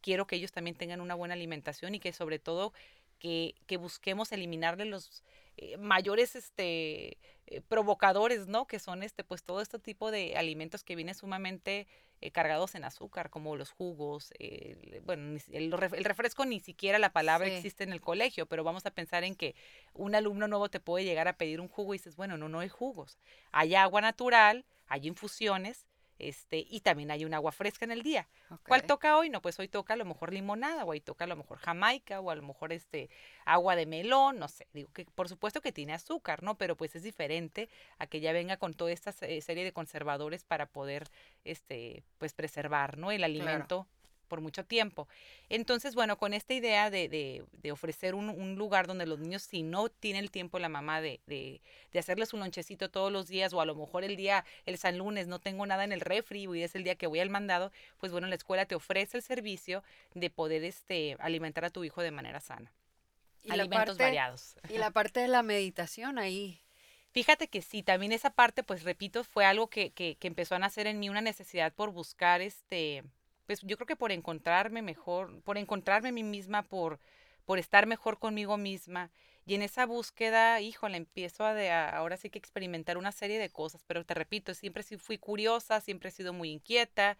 quiero 0.00 0.26
que 0.26 0.36
ellos 0.36 0.52
también 0.52 0.76
tengan 0.76 1.00
una 1.00 1.14
buena 1.14 1.34
alimentación 1.34 1.94
y 1.94 2.00
que 2.00 2.12
sobre 2.12 2.38
todo 2.38 2.72
que, 3.18 3.54
que 3.66 3.76
busquemos 3.76 4.32
eliminarle 4.32 4.84
los 4.86 5.22
eh, 5.62 5.76
mayores 5.76 6.36
este, 6.36 7.18
eh, 7.46 7.60
provocadores, 7.68 8.46
¿no? 8.46 8.66
Que 8.66 8.78
son 8.78 9.02
este, 9.02 9.24
pues 9.24 9.42
todo 9.42 9.60
este 9.60 9.78
tipo 9.78 10.10
de 10.10 10.34
alimentos 10.38 10.84
que 10.84 10.96
vienen 10.96 11.14
sumamente 11.14 11.86
eh, 12.22 12.30
cargados 12.30 12.74
en 12.76 12.84
azúcar, 12.84 13.28
como 13.28 13.56
los 13.56 13.70
jugos, 13.70 14.32
bueno, 15.04 15.38
el, 15.52 15.72
refresco 15.72 16.46
ni 16.46 16.60
siquiera 16.60 16.98
la 16.98 17.12
palabra 17.12 17.46
existe 17.46 17.84
en 17.84 17.92
el 17.92 18.00
colegio, 18.00 18.46
pero 18.46 18.64
vamos 18.64 18.86
a 18.86 18.90
pensar 18.90 19.22
en 19.22 19.34
que 19.34 19.54
un 19.92 20.14
alumno 20.14 20.48
nuevo 20.48 20.70
te 20.70 20.80
puede 20.80 21.04
llegar 21.04 21.28
a 21.28 21.36
pedir 21.36 21.60
un 21.60 21.68
jugo 21.68 21.92
y 21.92 21.98
dices, 21.98 22.16
bueno, 22.16 22.38
no, 22.38 22.48
no 22.48 22.60
hay 22.60 22.70
jugos. 22.70 23.18
Hay 23.52 23.74
agua 23.74 24.00
natural, 24.00 24.64
hay 24.86 25.06
infusiones, 25.06 25.86
este, 26.20 26.64
y 26.68 26.80
también 26.80 27.10
hay 27.10 27.24
un 27.24 27.34
agua 27.34 27.52
fresca 27.52 27.84
en 27.84 27.92
el 27.92 28.02
día. 28.02 28.28
¿Cuál 28.66 28.82
toca 28.84 29.16
hoy? 29.16 29.30
No, 29.30 29.40
pues 29.40 29.58
hoy 29.58 29.68
toca 29.68 29.94
a 29.94 29.96
lo 29.96 30.04
mejor 30.04 30.32
limonada, 30.32 30.84
o 30.84 30.88
hoy 30.88 31.00
toca 31.00 31.24
a 31.24 31.28
lo 31.28 31.36
mejor 31.36 31.58
jamaica, 31.58 32.20
o 32.20 32.30
a 32.30 32.34
lo 32.34 32.42
mejor 32.42 32.72
este 32.72 33.10
agua 33.44 33.76
de 33.76 33.86
melón, 33.86 34.38
no 34.38 34.48
sé. 34.48 34.66
Digo 34.72 34.92
que 34.92 35.04
por 35.04 35.28
supuesto 35.28 35.60
que 35.60 35.72
tiene 35.72 35.92
azúcar, 35.92 36.42
¿no? 36.42 36.56
Pero 36.56 36.76
pues 36.76 36.94
es 36.96 37.02
diferente 37.02 37.68
a 37.98 38.06
que 38.06 38.20
ya 38.20 38.32
venga 38.32 38.56
con 38.56 38.74
toda 38.74 38.92
esta 38.92 39.12
serie 39.12 39.64
de 39.64 39.72
conservadores 39.72 40.44
para 40.44 40.66
poder, 40.66 41.08
este, 41.44 42.04
pues 42.18 42.32
preservar, 42.32 42.98
¿no? 42.98 43.10
El 43.10 43.24
alimento 43.24 43.86
por 44.30 44.40
mucho 44.40 44.64
tiempo. 44.64 45.08
Entonces, 45.50 45.94
bueno, 45.94 46.16
con 46.16 46.32
esta 46.32 46.54
idea 46.54 46.88
de, 46.88 47.08
de, 47.08 47.72
ofrecer 47.72 48.14
un, 48.14 48.30
un, 48.30 48.54
lugar 48.54 48.86
donde 48.86 49.04
los 49.04 49.18
niños, 49.18 49.42
si 49.42 49.62
no 49.62 49.88
tiene 49.88 50.20
el 50.20 50.30
tiempo 50.30 50.58
la 50.58 50.68
mamá 50.70 51.02
de, 51.02 51.20
de, 51.26 51.60
hacerles 51.98 52.32
un 52.32 52.40
lonchecito 52.40 52.88
todos 52.90 53.12
los 53.12 53.26
días, 53.26 53.52
o 53.52 53.60
a 53.60 53.66
lo 53.66 53.74
mejor 53.74 54.04
el 54.04 54.16
día, 54.16 54.46
el 54.64 54.78
San 54.78 54.96
Lunes, 54.96 55.26
no 55.26 55.40
tengo 55.40 55.66
nada 55.66 55.84
en 55.84 55.92
el 55.92 56.00
refri, 56.00 56.44
y 56.44 56.62
es 56.62 56.74
el 56.76 56.84
día 56.84 56.94
que 56.94 57.08
voy 57.08 57.18
al 57.18 57.28
mandado, 57.28 57.72
pues 57.98 58.12
bueno, 58.12 58.28
la 58.28 58.36
escuela 58.36 58.64
te 58.64 58.76
ofrece 58.76 59.18
el 59.18 59.22
servicio 59.22 59.82
de 60.14 60.30
poder 60.30 60.64
este, 60.64 61.16
alimentar 61.18 61.64
a 61.64 61.70
tu 61.70 61.84
hijo 61.84 62.00
de 62.00 62.12
manera 62.12 62.40
sana. 62.40 62.72
Y 63.42 63.50
Alimentos 63.50 63.98
variados. 63.98 64.54
Y 64.68 64.78
la 64.78 64.92
parte 64.92 65.20
de 65.20 65.28
la 65.28 65.42
meditación 65.42 66.18
ahí. 66.18 66.60
Fíjate 67.10 67.48
que 67.48 67.62
sí, 67.62 67.82
también 67.82 68.12
esa 68.12 68.30
parte, 68.30 68.62
pues 68.62 68.84
repito, 68.84 69.24
fue 69.24 69.44
algo 69.44 69.66
que, 69.66 69.90
que, 69.90 70.16
que 70.16 70.28
empezó 70.28 70.54
a 70.54 70.60
nacer 70.60 70.86
en 70.86 71.00
mí, 71.00 71.08
una 71.08 71.20
necesidad 71.20 71.72
por 71.72 71.90
buscar 71.90 72.40
este 72.40 73.02
pues 73.50 73.62
yo 73.62 73.76
creo 73.76 73.86
que 73.88 73.96
por 73.96 74.12
encontrarme 74.12 74.80
mejor, 74.80 75.42
por 75.42 75.58
encontrarme 75.58 76.10
a 76.10 76.12
mí 76.12 76.22
misma, 76.22 76.62
por, 76.62 77.00
por 77.46 77.58
estar 77.58 77.84
mejor 77.84 78.20
conmigo 78.20 78.56
misma. 78.56 79.10
Y 79.44 79.56
en 79.56 79.62
esa 79.62 79.86
búsqueda, 79.86 80.60
híjole, 80.60 80.96
empiezo 80.96 81.44
a, 81.44 81.52
de, 81.52 81.72
ahora 81.72 82.16
sí 82.16 82.30
que 82.30 82.38
experimentar 82.38 82.96
una 82.96 83.10
serie 83.10 83.40
de 83.40 83.50
cosas, 83.50 83.82
pero 83.88 84.04
te 84.04 84.14
repito, 84.14 84.54
siempre 84.54 84.84
fui 84.84 85.18
curiosa, 85.18 85.80
siempre 85.80 86.10
he 86.10 86.12
sido 86.12 86.32
muy 86.32 86.48
inquieta 86.48 87.18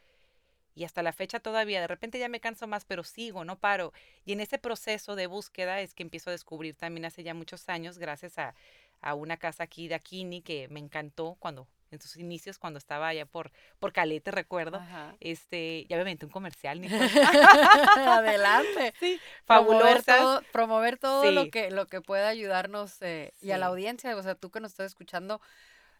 y 0.76 0.84
hasta 0.84 1.02
la 1.02 1.12
fecha 1.12 1.40
todavía, 1.40 1.80
de 1.80 1.88
repente 1.88 2.20
ya 2.20 2.28
me 2.28 2.38
canso 2.38 2.68
más, 2.68 2.84
pero 2.84 3.02
sigo, 3.02 3.44
no 3.44 3.58
paro. 3.58 3.92
Y 4.24 4.32
en 4.32 4.40
ese 4.40 4.58
proceso 4.58 5.16
de 5.16 5.26
búsqueda 5.26 5.80
es 5.80 5.94
que 5.94 6.04
empiezo 6.04 6.30
a 6.30 6.32
descubrir 6.32 6.76
también 6.76 7.06
hace 7.06 7.24
ya 7.24 7.34
muchos 7.34 7.68
años, 7.68 7.98
gracias 7.98 8.38
a, 8.38 8.54
a 9.00 9.14
una 9.16 9.36
casa 9.36 9.64
aquí 9.64 9.88
de 9.88 9.96
Aquini 9.96 10.42
que 10.42 10.68
me 10.68 10.78
encantó 10.78 11.36
cuando 11.40 11.66
en 11.91 12.01
sus 12.01 12.16
inicios 12.16 12.59
cuando 12.59 12.78
estaba 12.78 13.09
allá 13.09 13.26
por, 13.26 13.51
por 13.78 13.93
Calete, 13.93 14.30
recuerdo. 14.30 14.80
Este, 15.20 15.86
ya 15.88 15.97
me 15.97 16.03
inventé 16.03 16.26
un 16.26 16.32
comercial, 16.32 16.80
Adelante. 17.97 18.95
Sí, 18.99 19.20
fabuloso. 19.45 20.43
Promover 20.53 20.99
todo, 20.99 21.30
lo 21.30 21.51
que 21.51 21.70
lo 21.70 21.86
que 21.86 22.01
pueda 22.01 22.28
ayudarnos 22.28 23.01
eh, 23.03 23.32
y 23.41 23.51
a 23.51 23.59
la 23.59 23.66
audiencia, 23.66 24.16
o 24.16 24.22
sea, 24.22 24.34
tú 24.34 24.51
que 24.51 24.61
nos 24.61 24.72
estás 24.72 24.86
escuchando, 24.86 25.41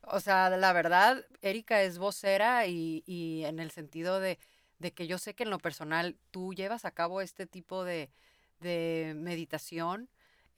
o 0.03 0.21
sea, 0.21 0.51
la 0.51 0.73
verdad, 0.73 1.25
Erika 1.43 1.83
es 1.83 1.99
vocera 1.99 2.67
y, 2.67 3.03
y 3.07 3.45
en 3.45 3.59
el 3.59 3.71
sentido 3.71 4.21
de, 4.21 4.39
de 4.79 4.93
que 4.93 5.07
yo 5.07 5.19
sé 5.19 5.35
que 5.35 5.43
en 5.43 5.51
lo 5.51 5.59
personal 5.59 6.17
tú 6.31 6.55
llevas 6.55 6.85
a 6.85 6.91
cabo 6.91 7.21
este 7.21 7.47
tipo 7.47 7.85
de, 7.85 8.11
de 8.61 9.15
meditación 9.17 10.09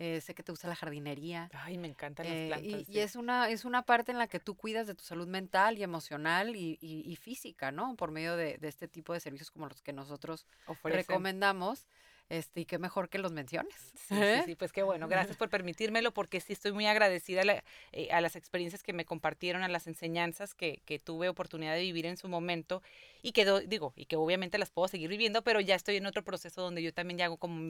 eh, 0.02 0.20
sé 0.20 0.34
que 0.34 0.42
te 0.42 0.50
gusta 0.50 0.66
la 0.66 0.74
jardinería. 0.74 1.48
Ay, 1.52 1.78
me 1.78 1.86
encantan 1.86 2.26
las 2.26 2.34
eh, 2.34 2.46
plantas. 2.48 2.88
y, 2.88 2.98
es, 2.98 3.14
una, 3.14 3.48
es 3.48 3.64
una 3.64 3.82
parte 3.82 4.10
en 4.10 4.18
la 4.18 4.26
que 4.26 4.40
tú 4.40 4.56
cuidas 4.56 4.88
de 4.88 4.96
tu 4.96 5.04
salud 5.04 5.28
mental 5.28 5.78
y 5.78 5.84
emocional 5.84 6.56
y, 6.56 6.76
y, 6.80 7.14
física, 7.14 7.70
¿no? 7.70 7.94
Por 7.94 8.10
medio 8.10 8.34
de, 8.36 8.58
de, 8.58 8.66
este 8.66 8.88
tipo 8.88 9.12
de 9.12 9.20
servicios 9.20 9.52
como 9.52 9.68
los 9.68 9.80
que 9.80 9.92
nosotros 9.92 10.44
recomendamos. 10.82 11.86
Este, 12.28 12.62
y 12.62 12.64
qué 12.64 12.78
mejor 12.78 13.10
que 13.10 13.18
los 13.18 13.30
menciones. 13.30 13.92
Sí, 14.08 14.14
¿Eh? 14.14 14.42
sí, 14.44 14.54
pues 14.58 14.72
qué 14.72 14.82
bueno, 14.82 15.06
gracias 15.06 15.36
por 15.36 15.50
permitírmelo, 15.50 16.12
porque 16.12 16.40
sí 16.40 16.52
estoy 16.52 16.72
muy 16.72 16.86
agradecida 16.86 17.42
a, 17.42 18.20
las 18.20 18.36
experiencias 18.36 18.82
que 18.82 18.92
me 18.92 19.04
compartieron, 19.04 19.62
a 19.62 19.68
las 19.68 19.86
enseñanzas 19.86 20.54
que, 20.54 20.82
que, 20.84 20.98
tuve 20.98 21.28
oportunidad 21.28 21.74
de 21.74 21.82
vivir 21.82 22.06
en 22.06 22.16
su 22.16 22.28
momento 22.28 22.82
y 23.22 23.32
que, 23.32 23.46
digo, 23.66 23.92
y 23.96 24.06
que 24.06 24.16
obviamente 24.16 24.58
las 24.58 24.70
puedo 24.70 24.88
seguir 24.88 25.08
viviendo, 25.08 25.42
pero 25.42 25.60
ya 25.60 25.74
estoy 25.76 25.96
en 25.96 26.06
otro 26.06 26.24
proceso 26.24 26.60
donde 26.60 26.82
yo 26.82 26.92
también 26.92 27.18
ya 27.18 27.26
hago 27.26 27.36
como 27.36 27.60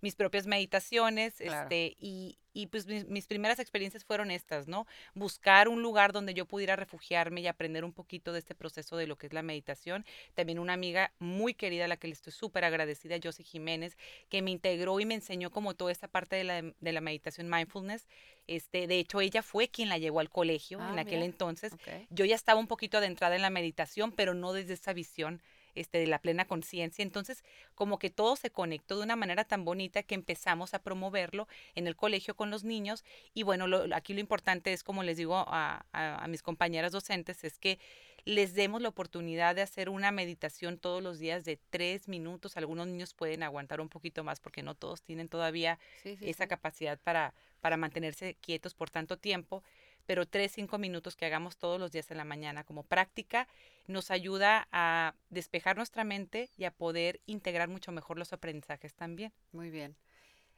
mis 0.00 0.14
propias 0.14 0.46
meditaciones, 0.46 1.40
este, 1.40 1.96
y, 1.98 2.38
y 2.52 2.66
pues 2.66 2.86
mis, 2.86 3.26
primeras 3.26 3.60
experiencias 3.60 4.04
fueron 4.04 4.30
estas, 4.30 4.66
¿no? 4.66 4.86
Buscar 5.14 5.68
un 5.68 5.80
lugar 5.80 6.12
donde 6.12 6.34
yo 6.34 6.44
pudiera 6.44 6.74
refugiarme 6.76 7.40
y 7.40 7.46
aprender 7.46 7.84
un 7.84 7.92
poquito 7.92 8.32
de 8.32 8.40
este 8.40 8.54
proceso 8.54 8.96
de 8.96 9.06
lo 9.06 9.16
que 9.16 9.28
es 9.28 9.32
la 9.32 9.42
meditación. 9.42 10.04
También 10.34 10.58
una 10.58 10.72
amiga 10.72 11.12
muy 11.20 11.54
querida 11.54 11.84
a 11.84 11.88
la 11.88 11.96
que 11.96 12.08
le 12.08 12.14
estoy 12.14 12.32
súper 12.32 12.64
agradecida, 12.64 13.16
Josie 13.22 13.44
Jiménez, 13.44 13.96
que 14.28 14.42
me 14.42 14.50
integró 14.50 14.98
y 14.98 15.06
me 15.06 15.14
enseñó 15.14 15.50
como 15.50 15.74
toda 15.74 15.92
esta 15.92 16.08
parte 16.08 16.36
de 16.36 16.44
la, 16.44 16.62
de 16.62 16.92
la 16.92 17.00
meditación 17.00 17.48
mindfulness. 17.48 18.08
Este, 18.48 18.86
de 18.86 18.98
hecho, 18.98 19.20
ella 19.20 19.42
fue 19.42 19.68
quien 19.68 19.90
la 19.90 19.98
llevó 19.98 20.20
al 20.20 20.30
colegio 20.30 20.80
ah, 20.80 20.90
en 20.90 20.98
aquel 20.98 21.22
entonces. 21.22 21.72
Yo 22.08 22.24
ya 22.24 22.34
estaba 22.34 22.58
un 22.58 22.66
poquito 22.66 22.96
adentrada 22.96 23.36
en 23.36 23.42
la 23.42 23.50
meditación, 23.50 24.10
pero 24.10 24.32
no 24.32 24.54
desde 24.54 24.72
esa 24.72 24.94
visión 24.94 25.42
este, 25.74 25.98
de 25.98 26.06
la 26.06 26.18
plena 26.18 26.46
conciencia. 26.46 27.02
Entonces, 27.02 27.44
como 27.74 27.98
que 27.98 28.08
todo 28.08 28.36
se 28.36 28.50
conectó 28.50 28.96
de 28.96 29.04
una 29.04 29.16
manera 29.16 29.44
tan 29.44 29.66
bonita 29.66 30.02
que 30.02 30.14
empezamos 30.14 30.72
a 30.72 30.78
promoverlo 30.78 31.46
en 31.74 31.86
el 31.86 31.94
colegio 31.94 32.34
con 32.36 32.50
los 32.50 32.64
niños. 32.64 33.04
Y 33.34 33.42
bueno, 33.42 33.66
aquí 33.94 34.14
lo 34.14 34.20
importante 34.20 34.72
es, 34.72 34.82
como 34.82 35.02
les 35.02 35.18
digo 35.18 35.36
a, 35.36 35.84
a 35.92 36.26
mis 36.26 36.42
compañeras 36.42 36.92
docentes, 36.92 37.44
es 37.44 37.58
que 37.58 37.78
les 38.24 38.54
demos 38.54 38.82
la 38.82 38.88
oportunidad 38.88 39.54
de 39.54 39.62
hacer 39.62 39.88
una 39.88 40.10
meditación 40.10 40.78
todos 40.78 41.02
los 41.02 41.18
días 41.18 41.44
de 41.44 41.58
tres 41.70 42.08
minutos. 42.08 42.56
Algunos 42.56 42.86
niños 42.86 43.14
pueden 43.14 43.42
aguantar 43.42 43.80
un 43.80 43.88
poquito 43.88 44.24
más 44.24 44.40
porque 44.40 44.62
no 44.62 44.74
todos 44.74 45.02
tienen 45.02 45.28
todavía 45.28 45.78
esa 46.04 46.46
capacidad 46.46 46.98
para, 46.98 47.34
para 47.60 47.76
mantenerse 47.76 48.36
quietos 48.40 48.74
por 48.74 48.90
tanto 48.90 49.16
tiempo, 49.16 49.62
pero 50.06 50.26
tres, 50.26 50.52
cinco 50.52 50.78
minutos 50.78 51.16
que 51.16 51.26
hagamos 51.26 51.56
todos 51.56 51.78
los 51.78 51.92
días 51.92 52.10
en 52.10 52.16
la 52.16 52.24
mañana 52.24 52.64
como 52.64 52.82
práctica 52.82 53.46
nos 53.86 54.10
ayuda 54.10 54.68
a 54.72 55.14
despejar 55.30 55.76
nuestra 55.76 56.04
mente 56.04 56.50
y 56.56 56.64
a 56.64 56.70
poder 56.70 57.20
integrar 57.26 57.68
mucho 57.68 57.92
mejor 57.92 58.18
los 58.18 58.32
aprendizajes 58.32 58.94
también. 58.94 59.32
Muy 59.52 59.70
bien. 59.70 59.96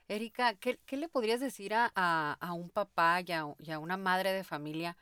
Erika, 0.08 0.54
¿qué, 0.54 0.78
le 0.96 1.08
podrías 1.08 1.40
decir 1.40 1.72
a, 1.74 1.86
a, 1.94 2.52
un 2.52 2.70
papá 2.70 3.20
y 3.24 3.32
a, 3.32 3.46
y 3.58 3.70
a 3.70 3.78
una 3.78 3.96
madre 3.96 4.32
de 4.32 4.42
familia 4.42 4.96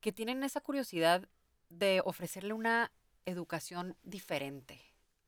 que 0.00 0.12
tienen 0.12 0.44
esa 0.44 0.60
curiosidad 0.60 1.28
de 1.70 2.00
ofrecerle 2.04 2.52
una 2.52 2.92
educación 3.26 3.96
diferente 4.02 4.80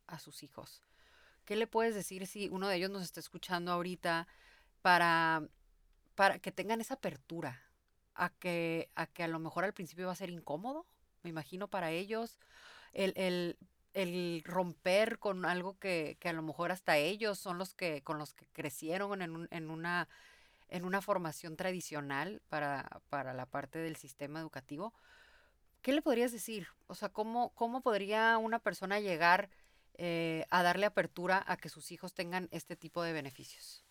a 0.06 0.18
sus 0.18 0.42
hijos. 0.42 0.82
¿Qué 1.44 1.56
le 1.56 1.66
puedes 1.66 1.94
decir 1.94 2.26
si 2.26 2.48
uno 2.48 2.68
de 2.68 2.76
ellos 2.76 2.90
nos 2.90 3.02
está 3.02 3.20
escuchando 3.20 3.72
ahorita 3.72 4.26
para, 4.82 5.42
para 6.16 6.40
que 6.40 6.50
tengan 6.50 6.80
esa 6.80 6.94
apertura 6.94 7.62
a 8.14 8.30
que, 8.30 8.90
a 8.96 9.06
que 9.06 9.22
a 9.22 9.28
lo 9.28 9.38
mejor 9.38 9.64
al 9.64 9.74
principio 9.74 10.06
va 10.06 10.12
a 10.12 10.16
ser 10.16 10.30
incómodo, 10.30 10.86
me 11.22 11.30
imagino, 11.30 11.68
para 11.68 11.92
ellos, 11.92 12.38
el, 12.92 13.12
el, 13.16 13.56
el 13.94 14.42
romper 14.44 15.20
con 15.20 15.44
algo 15.44 15.78
que, 15.78 16.16
que, 16.18 16.28
a 16.28 16.32
lo 16.32 16.42
mejor 16.42 16.72
hasta 16.72 16.96
ellos 16.96 17.38
son 17.38 17.58
los 17.58 17.74
que, 17.74 18.02
con 18.02 18.18
los 18.18 18.34
que 18.34 18.46
crecieron 18.48 19.22
en, 19.22 19.30
un, 19.36 19.48
en, 19.52 19.70
una, 19.70 20.08
en 20.68 20.84
una 20.84 21.00
formación 21.02 21.56
tradicional 21.56 22.42
para, 22.48 23.00
para 23.10 23.32
la 23.34 23.46
parte 23.46 23.78
del 23.78 23.96
sistema 23.96 24.40
educativo, 24.40 24.92
¿Qué 25.86 25.92
le 25.92 26.02
podrías 26.02 26.32
decir? 26.32 26.66
O 26.88 26.96
sea, 26.96 27.10
¿cómo, 27.10 27.50
cómo 27.54 27.80
podría 27.80 28.38
una 28.38 28.58
persona 28.58 28.98
llegar 28.98 29.50
eh, 29.94 30.44
a 30.50 30.64
darle 30.64 30.84
apertura 30.84 31.44
a 31.46 31.56
que 31.56 31.68
sus 31.68 31.92
hijos 31.92 32.12
tengan 32.12 32.48
este 32.50 32.74
tipo 32.74 33.04
de 33.04 33.12
beneficios? 33.12 33.85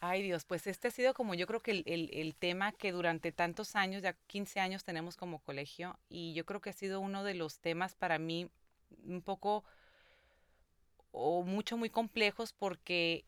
Ay 0.00 0.22
Dios, 0.22 0.44
pues 0.44 0.66
este 0.68 0.88
ha 0.88 0.90
sido 0.92 1.12
como 1.12 1.34
yo 1.34 1.46
creo 1.46 1.60
que 1.60 1.72
el, 1.72 2.10
el, 2.12 2.34
tema 2.36 2.70
que 2.70 2.92
durante 2.92 3.32
tantos 3.32 3.74
años, 3.74 4.02
ya 4.02 4.14
15 4.28 4.60
años 4.60 4.84
tenemos 4.84 5.16
como 5.16 5.40
colegio, 5.40 5.98
y 6.08 6.34
yo 6.34 6.46
creo 6.46 6.60
que 6.60 6.70
ha 6.70 6.72
sido 6.72 7.00
uno 7.00 7.24
de 7.24 7.34
los 7.34 7.58
temas 7.58 7.96
para 7.96 8.18
mí 8.18 8.48
un 9.04 9.22
poco 9.22 9.64
o 11.10 11.42
mucho 11.42 11.76
muy 11.76 11.90
complejos 11.90 12.52
porque 12.52 13.24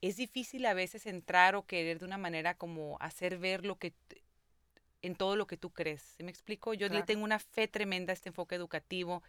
es 0.00 0.16
difícil 0.16 0.64
a 0.66 0.74
veces 0.74 1.06
entrar 1.06 1.54
o 1.54 1.66
querer 1.66 1.98
de 1.98 2.06
una 2.06 2.18
manera 2.18 2.54
como 2.54 2.96
hacer 3.00 3.38
ver 3.38 3.66
lo 3.66 3.76
que 3.76 3.92
en 5.02 5.14
todo 5.14 5.36
lo 5.36 5.46
que 5.46 5.56
tú 5.56 5.70
crees. 5.70 6.02
¿Sí 6.16 6.22
me 6.22 6.30
explico? 6.30 6.74
Yo 6.74 6.88
le 6.88 7.02
tengo 7.02 7.24
una 7.24 7.38
fe 7.38 7.68
tremenda 7.68 8.12
a 8.12 8.14
este 8.14 8.30
enfoque 8.30 8.54
educativo, 8.54 9.22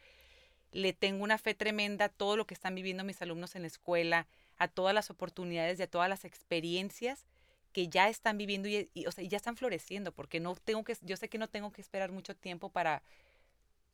le 0.72 0.94
tengo 0.94 1.24
una 1.24 1.38
fe 1.38 1.54
tremenda 1.54 2.06
a 2.06 2.10
todo 2.10 2.38
lo 2.38 2.46
que 2.46 2.54
están 2.54 2.76
viviendo 2.76 3.04
mis 3.04 3.22
alumnos 3.22 3.56
en 3.56 3.64
la 3.64 3.68
escuela, 3.68 4.28
a 4.60 4.68
todas 4.68 4.94
las 4.94 5.10
oportunidades 5.10 5.80
y 5.80 5.84
a 5.84 5.88
todas 5.88 6.10
las 6.10 6.26
experiencias 6.26 7.26
que 7.72 7.88
ya 7.88 8.10
están 8.10 8.38
viviendo 8.38 8.68
y, 8.68 8.90
o 9.08 9.12
sea, 9.12 9.24
ya 9.24 9.38
están 9.38 9.56
floreciendo, 9.56 10.12
porque 10.12 10.40
no 10.40 10.56
tengo 10.56 10.84
que, 10.84 10.96
yo 11.02 11.18
sé 11.18 11.30
que 11.30 11.38
no 11.38 11.48
tengo 11.48 11.72
que 11.72 11.82
esperar 11.82 12.12
mucho 12.12 12.36
tiempo 12.36 12.70
para, 12.70 13.02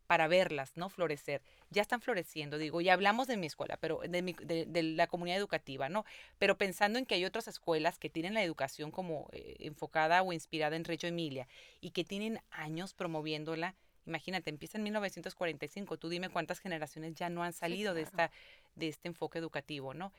para 0.07 0.27
verlas, 0.27 0.75
¿no? 0.75 0.89
Florecer. 0.89 1.41
Ya 1.71 1.81
están 1.81 2.01
floreciendo, 2.01 2.57
digo, 2.57 2.79
y 2.81 2.89
hablamos 2.89 3.27
de 3.27 3.37
mi 3.37 3.47
escuela, 3.47 3.77
pero 3.77 3.99
de, 4.07 4.21
mi, 4.21 4.33
de, 4.33 4.83
la 4.83 5.07
comunidad 5.07 5.37
educativa, 5.37 5.89
¿no? 5.89 6.05
Pero 6.39 6.57
pensando 6.57 6.97
en 6.99 7.05
que 7.05 7.15
hay 7.15 7.25
otras 7.25 7.47
escuelas 7.47 7.99
que 7.99 8.09
tienen 8.09 8.33
la 8.33 8.43
educación 8.43 8.91
como 8.91 9.27
eh, 9.33 9.55
enfocada 9.59 10.21
o 10.21 10.31
inspirada 10.31 10.75
en 10.75 10.85
Reggio 10.85 11.09
Emilia 11.09 11.47
y 11.81 11.91
que 11.91 12.03
tienen 12.03 12.39
años 12.51 12.93
promoviéndola, 12.93 13.75
imagínate, 14.05 14.49
empieza 14.49 14.77
en 14.77 14.83
1945, 14.83 15.97
tú 15.97 16.09
dime 16.09 16.29
cuántas 16.29 16.59
generaciones 16.59 17.15
ya 17.15 17.29
no 17.29 17.43
han 17.43 17.53
salido 17.53 17.93
de, 17.93 18.03
esta, 18.03 18.31
de 18.75 18.87
este 18.87 19.09
enfoque 19.09 19.39
educativo, 19.39 19.93
¿no? 19.93 20.13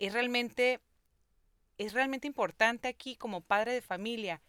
Es 0.00 0.12
realmente, 0.12 0.80
es 1.78 1.92
realmente 1.92 2.26
importante 2.26 2.88
aquí 2.88 3.14
como 3.14 3.40
padre 3.40 3.72
de 3.72 3.82
familia 3.82 4.42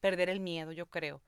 perder 0.00 0.28
el 0.28 0.40
miedo, 0.40 0.72
yo 0.72 0.86
creo 0.86 1.22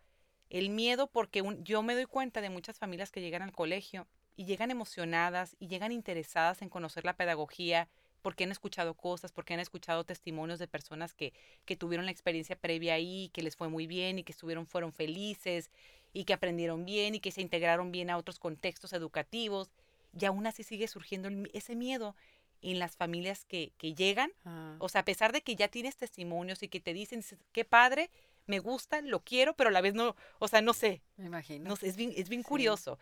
el 0.51 0.71
miedo 0.71 1.09
porque 1.09 1.43
yo 1.61 1.83
me 1.83 1.95
doy 1.95 2.07
cuenta 2.07 2.41
de 2.41 2.51
muchas 2.51 2.79
familias 2.79 3.11
que 3.11 3.21
llegan 3.21 3.43
al 3.43 3.53
colegio 3.53 4.07
y 4.37 4.47
llegan 4.47 4.71
emocionadas 4.71 5.57
y 5.59 5.69
llegan 5.69 5.93
interesadas 5.93 6.63
en 6.63 6.69
conocer 6.69 7.05
la 7.05 7.17
pedagogía 7.17 7.89
porque 8.23 8.45
han 8.45 8.51
escuchado 8.51 8.95
cosas, 8.95 9.31
porque 9.31 9.55
han 9.55 9.61
escuchado 9.61 10.05
testimonios 10.05 10.59
de 10.59 10.67
personas 10.67 11.15
que, 11.15 11.33
que 11.65 11.77
tuvieron 11.77 12.07
la 12.07 12.13
experiencia 12.13 12.57
previa 12.57 12.95
ahí, 12.95 13.31
que 13.33 13.43
les 13.43 13.57
fue 13.57 13.69
muy 13.69 13.87
bien 13.87 14.19
y 14.19 14.25
que 14.25 14.33
estuvieron, 14.33 14.67
fueron 14.67 14.93
felices 14.93 15.71
y 16.13 16.25
que 16.25 16.33
aprendieron 16.33 16.85
bien 16.85 17.15
y 17.15 17.21
que 17.21 17.31
se 17.31 17.43
integraron 17.43 17.93
bien 17.93 18.11
a 18.11 18.17
otros 18.17 18.39
contextos 18.39 18.93
educativos. 18.93 19.71
Y 20.19 20.25
aún 20.25 20.47
así 20.47 20.63
sigue 20.63 20.89
surgiendo 20.89 21.29
ese 21.53 21.77
miedo 21.77 22.17
en 22.63 22.79
las 22.79 22.97
familias 22.97 23.45
que, 23.45 23.73
que 23.79 23.95
llegan. 23.95 24.33
Ah. 24.45 24.77
O 24.79 24.89
sea, 24.89 25.03
a 25.03 25.05
pesar 25.05 25.33
de 25.33 25.43
que 25.43 25.57
ya 25.57 25.69
tienes 25.69 25.97
testimonios 25.97 26.63
y 26.63 26.69
que 26.69 26.81
te 26.81 26.93
dicen, 26.93 27.25
qué 27.53 27.65
padre, 27.65 28.11
me 28.47 28.59
gusta, 28.59 29.01
lo 29.03 29.21
quiero, 29.21 29.55
pero 29.55 29.69
a 29.69 29.73
la 29.73 29.81
vez 29.81 29.95
no, 29.95 30.17
o 30.39 30.49
sea, 30.49 30.61
no 30.61 30.73
sé. 30.73 31.03
Me 31.17 31.27
imagino. 31.27 31.69
No 31.69 31.77
sé, 31.77 31.89
es 31.89 31.97
bien, 31.97 32.13
es 32.17 32.29
bien 32.29 32.43
curioso. 32.43 32.99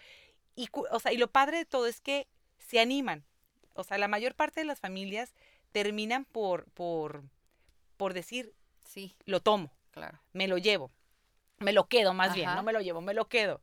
Y, 0.55 0.69
o 0.73 1.01
sea, 1.01 1.13
y 1.13 1.19
lo 1.19 1.31
padre 1.31 1.59
de 1.59 1.65
todo 1.65 1.87
es 1.87 2.01
que 2.01 2.27
se 2.59 2.81
animan. 2.81 3.25
O 3.75 3.85
sea, 3.85 3.99
la 3.99 4.09
mayor 4.09 4.35
parte 4.35 4.61
de 4.61 4.67
las 4.67 4.81
familias 4.81 5.35
terminan 5.73 6.25
por, 6.25 6.65
por, 6.71 7.23
por 7.97 8.15
decir, 8.15 8.55
sí, 8.85 9.15
lo 9.25 9.41
tomo. 9.41 9.71
Claro. 9.93 10.21
Me 10.33 10.49
lo 10.49 10.59
llevo. 10.59 10.91
Me 11.59 11.73
lo 11.73 11.89
quedo 11.89 12.13
más 12.13 12.35
bien, 12.35 12.55
no 12.55 12.63
me 12.63 12.73
lo 12.73 12.81
llevo, 12.81 13.01
me 13.01 13.15
lo 13.15 13.29
quedo. 13.29 13.63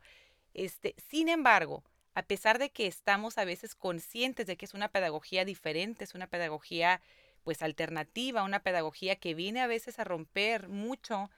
Este, 0.53 0.95
sin 1.09 1.29
embargo, 1.29 1.83
a 2.15 2.23
pesar 2.23 2.59
de 2.59 2.71
que 2.71 2.87
estamos 2.87 3.37
a 3.37 3.45
veces 3.45 3.75
conscientes 3.75 4.47
de 4.47 4.57
que 4.57 4.65
es 4.65 4.73
una 4.73 4.89
pedagogía 4.89 5.45
diferente, 5.45 6.03
es 6.03 6.13
una 6.13 6.27
pedagogía 6.27 7.01
pues 7.43 7.61
alternativa, 7.61 8.43
una 8.43 8.63
pedagogía 8.63 9.17
que 9.17 9.33
viene 9.33 9.61
a 9.61 9.67
veces 9.67 9.99
a 9.99 10.03
romper 10.03 10.69
mucho 10.69 11.29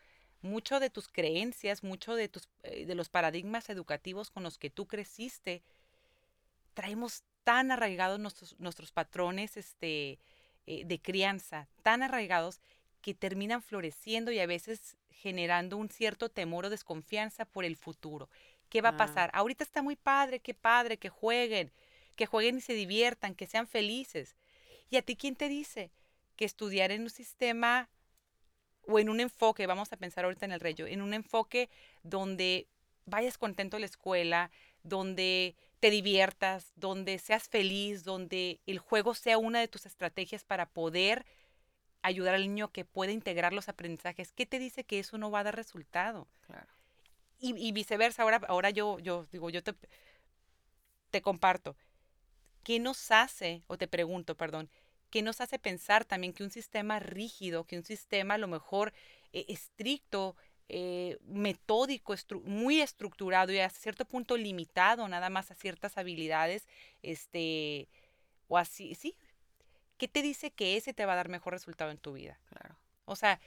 mucho 0.46 0.80
de 0.80 0.90
tus 0.90 1.10
creencias, 1.10 1.84
mucho 1.84 2.16
de, 2.16 2.30
tus, 2.30 2.48
eh, 2.64 2.86
de 2.86 2.96
los 2.96 3.10
paradigmas 3.10 3.70
educativos 3.70 4.30
con 4.30 4.44
los 4.44 4.58
que 4.58 4.70
tú 4.70 4.88
creciste, 4.88 5.64
traemos 6.74 7.24
tan 7.44 7.72
arraigados 7.72 8.20
nuestros, 8.20 8.56
nuestros 8.60 8.92
patrones 8.92 9.58
este, 9.58 10.20
eh, 10.66 10.86
de 10.86 11.02
crianza, 11.02 11.68
tan 11.84 12.04
arraigados 12.04 12.62
que 13.02 13.14
terminan 13.14 13.62
floreciendo 13.62 14.32
y 14.32 14.40
a 14.40 14.48
veces 14.48 14.98
generando 15.10 15.78
un 15.78 15.90
cierto 15.90 16.30
temor 16.30 16.66
o 16.66 16.70
desconfianza 16.70 17.46
por 17.46 17.66
el 17.66 17.76
futuro. 17.76 18.30
¿Qué 18.70 18.82
va 18.82 18.90
a 18.90 18.98
pasar? 18.98 19.30
Ahorita 19.34 19.64
está 19.64 19.82
muy 19.82 19.96
padre, 19.96 20.40
qué 20.40 20.54
padre, 20.54 20.98
que 20.98 21.10
jueguen, 21.10 21.72
que 22.16 22.26
jueguen 22.26 22.58
y 22.58 22.62
se 22.62 22.74
diviertan, 22.74 23.36
que 23.36 23.48
sean 23.48 23.68
felices. 23.68 24.36
¿Y 24.90 24.98
a 24.98 25.02
ti 25.02 25.16
quién 25.16 25.36
te 25.36 25.50
dice 25.50 25.92
que 26.36 26.46
estudiar 26.46 26.92
en 26.92 27.04
un 27.04 27.10
sistema 27.10 27.90
o 28.88 29.00
en 29.00 29.10
un 29.10 29.20
enfoque, 29.20 29.68
vamos 29.68 29.92
a 29.92 29.98
pensar 29.98 30.26
ahorita 30.26 30.46
en 30.46 30.52
el 30.52 30.60
reyo, 30.60 30.88
en 30.88 31.02
un 31.02 31.14
enfoque 31.14 31.70
donde 32.04 32.68
vayas 33.06 33.38
contento 33.38 33.78
a 33.78 33.80
la 33.80 33.86
escuela, 33.86 34.52
donde 34.84 35.56
te 35.80 35.90
diviertas, 35.90 36.72
donde 36.76 37.18
seas 37.20 37.48
feliz, 37.48 38.04
donde 38.04 38.60
el 38.66 38.80
juego 38.80 39.16
sea 39.16 39.38
una 39.38 39.60
de 39.60 39.68
tus 39.68 39.86
estrategias 39.86 40.44
para 40.44 40.68
poder 40.68 41.26
ayudar 42.02 42.36
al 42.36 42.44
niño 42.44 42.72
que 42.72 42.86
pueda 42.86 43.12
integrar 43.12 43.54
los 43.54 43.70
aprendizajes. 43.70 44.32
¿Qué 44.32 44.46
te 44.46 44.60
dice 44.60 44.84
que 44.84 45.00
eso 45.00 45.18
no 45.18 45.32
va 45.32 45.40
a 45.40 45.44
dar 45.44 45.56
resultado? 45.56 46.28
Claro. 46.46 46.68
Y, 47.40 47.72
viceversa, 47.74 48.24
ahora, 48.24 48.42
ahora 48.48 48.70
yo, 48.70 48.98
yo 49.00 49.28
digo, 49.32 49.50
yo 49.50 49.62
te, 49.62 49.76
te 51.12 51.22
comparto. 51.22 51.76
¿Qué 52.64 52.80
nos 52.80 53.12
hace, 53.12 53.62
o 53.68 53.78
te 53.78 53.88
pregunto, 53.88 54.36
perdón, 54.36 54.70
que 55.10 55.22
nos 55.22 55.42
hace 55.42 55.60
pensar 55.60 56.06
también 56.06 56.34
que 56.34 56.44
un 56.44 56.52
sistema 56.52 57.00
rígido, 57.00 57.66
que 57.66 57.78
un 57.78 57.84
sistema 57.84 58.34
a 58.34 58.38
lo 58.38 58.48
mejor 58.48 58.94
eh, 59.34 59.46
estricto, 59.48 60.36
eh, 60.68 61.20
metódico, 61.22 62.16
muy 62.44 62.82
estructurado 62.82 63.54
y 63.54 63.60
a 63.60 63.70
cierto 63.70 64.06
punto 64.06 64.36
limitado 64.36 65.08
nada 65.08 65.30
más 65.30 65.52
a 65.52 65.56
ciertas 65.56 65.98
habilidades, 65.98 66.68
este, 67.04 67.88
o 68.48 68.58
así, 68.58 68.96
sí, 68.96 69.16
¿qué 69.98 70.08
te 70.08 70.22
dice 70.22 70.52
que 70.52 70.76
ese 70.76 70.94
te 70.94 71.06
va 71.06 71.14
a 71.14 71.18
dar 71.18 71.30
mejor 71.30 71.54
resultado 71.54 71.92
en 71.92 71.98
tu 71.98 72.14
vida? 72.14 72.40
Claro. 72.50 72.76
O 73.06 73.16
sea, 73.16 73.40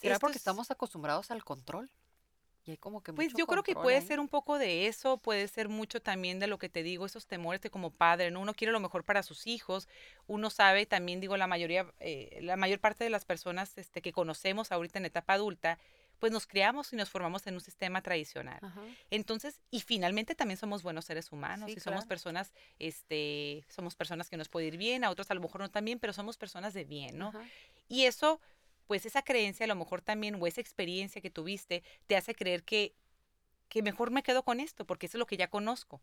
¿será 0.00 0.18
porque 0.18 0.38
estamos 0.38 0.70
acostumbrados 0.70 1.30
al 1.30 1.44
control? 1.44 1.88
Y 2.66 2.76
como 2.78 3.02
que 3.02 3.12
pues 3.12 3.34
yo 3.34 3.46
creo 3.46 3.62
que 3.62 3.74
puede 3.74 4.00
ser 4.00 4.20
un 4.20 4.28
poco 4.28 4.58
de 4.58 4.86
eso, 4.86 5.18
puede 5.18 5.48
ser 5.48 5.68
mucho 5.68 6.00
también 6.00 6.38
de 6.38 6.46
lo 6.46 6.58
que 6.58 6.68
te 6.68 6.82
digo, 6.82 7.04
esos 7.04 7.26
temores 7.26 7.60
de 7.60 7.70
como 7.70 7.90
padre, 7.90 8.30
¿no? 8.30 8.40
Uno 8.40 8.54
quiere 8.54 8.72
lo 8.72 8.80
mejor 8.80 9.04
para 9.04 9.22
sus 9.22 9.46
hijos, 9.46 9.88
uno 10.26 10.48
sabe 10.48 10.86
también, 10.86 11.20
digo, 11.20 11.36
la 11.36 11.46
mayoría, 11.46 11.86
eh, 12.00 12.38
la 12.42 12.56
mayor 12.56 12.80
parte 12.80 13.04
de 13.04 13.10
las 13.10 13.24
personas 13.24 13.76
este, 13.76 14.00
que 14.00 14.12
conocemos 14.12 14.72
ahorita 14.72 14.98
en 14.98 15.04
etapa 15.04 15.34
adulta, 15.34 15.78
pues 16.18 16.32
nos 16.32 16.46
criamos 16.46 16.92
y 16.92 16.96
nos 16.96 17.10
formamos 17.10 17.46
en 17.46 17.54
un 17.54 17.60
sistema 17.60 18.00
tradicional. 18.00 18.60
Entonces, 19.10 19.60
y 19.70 19.80
finalmente 19.80 20.34
también 20.34 20.56
somos 20.56 20.82
buenos 20.82 21.04
seres 21.04 21.32
humanos 21.32 21.70
y 21.70 21.80
somos 21.80 22.06
personas, 22.06 22.52
este, 22.78 23.66
somos 23.68 23.94
personas 23.94 24.30
que 24.30 24.36
nos 24.36 24.48
puede 24.48 24.68
ir 24.68 24.76
bien, 24.78 25.04
a 25.04 25.10
otros 25.10 25.30
a 25.30 25.34
lo 25.34 25.40
mejor 25.40 25.60
no 25.60 25.70
también, 25.70 25.98
pero 25.98 26.12
somos 26.12 26.38
personas 26.38 26.72
de 26.72 26.84
bien, 26.84 27.18
¿no? 27.18 27.32
Y 27.88 28.04
eso, 28.04 28.40
pues 28.86 29.06
esa 29.06 29.22
creencia 29.22 29.64
a 29.64 29.68
lo 29.68 29.74
mejor 29.74 30.02
también, 30.02 30.36
o 30.40 30.46
esa 30.46 30.60
experiencia 30.60 31.20
que 31.20 31.30
tuviste, 31.30 31.82
te 32.06 32.16
hace 32.16 32.34
creer 32.34 32.62
que, 32.64 32.94
que 33.68 33.82
mejor 33.82 34.10
me 34.10 34.22
quedo 34.22 34.42
con 34.42 34.60
esto, 34.60 34.84
porque 34.84 35.06
eso 35.06 35.16
es 35.16 35.20
lo 35.20 35.26
que 35.26 35.36
ya 35.36 35.48
conozco. 35.48 36.00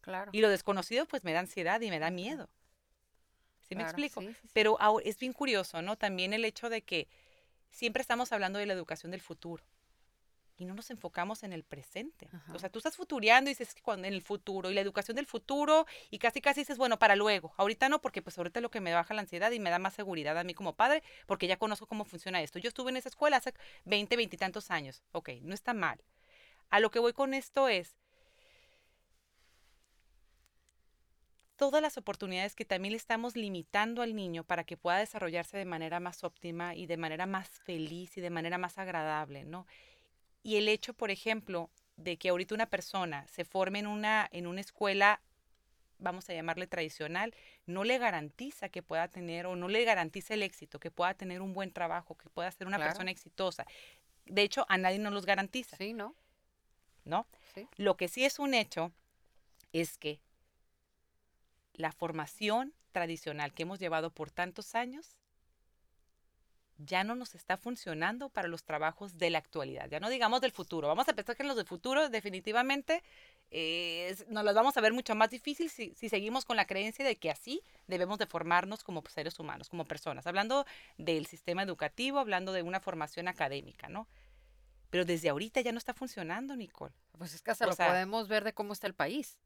Claro. 0.00 0.30
Y 0.32 0.40
lo 0.40 0.48
desconocido, 0.48 1.06
pues 1.06 1.24
me 1.24 1.32
da 1.32 1.40
ansiedad 1.40 1.80
y 1.80 1.90
me 1.90 1.98
da 1.98 2.10
miedo. 2.10 2.48
¿Sí 3.68 3.74
me 3.74 3.82
explico? 3.82 4.22
Pero 4.52 4.78
es 5.00 5.18
bien 5.18 5.32
curioso, 5.32 5.82
¿no? 5.82 5.96
También 5.96 6.32
el 6.32 6.44
hecho 6.44 6.70
de 6.70 6.82
que 6.82 7.08
siempre 7.70 8.00
estamos 8.00 8.30
hablando 8.30 8.60
de 8.60 8.66
la 8.66 8.74
educación 8.74 9.10
del 9.10 9.20
futuro 9.20 9.64
y 10.56 10.64
no 10.64 10.74
nos 10.74 10.90
enfocamos 10.90 11.42
en 11.42 11.52
el 11.52 11.64
presente. 11.64 12.28
O 12.54 12.58
sea, 12.58 12.70
tú 12.70 12.78
estás 12.78 12.96
futureando 12.96 13.50
y 13.50 13.52
dices 13.52 13.74
que 13.74 13.82
cuando 13.82 14.08
en 14.08 14.14
el 14.14 14.22
futuro 14.22 14.70
y 14.70 14.74
la 14.74 14.80
educación 14.80 15.16
del 15.16 15.26
futuro 15.26 15.86
y 16.10 16.18
casi 16.18 16.40
casi 16.40 16.62
dices, 16.62 16.78
bueno, 16.78 16.98
para 16.98 17.16
luego. 17.16 17.52
Ahorita 17.56 17.88
no, 17.88 18.00
porque 18.00 18.22
pues 18.22 18.38
ahorita 18.38 18.60
es 18.60 18.62
lo 18.62 18.70
que 18.70 18.80
me 18.80 18.94
baja 18.94 19.14
la 19.14 19.20
ansiedad 19.20 19.50
y 19.50 19.60
me 19.60 19.70
da 19.70 19.78
más 19.78 19.94
seguridad 19.94 20.38
a 20.38 20.44
mí 20.44 20.54
como 20.54 20.74
padre, 20.74 21.02
porque 21.26 21.46
ya 21.46 21.56
conozco 21.58 21.86
cómo 21.86 22.04
funciona 22.04 22.40
esto. 22.42 22.58
Yo 22.58 22.68
estuve 22.68 22.90
en 22.90 22.96
esa 22.96 23.08
escuela 23.08 23.36
hace 23.36 23.52
20, 23.84 24.16
20 24.16 24.36
y 24.36 24.38
tantos 24.38 24.70
años. 24.70 25.02
Ok, 25.12 25.30
no 25.42 25.54
está 25.54 25.74
mal. 25.74 26.02
A 26.70 26.80
lo 26.80 26.90
que 26.90 26.98
voy 26.98 27.12
con 27.12 27.34
esto 27.34 27.68
es, 27.68 27.96
todas 31.56 31.82
las 31.82 31.96
oportunidades 31.96 32.54
que 32.54 32.64
también 32.64 32.92
le 32.92 32.98
estamos 32.98 33.34
limitando 33.36 34.02
al 34.02 34.14
niño 34.14 34.44
para 34.44 34.64
que 34.64 34.76
pueda 34.76 34.98
desarrollarse 34.98 35.56
de 35.56 35.64
manera 35.64 36.00
más 36.00 36.22
óptima 36.24 36.74
y 36.74 36.86
de 36.86 36.96
manera 36.96 37.26
más 37.26 37.48
feliz 37.48 38.16
y 38.16 38.20
de 38.20 38.30
manera 38.30 38.58
más 38.58 38.78
agradable, 38.78 39.44
¿no? 39.44 39.66
Y 40.46 40.58
el 40.58 40.68
hecho, 40.68 40.94
por 40.94 41.10
ejemplo, 41.10 41.70
de 41.96 42.18
que 42.18 42.28
ahorita 42.28 42.54
una 42.54 42.66
persona 42.66 43.26
se 43.26 43.44
forme 43.44 43.80
en 43.80 43.88
una, 43.88 44.28
en 44.30 44.46
una 44.46 44.60
escuela, 44.60 45.20
vamos 45.98 46.30
a 46.30 46.34
llamarle 46.34 46.68
tradicional, 46.68 47.34
no 47.66 47.82
le 47.82 47.98
garantiza 47.98 48.68
que 48.68 48.80
pueda 48.80 49.08
tener 49.08 49.46
o 49.46 49.56
no 49.56 49.66
le 49.66 49.84
garantiza 49.84 50.34
el 50.34 50.44
éxito, 50.44 50.78
que 50.78 50.92
pueda 50.92 51.14
tener 51.14 51.42
un 51.42 51.52
buen 51.52 51.72
trabajo, 51.72 52.16
que 52.16 52.30
pueda 52.30 52.48
ser 52.52 52.68
una 52.68 52.78
persona 52.78 53.10
exitosa. 53.10 53.66
De 54.24 54.42
hecho, 54.42 54.64
a 54.68 54.78
nadie 54.78 55.00
nos 55.00 55.12
los 55.12 55.26
garantiza. 55.26 55.76
Sí, 55.78 55.94
¿no? 55.94 56.14
¿No? 57.04 57.26
Sí. 57.52 57.66
Lo 57.74 57.96
que 57.96 58.06
sí 58.06 58.24
es 58.24 58.38
un 58.38 58.54
hecho 58.54 58.92
es 59.72 59.98
que 59.98 60.20
la 61.72 61.90
formación 61.90 62.72
tradicional 62.92 63.52
que 63.52 63.64
hemos 63.64 63.80
llevado 63.80 64.10
por 64.10 64.30
tantos 64.30 64.76
años 64.76 65.16
ya 66.78 67.04
no 67.04 67.14
nos 67.14 67.34
está 67.34 67.56
funcionando 67.56 68.28
para 68.28 68.48
los 68.48 68.64
trabajos 68.64 69.18
de 69.18 69.30
la 69.30 69.38
actualidad, 69.38 69.88
ya 69.88 70.00
no 70.00 70.10
digamos 70.10 70.40
del 70.40 70.52
futuro. 70.52 70.88
Vamos 70.88 71.08
a 71.08 71.14
pensar 71.14 71.36
que 71.36 71.42
en 71.42 71.48
los 71.48 71.56
del 71.56 71.66
futuro 71.66 72.08
definitivamente 72.08 73.02
eh, 73.50 74.16
nos 74.28 74.44
las 74.44 74.54
vamos 74.54 74.76
a 74.76 74.80
ver 74.80 74.92
mucho 74.92 75.14
más 75.14 75.30
difícil 75.30 75.70
si, 75.70 75.94
si, 75.94 76.08
seguimos 76.08 76.44
con 76.44 76.56
la 76.56 76.66
creencia 76.66 77.04
de 77.04 77.16
que 77.16 77.30
así 77.30 77.62
debemos 77.86 78.18
de 78.18 78.26
formarnos 78.26 78.84
como 78.84 79.02
seres 79.08 79.38
humanos, 79.38 79.68
como 79.68 79.84
personas, 79.84 80.26
hablando 80.26 80.66
del 80.98 81.26
sistema 81.26 81.62
educativo, 81.62 82.18
hablando 82.18 82.52
de 82.52 82.62
una 82.62 82.80
formación 82.80 83.28
académica, 83.28 83.88
¿no? 83.88 84.06
Pero 84.90 85.04
desde 85.04 85.30
ahorita 85.30 85.60
ya 85.62 85.72
no 85.72 85.78
está 85.78 85.94
funcionando, 85.94 86.56
Nicole. 86.56 86.94
Pues 87.18 87.34
es 87.34 87.42
que 87.42 87.50
hasta 87.50 87.66
lo 87.66 87.76
podemos 87.76 88.28
ver 88.28 88.44
de 88.44 88.52
cómo 88.52 88.72
está 88.72 88.86
el 88.86 88.94
país, 88.94 89.38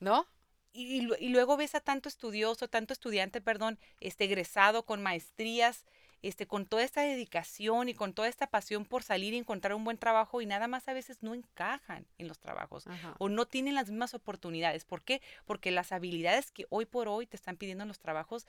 ¿no? 0.00 0.26
y, 0.74 1.08
y, 1.20 1.28
luego 1.28 1.56
ves 1.56 1.76
a 1.76 1.80
tanto 1.80 2.08
estudioso, 2.08 2.66
tanto 2.66 2.92
estudiante, 2.92 3.40
perdón, 3.40 3.78
este 4.00 4.24
egresado 4.24 4.84
con 4.84 5.02
maestrías, 5.04 5.84
este, 6.28 6.46
con 6.46 6.64
toda 6.64 6.82
esta 6.82 7.02
dedicación 7.02 7.88
y 7.88 7.94
con 7.94 8.14
toda 8.14 8.28
esta 8.28 8.46
pasión 8.46 8.84
por 8.84 9.02
salir 9.02 9.34
y 9.34 9.36
encontrar 9.36 9.74
un 9.74 9.84
buen 9.84 9.98
trabajo 9.98 10.40
y 10.40 10.46
nada 10.46 10.68
más 10.68 10.88
a 10.88 10.94
veces 10.94 11.22
no 11.22 11.34
encajan 11.34 12.06
en 12.18 12.28
los 12.28 12.38
trabajos 12.38 12.86
o 13.18 13.28
no 13.28 13.46
tienen 13.46 13.74
las 13.74 13.90
mismas 13.90 14.14
oportunidades. 14.14 14.84
¿Por 14.84 15.02
qué? 15.02 15.20
Porque 15.44 15.70
las 15.70 15.92
habilidades 15.92 16.50
que 16.50 16.66
hoy 16.70 16.86
por 16.86 17.08
hoy 17.08 17.26
te 17.26 17.36
están 17.36 17.56
pidiendo 17.56 17.82
en 17.82 17.88
los 17.88 17.98
trabajos 17.98 18.46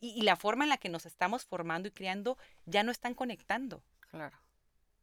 y, 0.00 0.10
y 0.10 0.22
la 0.22 0.36
forma 0.36 0.64
en 0.64 0.70
la 0.70 0.78
que 0.78 0.88
nos 0.88 1.06
estamos 1.06 1.44
formando 1.44 1.88
y 1.88 1.92
creando 1.92 2.38
ya 2.66 2.82
no 2.82 2.90
están 2.90 3.14
conectando. 3.14 3.82
Claro. 4.10 4.36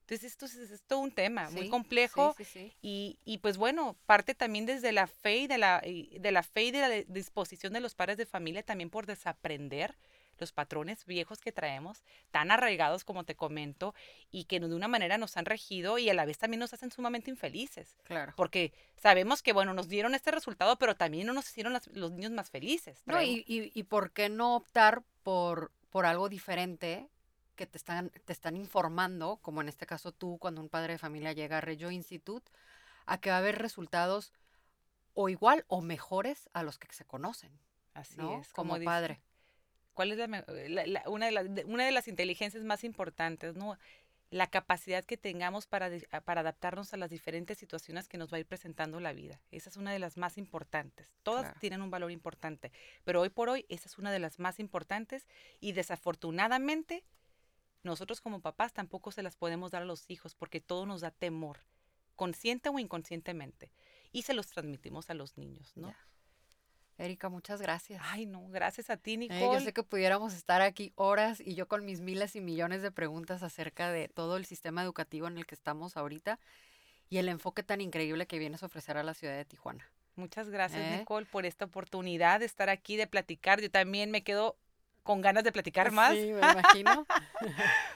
Entonces, 0.10 0.32
esto 0.32 0.46
es, 0.46 0.82
todo 0.88 1.00
un 1.00 1.12
tema 1.12 1.52
muy 1.52 1.70
complejo 1.70 2.36
y, 2.82 3.20
y, 3.24 3.38
pues 3.38 3.58
bueno, 3.58 3.96
parte 4.08 4.34
también 4.34 4.66
desde 4.66 4.92
la 4.92 5.06
fe 5.06 5.38
y 5.38 5.48
de 5.48 5.60
la, 5.60 5.82
de 5.82 6.32
la 6.32 6.42
fe 6.42 6.64
y 6.64 6.72
de 6.72 6.80
la 6.80 6.90
disposición 7.08 7.74
de 7.74 7.80
los 7.80 7.94
padres 7.94 8.18
de 8.18 8.26
familia 8.26 8.64
también 8.64 8.90
por 8.90 9.06
desaprender 9.06 9.96
los 10.40 10.52
patrones 10.52 11.06
viejos 11.06 11.40
que 11.40 11.52
traemos, 11.52 12.04
tan 12.32 12.52
arraigados 12.52 13.04
como 13.04 13.24
te 13.24 13.36
comento, 13.36 13.94
y 14.32 14.46
que 14.46 14.60
de 14.60 14.74
una 14.74 14.88
manera 14.88 15.18
nos 15.18 15.38
han 15.38 15.46
regido 15.46 15.98
y 15.98 16.10
a 16.10 16.14
la 16.14 16.26
vez 16.26 16.38
también 16.38 16.60
nos 16.60 16.74
hacen 16.74 16.92
sumamente 16.92 17.30
infelices. 17.30 17.98
Claro. 18.04 18.34
Porque 18.36 18.74
sabemos 18.96 19.42
que, 19.42 19.54
bueno, 19.54 19.74
nos 19.74 19.90
dieron 19.90 20.16
este 20.16 20.32
resultado, 20.32 20.78
pero 20.78 20.96
también 20.96 21.28
no 21.28 21.34
nos 21.34 21.50
hicieron 21.50 21.78
los 21.94 22.12
niños 22.12 22.32
más 22.32 22.50
felices. 22.50 23.02
No, 23.06 23.22
y, 23.22 23.44
y, 23.48 23.72
y, 23.74 23.84
por 23.84 24.12
qué 24.12 24.30
no 24.30 24.56
optar 24.56 25.04
por, 25.24 25.72
por 25.90 26.06
algo 26.06 26.30
diferente 26.30 27.10
que 27.56 27.66
te 27.66 27.78
están, 27.78 28.10
te 28.10 28.32
están 28.34 28.56
informando, 28.56 29.38
como 29.42 29.62
en 29.62 29.68
este 29.68 29.86
caso 29.86 30.12
tú, 30.12 30.38
cuando 30.40 30.62
un 30.62 30.70
padre 30.70 30.94
de 30.94 31.00
familia 31.00 31.34
llega 31.34 31.58
a 31.58 31.62
Reggio 31.62 31.92
Institute, 31.92 32.50
a 33.06 33.20
que 33.20 33.30
va 33.30 33.38
a 33.38 33.40
haber 33.40 33.58
resultados 33.58 34.32
o 35.14 35.28
igual 35.28 35.66
o 35.68 35.82
mejores 35.82 36.50
a 36.54 36.64
los 36.64 36.78
que 36.78 36.88
se 36.94 37.04
conocen. 37.04 37.52
Así 37.94 38.22
es. 38.40 38.54
Como, 38.54 38.82
padre. 38.82 39.22
¿Cuál 40.00 40.14
es 40.14 40.18
la, 40.18 41.04
una, 41.08 41.26
de 41.26 41.32
las, 41.34 41.46
una 41.66 41.84
de 41.84 41.92
las 41.92 42.08
inteligencias 42.08 42.64
más 42.64 42.86
importantes, 42.86 43.58
¿no? 43.58 43.78
La 44.30 44.48
capacidad 44.48 45.04
que 45.04 45.18
tengamos 45.18 45.68
para, 45.68 45.90
para 46.24 46.40
adaptarnos 46.40 46.94
a 46.94 46.98
las 46.98 47.10
diferentes 47.10 47.58
situaciones 47.58 48.08
que 48.08 48.18
nos 48.18 48.32
va 48.32 48.38
a 48.38 48.40
ir 48.40 48.46
presentando 48.46 49.02
la 49.02 49.12
vida. 49.12 49.42
Esa 49.52 49.70
es 49.70 49.76
una 49.76 49.92
de 49.92 50.00
las 50.00 50.16
más 50.16 50.38
importantes. 50.38 51.12
Todas 51.22 51.54
tienen 51.60 51.82
un 51.82 51.92
valor 51.92 52.12
importante, 52.12 52.72
pero 53.04 53.20
hoy 53.20 53.28
por 53.28 53.50
hoy 53.50 53.66
esa 53.68 53.90
es 53.90 53.98
una 53.98 54.14
de 54.14 54.20
las 54.20 54.40
más 54.40 54.62
importantes 54.62 55.28
y 55.60 55.74
desafortunadamente 55.74 57.04
nosotros 57.84 58.22
como 58.22 58.40
papás 58.40 58.72
tampoco 58.72 59.12
se 59.12 59.22
las 59.22 59.36
podemos 59.36 59.72
dar 59.72 59.82
a 59.82 59.86
los 59.86 60.10
hijos 60.10 60.34
porque 60.34 60.62
todo 60.62 60.86
nos 60.86 61.02
da 61.02 61.12
temor, 61.12 61.58
consciente 62.16 62.70
o 62.70 62.80
inconscientemente, 62.80 63.70
y 64.14 64.22
se 64.22 64.34
los 64.34 64.48
transmitimos 64.48 65.10
a 65.10 65.14
los 65.14 65.38
niños, 65.38 65.76
¿no? 65.76 65.94
Erika, 67.00 67.30
muchas 67.30 67.62
gracias. 67.62 68.02
Ay, 68.06 68.26
no, 68.26 68.48
gracias 68.50 68.90
a 68.90 68.98
ti, 68.98 69.16
Nicole. 69.16 69.40
yo 69.40 69.60
sé 69.62 69.72
que 69.72 69.84
pudiéramos 69.84 70.34
estar 70.34 70.62
aquí 70.62 70.92
horas 70.96 71.40
y 71.40 71.56
yo 71.56 71.68
con 71.68 71.86
mis 71.86 72.02
miles 72.02 72.36
y 72.36 72.42
millones 72.42 72.82
de 72.82 72.92
preguntas 72.92 73.42
acerca 73.42 73.92
de 73.92 74.10
todo 74.10 74.36
el 74.36 74.46
sistema 74.46 74.84
educativo 74.84 75.28
en 75.28 75.38
el 75.38 75.46
que 75.46 75.56
estamos 75.56 75.96
ahorita 75.96 76.40
y 77.10 77.18
el 77.18 77.30
enfoque 77.30 77.64
tan 77.64 77.80
increíble 77.80 78.28
que 78.28 78.38
vienes 78.38 78.64
a 78.64 78.66
ofrecer 78.66 78.98
a 78.98 79.04
la 79.04 79.14
ciudad 79.14 79.36
de 79.36 79.46
Tijuana. 79.46 79.90
Muchas 80.16 80.50
gracias, 80.50 80.82
¿Eh? 80.82 80.98
Nicole, 80.98 81.26
por 81.26 81.46
esta 81.46 81.66
oportunidad 81.66 82.42
de 82.42 82.46
estar 82.46 82.70
aquí, 82.70 82.98
de 82.98 83.08
platicar. 83.08 83.62
Yo 83.62 83.72
también 83.72 84.12
me 84.12 84.22
quedo 84.22 84.58
con 85.10 85.22
ganas 85.22 85.44
de 85.44 85.52
platicar 85.52 85.92
más. 85.92 86.14
Sí, 86.14 86.34
me 86.34 86.40
imagino. 86.52 87.08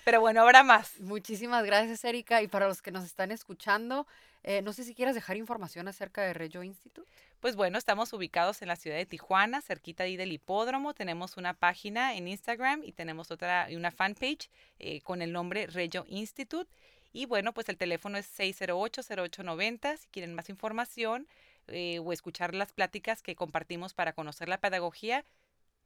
Pero 0.04 0.20
bueno, 0.20 0.42
habrá 0.42 0.64
más. 0.64 1.00
Muchísimas 1.00 1.64
gracias, 1.64 2.04
Erika. 2.06 2.42
Y 2.42 2.48
para 2.48 2.68
los 2.68 2.82
que 2.82 2.90
nos 2.90 3.06
están 3.06 3.30
escuchando, 3.32 4.08
eh, 4.42 4.64
no 4.64 4.74
sé 4.74 4.84
si 4.84 4.96
quieras 4.96 5.14
dejar 5.14 5.38
información 5.38 5.88
acerca 5.88 6.24
de 6.24 6.34
Reggio 6.34 6.64
Institute. 6.64 7.08
Pues 7.40 7.56
bueno, 7.56 7.78
estamos 7.78 8.12
ubicados 8.14 8.64
en 8.64 8.68
la 8.68 8.76
ciudad 8.76 8.98
de 8.98 9.06
Tijuana, 9.06 9.62
cerquita 9.62 10.06
ahí 10.06 10.18
del 10.18 10.32
hipódromo. 10.32 10.96
Tenemos 10.96 11.38
una 11.38 11.54
página 11.54 12.16
en 12.16 12.28
Instagram 12.28 12.84
y 12.84 12.94
tenemos 12.94 13.30
otra, 13.30 13.68
una 13.70 13.92
fanpage 13.92 14.50
eh, 14.80 15.02
con 15.02 15.22
el 15.22 15.32
nombre 15.32 15.68
Reggio 15.68 16.08
Institute. 16.10 16.72
Y 17.12 17.28
bueno, 17.28 17.54
pues 17.54 17.70
el 17.70 17.78
teléfono 17.78 18.18
es 18.18 18.28
608-0890 18.40 19.98
si 19.98 20.08
quieren 20.08 20.34
más 20.34 20.50
información 20.50 21.28
eh, 21.68 22.00
o 22.00 22.12
escuchar 22.12 22.56
las 22.56 22.74
pláticas 22.74 23.22
que 23.22 23.36
compartimos 23.36 23.94
para 23.94 24.14
conocer 24.14 24.50
la 24.50 24.58
pedagogía 24.58 25.24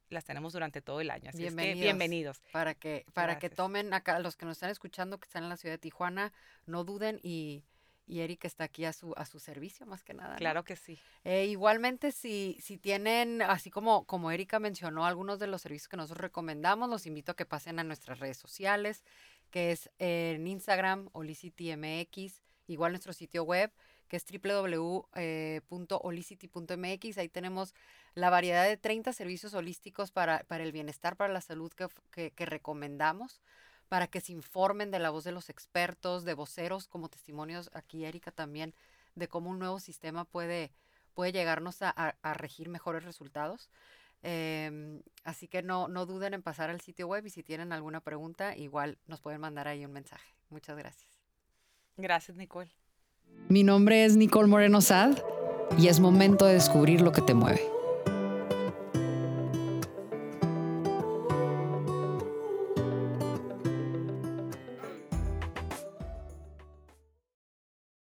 las 0.10 0.26
tenemos 0.26 0.54
durante 0.54 0.82
todo 0.82 1.02
el 1.02 1.12
año. 1.12 1.30
Así 1.30 1.40
bienvenidos. 1.40 1.76
es 1.76 1.80
que 1.80 1.84
bienvenidos. 1.84 2.42
Para 2.52 2.74
que, 2.74 3.06
para 3.14 3.40
que 3.40 3.50
tomen 3.50 3.94
acá, 3.94 4.20
los 4.20 4.36
que 4.36 4.46
nos 4.46 4.58
están 4.58 4.70
escuchando, 4.70 5.20
que 5.20 5.26
están 5.26 5.44
en 5.44 5.50
la 5.50 5.58
ciudad 5.58 5.74
de 5.74 5.80
Tijuana, 5.80 6.34
no 6.66 6.84
duden 6.84 7.20
y, 7.24 7.64
y 8.08 8.22
Erika 8.22 8.48
está 8.48 8.64
aquí 8.64 8.86
a 8.86 8.94
su, 8.94 9.14
a 9.18 9.26
su 9.26 9.40
servicio, 9.40 9.86
más 9.86 10.04
que 10.04 10.14
nada. 10.14 10.38
Claro 10.38 10.64
que 10.64 10.76
sí. 10.76 10.98
Eh, 11.24 11.46
igualmente, 11.48 12.12
si, 12.12 12.58
si 12.62 12.78
tienen, 12.78 13.42
así 13.42 13.70
como, 13.70 14.06
como 14.06 14.32
Erika 14.32 14.60
mencionó, 14.60 15.06
algunos 15.06 15.40
de 15.40 15.48
los 15.48 15.62
servicios 15.62 15.90
que 15.90 15.98
nosotros 15.98 16.22
recomendamos, 16.22 16.90
los 16.90 17.06
invito 17.06 17.34
a 17.34 17.36
que 17.36 17.46
pasen 17.46 17.80
a 17.80 17.84
nuestras 17.84 18.20
redes 18.20 18.38
sociales, 18.38 19.04
que 19.52 19.72
es 19.72 19.90
en 20.00 20.48
Instagram, 20.48 21.10
OlicityMX, 21.12 22.42
igual 22.68 22.94
nuestro 22.94 23.14
sitio 23.14 23.44
web, 23.44 23.72
que 24.08 24.18
es 24.18 24.26
www.holicity.mx. 24.26 27.18
Ahí 27.18 27.30
tenemos 27.30 27.74
la 28.16 28.30
variedad 28.30 28.66
de 28.66 28.78
30 28.78 29.14
servicios 29.14 29.54
holísticos 29.54 30.12
para, 30.12 30.44
para 30.46 30.64
el 30.64 30.72
bienestar, 30.72 31.16
para 31.16 31.34
la 31.34 31.42
salud 31.42 31.72
que, 31.72 32.32
que, 32.32 32.46
recomendamos, 32.46 33.42
para 33.90 34.08
que 34.08 34.22
se 34.22 34.32
informen 34.32 34.92
de 34.92 35.00
la 35.00 35.10
voz 35.10 35.24
de 35.24 35.32
los 35.32 35.50
expertos, 35.50 36.24
de 36.24 36.34
voceros, 36.34 36.88
como 36.88 37.10
testimonios 37.10 37.70
aquí, 37.74 38.06
Erika, 38.06 38.32
también, 38.32 38.74
de 39.16 39.28
cómo 39.28 39.50
un 39.50 39.60
nuevo 39.60 39.80
sistema 39.80 40.26
puede, 40.26 40.72
puede 41.14 41.32
llegarnos 41.32 41.82
a, 41.82 41.90
a, 41.90 42.34
regir 42.34 42.70
mejores 42.70 43.04
resultados. 43.04 43.70
Em, 44.24 45.04
así 45.24 45.48
que 45.48 45.62
no, 45.62 45.88
no 45.88 46.08
duden 46.08 46.34
en 46.34 46.42
pasar 46.42 46.72
al 46.72 46.82
sitio 46.82 47.08
web 47.08 47.26
y 47.26 47.30
si 47.30 47.44
tienen 47.44 47.72
alguna 47.72 48.02
pregunta, 48.02 48.58
igual 48.58 48.98
nos 49.06 49.22
pueden 49.22 49.42
mandar 49.42 49.68
ahí 49.68 49.86
un 49.86 49.94
mensaje. 49.94 50.34
Muchas 50.50 50.78
gracias. 50.78 51.18
Gracias, 51.98 52.38
Nicole. 52.38 52.87
Mi 53.50 53.64
nombre 53.64 54.06
es 54.06 54.18
Nicole 54.18 54.48
Moreno 54.48 54.82
Sad 54.82 55.18
y 55.78 55.88
es 55.88 56.00
momento 56.00 56.46
de 56.46 56.54
descubrir 56.54 57.02
lo 57.02 57.12
que 57.12 57.22
te 57.22 57.34
mueve. 57.34 57.77